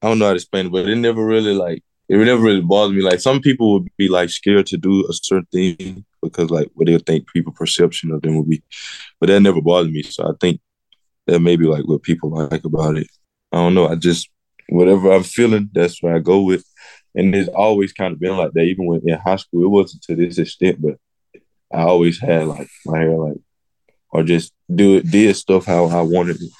I 0.00 0.08
don't 0.08 0.18
know 0.18 0.26
how 0.26 0.32
to 0.32 0.36
explain 0.36 0.66
it, 0.66 0.72
but 0.72 0.88
it 0.88 0.96
never 0.96 1.24
really 1.24 1.54
like 1.54 1.84
it 2.08 2.16
never 2.16 2.42
really 2.42 2.60
bothered 2.60 2.96
me. 2.96 3.02
Like 3.02 3.20
some 3.20 3.40
people 3.40 3.74
would 3.74 3.88
be 3.96 4.08
like 4.08 4.30
scared 4.30 4.66
to 4.66 4.76
do 4.76 5.06
a 5.08 5.12
certain 5.12 5.46
thing 5.52 6.04
because 6.22 6.50
like 6.50 6.68
what 6.74 6.86
they'll 6.86 6.98
think 6.98 7.28
people 7.28 7.52
perception 7.52 8.10
of 8.10 8.22
them 8.22 8.36
would 8.36 8.48
be, 8.48 8.62
but 9.20 9.28
that 9.28 9.40
never 9.40 9.60
bothered 9.60 9.92
me. 9.92 10.02
So 10.02 10.24
I 10.24 10.32
think 10.40 10.60
that 11.26 11.40
may 11.40 11.56
be 11.56 11.66
like 11.66 11.86
what 11.86 12.02
people 12.02 12.30
like 12.30 12.64
about 12.64 12.96
it. 12.96 13.08
I 13.52 13.56
don't 13.56 13.74
know. 13.74 13.88
I 13.88 13.94
just 13.94 14.30
whatever 14.68 15.12
I'm 15.12 15.22
feeling, 15.22 15.70
that's 15.72 16.02
what 16.02 16.14
I 16.14 16.18
go 16.18 16.42
with 16.42 16.64
and 17.14 17.34
it's 17.34 17.48
always 17.48 17.92
kind 17.92 18.12
of 18.12 18.20
been 18.20 18.36
like 18.36 18.52
that. 18.52 18.62
Even 18.62 18.86
when 18.86 19.00
in 19.04 19.18
high 19.18 19.36
school, 19.36 19.64
it 19.64 19.68
wasn't 19.68 20.02
to 20.04 20.16
this 20.16 20.38
extent, 20.38 20.80
but 20.80 20.98
I 21.72 21.82
always 21.82 22.20
had 22.20 22.46
like 22.46 22.68
my 22.86 22.98
hair 22.98 23.16
like, 23.16 23.38
or 24.10 24.22
just 24.22 24.52
do 24.74 24.96
it, 24.96 25.10
did 25.10 25.34
stuff 25.36 25.66
how 25.66 25.86
I 25.86 26.02
wanted 26.02 26.36
it, 26.40 26.50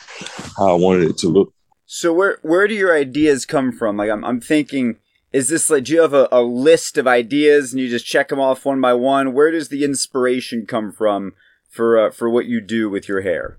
how 0.57 0.71
I 0.71 0.79
wanted 0.79 1.11
it 1.11 1.19
to 1.19 1.29
look. 1.29 1.55
So 1.87 2.13
where 2.13 2.39
where 2.43 2.67
do 2.67 2.75
your 2.75 2.97
ideas 2.97 3.45
come 3.45 3.73
from? 3.73 3.97
Like 3.97 4.11
I'm 4.11 4.25
I'm 4.25 4.41
thinking, 4.41 4.97
is 5.33 5.49
this 5.49 5.69
like 5.71 5.85
do 5.85 5.95
you 5.95 6.01
have 6.03 6.15
a, 6.15 6.29
a 6.33 6.43
list 6.43 6.97
of 6.97 7.07
ideas 7.07 7.73
and 7.73 7.81
you 7.81 7.89
just 7.89 8.07
check 8.07 8.29
them 8.29 8.41
off 8.41 8.65
one 8.65 8.81
by 8.81 8.95
one? 8.95 9.35
Where 9.35 9.51
does 9.51 9.69
the 9.69 9.85
inspiration 9.85 10.67
come 10.67 10.93
from 10.93 11.35
for 11.69 11.99
uh, 11.99 12.11
for 12.11 12.31
what 12.31 12.47
you 12.47 12.61
do 12.61 12.89
with 12.89 13.09
your 13.09 13.23
hair? 13.23 13.59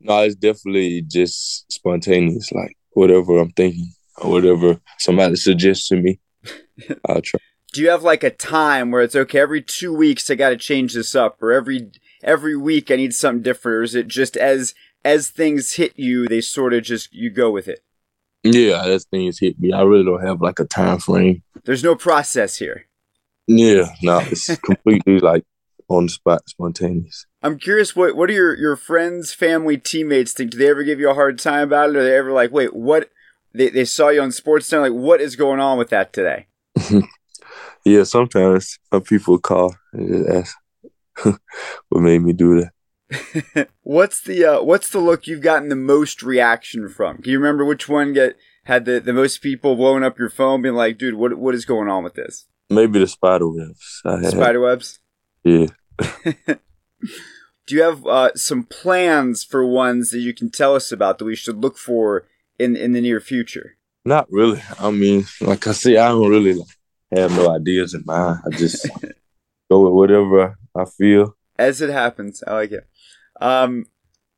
No, 0.00 0.22
it's 0.22 0.34
definitely 0.34 1.02
just 1.02 1.70
spontaneous, 1.72 2.52
like 2.52 2.76
whatever 2.92 3.38
I'm 3.38 3.50
thinking 3.50 3.92
or 4.18 4.30
whatever 4.30 4.80
somebody 4.98 5.36
suggests 5.36 5.88
to 5.88 5.96
me. 5.96 6.20
I'll 7.08 7.22
try. 7.22 7.40
Do 7.72 7.82
you 7.82 7.90
have 7.90 8.02
like 8.02 8.22
a 8.22 8.30
time 8.30 8.90
where 8.90 9.02
it's 9.02 9.16
okay? 9.16 9.40
Every 9.40 9.62
two 9.62 9.92
weeks, 9.92 10.30
I 10.30 10.34
got 10.34 10.50
to 10.50 10.56
change 10.56 10.94
this 10.94 11.14
up, 11.14 11.42
or 11.42 11.52
every 11.52 11.90
every 12.22 12.56
week, 12.56 12.90
I 12.90 12.96
need 12.96 13.14
something 13.14 13.42
different, 13.42 13.76
or 13.76 13.82
is 13.82 13.94
it 13.94 14.08
just 14.08 14.36
as 14.36 14.74
as 15.04 15.28
things 15.28 15.74
hit 15.74 15.92
you, 15.96 16.26
they 16.26 16.40
sort 16.40 16.72
of 16.72 16.82
just 16.82 17.12
you 17.12 17.30
go 17.30 17.50
with 17.50 17.68
it? 17.68 17.80
Yeah, 18.42 18.84
as 18.84 19.04
things 19.04 19.38
hit 19.40 19.58
me, 19.58 19.72
I 19.72 19.82
really 19.82 20.04
don't 20.04 20.24
have 20.24 20.40
like 20.40 20.58
a 20.58 20.64
time 20.64 20.98
frame. 20.98 21.42
There's 21.64 21.84
no 21.84 21.96
process 21.96 22.56
here. 22.56 22.86
Yeah, 23.46 23.88
no, 24.02 24.18
it's 24.20 24.54
completely 24.64 25.20
like 25.20 25.44
on 25.88 26.08
spot, 26.08 26.48
spontaneous. 26.48 27.26
I'm 27.42 27.58
curious, 27.58 27.94
what 27.94 28.16
what 28.16 28.28
do 28.28 28.34
your 28.34 28.56
your 28.56 28.76
friends, 28.76 29.32
family, 29.32 29.76
teammates 29.78 30.32
think? 30.32 30.50
Do 30.50 30.58
they 30.58 30.68
ever 30.68 30.84
give 30.84 31.00
you 31.00 31.10
a 31.10 31.14
hard 31.14 31.38
time 31.38 31.64
about 31.68 31.90
it? 31.90 31.96
Or 31.96 32.00
are 32.00 32.04
they 32.04 32.16
ever 32.16 32.32
like, 32.32 32.52
wait, 32.52 32.74
what? 32.74 33.10
They 33.54 33.70
they 33.70 33.84
saw 33.84 34.08
you 34.08 34.20
on 34.20 34.30
SportsCenter, 34.30 34.80
like, 34.80 34.92
what 34.92 35.20
is 35.20 35.36
going 35.36 35.60
on 35.60 35.78
with 35.78 35.90
that 35.90 36.12
today? 36.12 36.46
yeah, 37.84 38.02
sometimes 38.02 38.78
some 38.92 39.02
people 39.02 39.38
call 39.38 39.74
and 39.92 40.26
ask 40.28 40.56
what 41.22 42.00
made 42.00 42.22
me 42.22 42.32
do 42.32 42.60
that. 42.60 43.68
what's 43.82 44.20
the 44.22 44.44
uh, 44.44 44.62
what's 44.62 44.90
the 44.90 44.98
look 44.98 45.26
you've 45.26 45.40
gotten 45.40 45.68
the 45.68 45.76
most 45.76 46.22
reaction 46.22 46.88
from? 46.88 47.18
Can 47.18 47.32
you 47.32 47.38
remember 47.38 47.64
which 47.64 47.88
one 47.88 48.12
get 48.12 48.36
had 48.64 48.84
the, 48.84 48.98
the 48.98 49.12
most 49.12 49.40
people 49.40 49.76
blowing 49.76 50.02
up 50.02 50.18
your 50.18 50.28
phone, 50.28 50.62
being 50.62 50.74
like, 50.74 50.98
"Dude, 50.98 51.14
what 51.14 51.38
what 51.38 51.54
is 51.54 51.64
going 51.64 51.88
on 51.88 52.02
with 52.02 52.14
this?" 52.14 52.46
Maybe 52.68 52.98
the 52.98 53.06
spider 53.06 53.48
webs. 53.48 54.02
Spider 54.02 54.60
webs. 54.60 54.98
Yeah. 55.46 55.66
Do 57.66 57.74
you 57.76 57.82
have 57.82 58.04
uh, 58.04 58.34
some 58.34 58.64
plans 58.64 59.44
for 59.44 59.64
ones 59.64 60.10
that 60.10 60.18
you 60.18 60.34
can 60.34 60.50
tell 60.50 60.74
us 60.74 60.90
about 60.90 61.18
that 61.18 61.24
we 61.24 61.36
should 61.36 61.58
look 61.58 61.78
for 61.78 62.26
in 62.58 62.74
in 62.74 62.92
the 62.92 63.00
near 63.00 63.20
future? 63.20 63.76
Not 64.04 64.26
really. 64.28 64.60
I 64.80 64.90
mean, 64.90 65.26
like 65.40 65.66
I 65.68 65.72
say, 65.72 65.96
I 65.98 66.08
don't 66.08 66.30
really 66.30 66.60
have 67.14 67.30
no 67.30 67.54
ideas 67.54 67.94
in 67.94 68.02
mind. 68.04 68.40
I 68.44 68.56
just 68.56 68.88
go 69.70 69.84
with 69.84 69.92
whatever 69.92 70.58
I 70.74 70.84
feel. 70.84 71.36
As 71.56 71.80
it 71.80 71.90
happens. 71.90 72.42
I 72.46 72.54
like 72.54 72.72
it. 72.72 72.88
Um, 73.40 73.86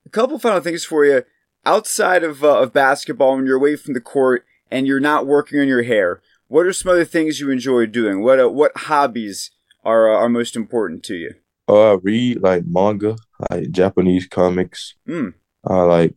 a 0.04 0.10
couple 0.10 0.38
final 0.38 0.60
things 0.60 0.84
for 0.84 1.06
you. 1.06 1.22
Outside 1.64 2.22
of, 2.22 2.44
uh, 2.44 2.60
of 2.60 2.72
basketball, 2.72 3.36
when 3.36 3.46
you're 3.46 3.56
away 3.56 3.76
from 3.76 3.94
the 3.94 4.00
court 4.00 4.44
and 4.70 4.86
you're 4.86 5.00
not 5.00 5.26
working 5.26 5.58
on 5.58 5.68
your 5.68 5.82
hair, 5.82 6.20
what 6.48 6.66
are 6.66 6.72
some 6.72 6.92
other 6.92 7.04
things 7.04 7.40
you 7.40 7.50
enjoy 7.50 7.86
doing? 7.86 8.22
What 8.22 8.40
uh, 8.40 8.48
what 8.48 8.72
hobbies 8.76 9.50
are 9.84 10.12
uh, 10.12 10.18
are 10.18 10.28
most 10.28 10.56
important 10.56 11.02
to 11.04 11.14
you? 11.14 11.34
Uh, 11.68 11.92
I 11.92 11.98
read 12.02 12.42
like 12.42 12.64
manga, 12.66 13.16
like 13.50 13.70
Japanese 13.70 14.26
comics. 14.26 14.94
Mm. 15.08 15.34
I 15.66 15.82
like 15.82 16.14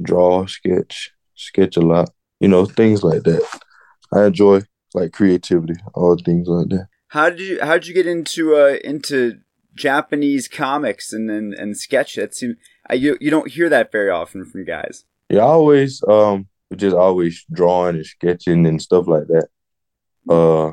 draw, 0.00 0.46
sketch, 0.46 1.12
sketch 1.34 1.76
a 1.76 1.80
lot 1.80 2.10
you 2.40 2.48
know, 2.48 2.64
things 2.64 3.04
like 3.04 3.22
that. 3.24 3.46
I 4.12 4.24
enjoy 4.24 4.62
like 4.94 5.12
creativity, 5.12 5.74
all 5.94 6.16
things 6.16 6.48
like 6.48 6.68
that. 6.70 6.88
How 7.08 7.30
did 7.30 7.40
you 7.40 7.58
how 7.62 7.74
did 7.74 7.86
you 7.86 7.94
get 7.94 8.06
into 8.06 8.56
uh 8.56 8.78
into 8.82 9.40
Japanese 9.76 10.48
comics 10.48 11.12
and 11.12 11.30
and, 11.30 11.54
and 11.54 11.76
sketch? 11.76 12.16
That 12.16 12.34
seems 12.34 12.56
uh, 12.90 12.94
you 12.94 13.16
you 13.20 13.30
don't 13.30 13.50
hear 13.50 13.68
that 13.68 13.92
very 13.92 14.10
often 14.10 14.44
from 14.44 14.64
guys. 14.64 15.04
Yeah, 15.28 15.40
I 15.40 15.48
always 15.48 16.02
um 16.08 16.48
just 16.74 16.96
always 16.96 17.44
drawing 17.52 17.96
and 17.96 18.06
sketching 18.06 18.66
and 18.66 18.80
stuff 18.80 19.06
like 19.06 19.26
that. 19.28 19.48
Uh, 20.28 20.72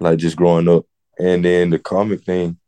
like 0.00 0.18
just 0.18 0.36
growing 0.36 0.68
up, 0.68 0.84
and 1.18 1.44
then 1.44 1.70
the 1.70 1.78
comic 1.78 2.24
thing, 2.24 2.58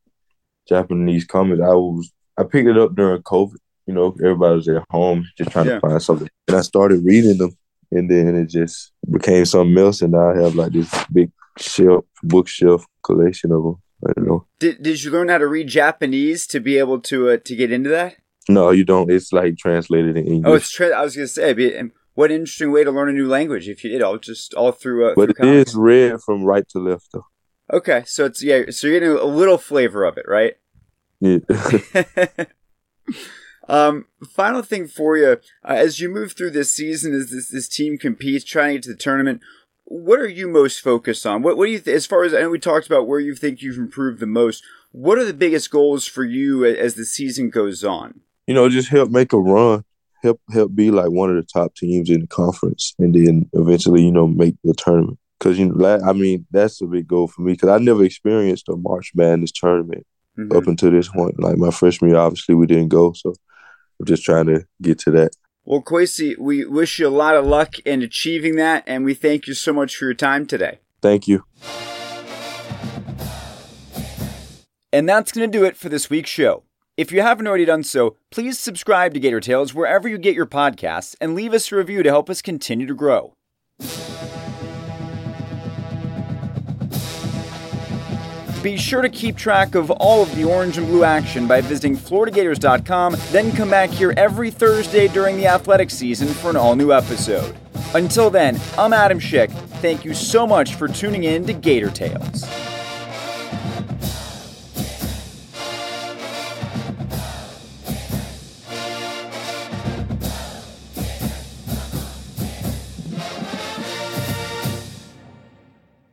Japanese 0.68 1.24
comics. 1.24 1.62
I 1.62 1.74
was 1.74 2.12
I 2.38 2.44
picked 2.44 2.68
it 2.68 2.78
up 2.78 2.94
during 2.94 3.22
COVID 3.22 3.56
you 3.86 3.94
know, 3.94 4.14
everybody 4.22 4.56
was 4.56 4.68
at 4.68 4.84
home 4.90 5.26
just 5.36 5.50
trying 5.50 5.66
yeah. 5.66 5.74
to 5.74 5.80
find 5.80 6.02
something. 6.02 6.28
And 6.48 6.56
I 6.56 6.60
started 6.60 7.04
reading 7.04 7.38
them, 7.38 7.56
and 7.90 8.10
then 8.10 8.36
it 8.36 8.48
just 8.48 8.92
became 9.10 9.44
something 9.44 9.76
else. 9.76 10.02
And 10.02 10.12
now 10.12 10.30
I 10.30 10.42
have 10.42 10.54
like 10.54 10.72
this 10.72 10.92
big 11.12 11.30
shelf, 11.58 12.04
bookshelf 12.22 12.86
collection 13.02 13.52
of 13.52 13.62
them. 13.62 13.82
I 14.08 14.12
don't 14.14 14.26
know. 14.26 14.46
Did 14.58 14.82
Did 14.82 15.02
you 15.02 15.10
learn 15.10 15.28
how 15.28 15.38
to 15.38 15.46
read 15.46 15.68
Japanese 15.68 16.46
to 16.48 16.60
be 16.60 16.78
able 16.78 17.00
to 17.02 17.30
uh, 17.30 17.36
to 17.44 17.56
get 17.56 17.72
into 17.72 17.90
that? 17.90 18.16
No, 18.48 18.70
you 18.70 18.84
don't. 18.84 19.10
It's 19.10 19.32
like 19.32 19.56
translated 19.56 20.16
in 20.16 20.26
English. 20.26 20.50
Oh, 20.50 20.54
it's 20.54 20.70
tra- 20.70 20.90
I 20.90 21.02
was 21.02 21.14
gonna 21.14 21.28
say, 21.28 21.82
what 22.14 22.30
interesting 22.30 22.72
way 22.72 22.84
to 22.84 22.90
learn 22.90 23.08
a 23.08 23.12
new 23.12 23.28
language 23.28 23.68
if 23.68 23.84
you 23.84 23.90
did 23.90 24.02
all 24.02 24.18
just 24.18 24.54
all 24.54 24.72
through. 24.72 25.10
Uh, 25.10 25.14
but 25.14 25.36
through 25.36 25.60
it 25.60 25.68
is 25.68 25.76
read 25.76 26.20
from 26.20 26.44
right 26.44 26.68
to 26.70 26.78
left 26.78 27.08
though. 27.12 27.26
Okay, 27.72 28.02
so 28.06 28.26
it's 28.26 28.42
yeah, 28.42 28.64
so 28.70 28.86
you're 28.86 29.00
getting 29.00 29.16
a 29.16 29.24
little 29.24 29.58
flavor 29.58 30.04
of 30.04 30.18
it, 30.18 30.26
right? 30.28 30.56
Yeah. 31.20 31.38
Um, 33.68 34.06
final 34.28 34.62
thing 34.62 34.86
for 34.86 35.16
you, 35.16 35.28
uh, 35.28 35.36
as 35.64 36.00
you 36.00 36.08
move 36.08 36.32
through 36.32 36.50
this 36.50 36.72
season, 36.72 37.14
as 37.14 37.30
this, 37.30 37.48
this 37.48 37.68
team 37.68 37.96
competes, 37.96 38.44
trying 38.44 38.70
to 38.70 38.74
get 38.74 38.82
to 38.82 38.90
the 38.90 38.96
tournament, 38.96 39.40
what 39.84 40.18
are 40.18 40.28
you 40.28 40.48
most 40.48 40.80
focused 40.80 41.26
on? 41.26 41.42
What, 41.42 41.56
what 41.56 41.66
do 41.66 41.72
you, 41.72 41.78
th- 41.78 41.96
as 41.96 42.06
far 42.06 42.24
as 42.24 42.34
I 42.34 42.40
know, 42.40 42.50
we 42.50 42.58
talked 42.58 42.86
about 42.86 43.06
where 43.06 43.20
you 43.20 43.34
think 43.34 43.62
you've 43.62 43.78
improved 43.78 44.20
the 44.20 44.26
most. 44.26 44.64
What 44.90 45.18
are 45.18 45.24
the 45.24 45.32
biggest 45.32 45.70
goals 45.70 46.06
for 46.06 46.24
you 46.24 46.64
as 46.64 46.94
the 46.94 47.04
season 47.04 47.50
goes 47.50 47.84
on? 47.84 48.20
You 48.46 48.54
know, 48.54 48.68
just 48.68 48.88
help 48.88 49.10
make 49.10 49.32
a 49.32 49.38
run, 49.38 49.84
help 50.22 50.40
help 50.52 50.74
be 50.74 50.90
like 50.90 51.10
one 51.10 51.30
of 51.30 51.36
the 51.36 51.42
top 51.42 51.74
teams 51.74 52.10
in 52.10 52.22
the 52.22 52.26
conference, 52.26 52.94
and 52.98 53.14
then 53.14 53.48
eventually, 53.52 54.02
you 54.02 54.12
know, 54.12 54.26
make 54.26 54.56
the 54.64 54.74
tournament. 54.74 55.18
Because 55.42 55.58
you 55.58 55.74
know, 55.74 56.00
I 56.06 56.12
mean, 56.12 56.46
that's 56.52 56.80
a 56.82 56.86
big 56.86 57.08
goal 57.08 57.26
for 57.26 57.42
me. 57.42 57.54
Because 57.54 57.68
I 57.70 57.78
never 57.78 58.04
experienced 58.04 58.68
a 58.68 58.76
March 58.76 59.10
Madness 59.12 59.50
tournament 59.50 60.06
mm-hmm. 60.38 60.56
up 60.56 60.68
until 60.68 60.92
this 60.92 61.08
point. 61.08 61.42
Like 61.42 61.56
my 61.56 61.72
freshman 61.72 62.12
year, 62.12 62.20
obviously 62.20 62.54
we 62.54 62.66
didn't 62.66 62.90
go, 62.90 63.12
so 63.12 63.34
I'm 63.98 64.06
just 64.06 64.22
trying 64.22 64.46
to 64.46 64.64
get 64.80 65.00
to 65.00 65.10
that. 65.12 65.32
Well, 65.64 65.82
Kwesi, 65.82 66.38
we 66.38 66.64
wish 66.64 67.00
you 67.00 67.08
a 67.08 67.10
lot 67.10 67.34
of 67.34 67.44
luck 67.44 67.80
in 67.80 68.02
achieving 68.02 68.54
that, 68.56 68.84
and 68.86 69.04
we 69.04 69.14
thank 69.14 69.48
you 69.48 69.54
so 69.54 69.72
much 69.72 69.96
for 69.96 70.04
your 70.04 70.14
time 70.14 70.46
today. 70.46 70.78
Thank 71.00 71.26
you. 71.26 71.44
And 74.92 75.08
that's 75.08 75.32
going 75.32 75.50
to 75.50 75.58
do 75.58 75.64
it 75.64 75.76
for 75.76 75.88
this 75.88 76.08
week's 76.08 76.30
show. 76.30 76.62
If 76.96 77.10
you 77.10 77.22
haven't 77.22 77.48
already 77.48 77.64
done 77.64 77.82
so, 77.82 78.16
please 78.30 78.60
subscribe 78.60 79.12
to 79.14 79.20
Gator 79.20 79.40
Tales 79.40 79.74
wherever 79.74 80.08
you 80.08 80.18
get 80.18 80.36
your 80.36 80.46
podcasts 80.46 81.16
and 81.20 81.34
leave 81.34 81.52
us 81.52 81.72
a 81.72 81.76
review 81.76 82.04
to 82.04 82.10
help 82.10 82.30
us 82.30 82.42
continue 82.42 82.86
to 82.86 82.94
grow. 82.94 83.34
Be 88.62 88.76
sure 88.76 89.02
to 89.02 89.08
keep 89.08 89.36
track 89.36 89.74
of 89.74 89.90
all 89.90 90.22
of 90.22 90.32
the 90.36 90.44
orange 90.44 90.78
and 90.78 90.86
blue 90.86 91.02
action 91.02 91.48
by 91.48 91.60
visiting 91.60 91.96
FloridaGators.com, 91.96 93.16
then 93.32 93.50
come 93.50 93.68
back 93.68 93.90
here 93.90 94.14
every 94.16 94.52
Thursday 94.52 95.08
during 95.08 95.36
the 95.36 95.48
athletic 95.48 95.90
season 95.90 96.28
for 96.28 96.50
an 96.50 96.56
all 96.56 96.76
new 96.76 96.92
episode. 96.92 97.56
Until 97.94 98.30
then, 98.30 98.60
I'm 98.78 98.92
Adam 98.92 99.18
Schick. 99.18 99.50
Thank 99.80 100.04
you 100.04 100.14
so 100.14 100.46
much 100.46 100.76
for 100.76 100.86
tuning 100.86 101.24
in 101.24 101.44
to 101.46 101.52
Gator 101.52 101.90
Tales. 101.90 102.44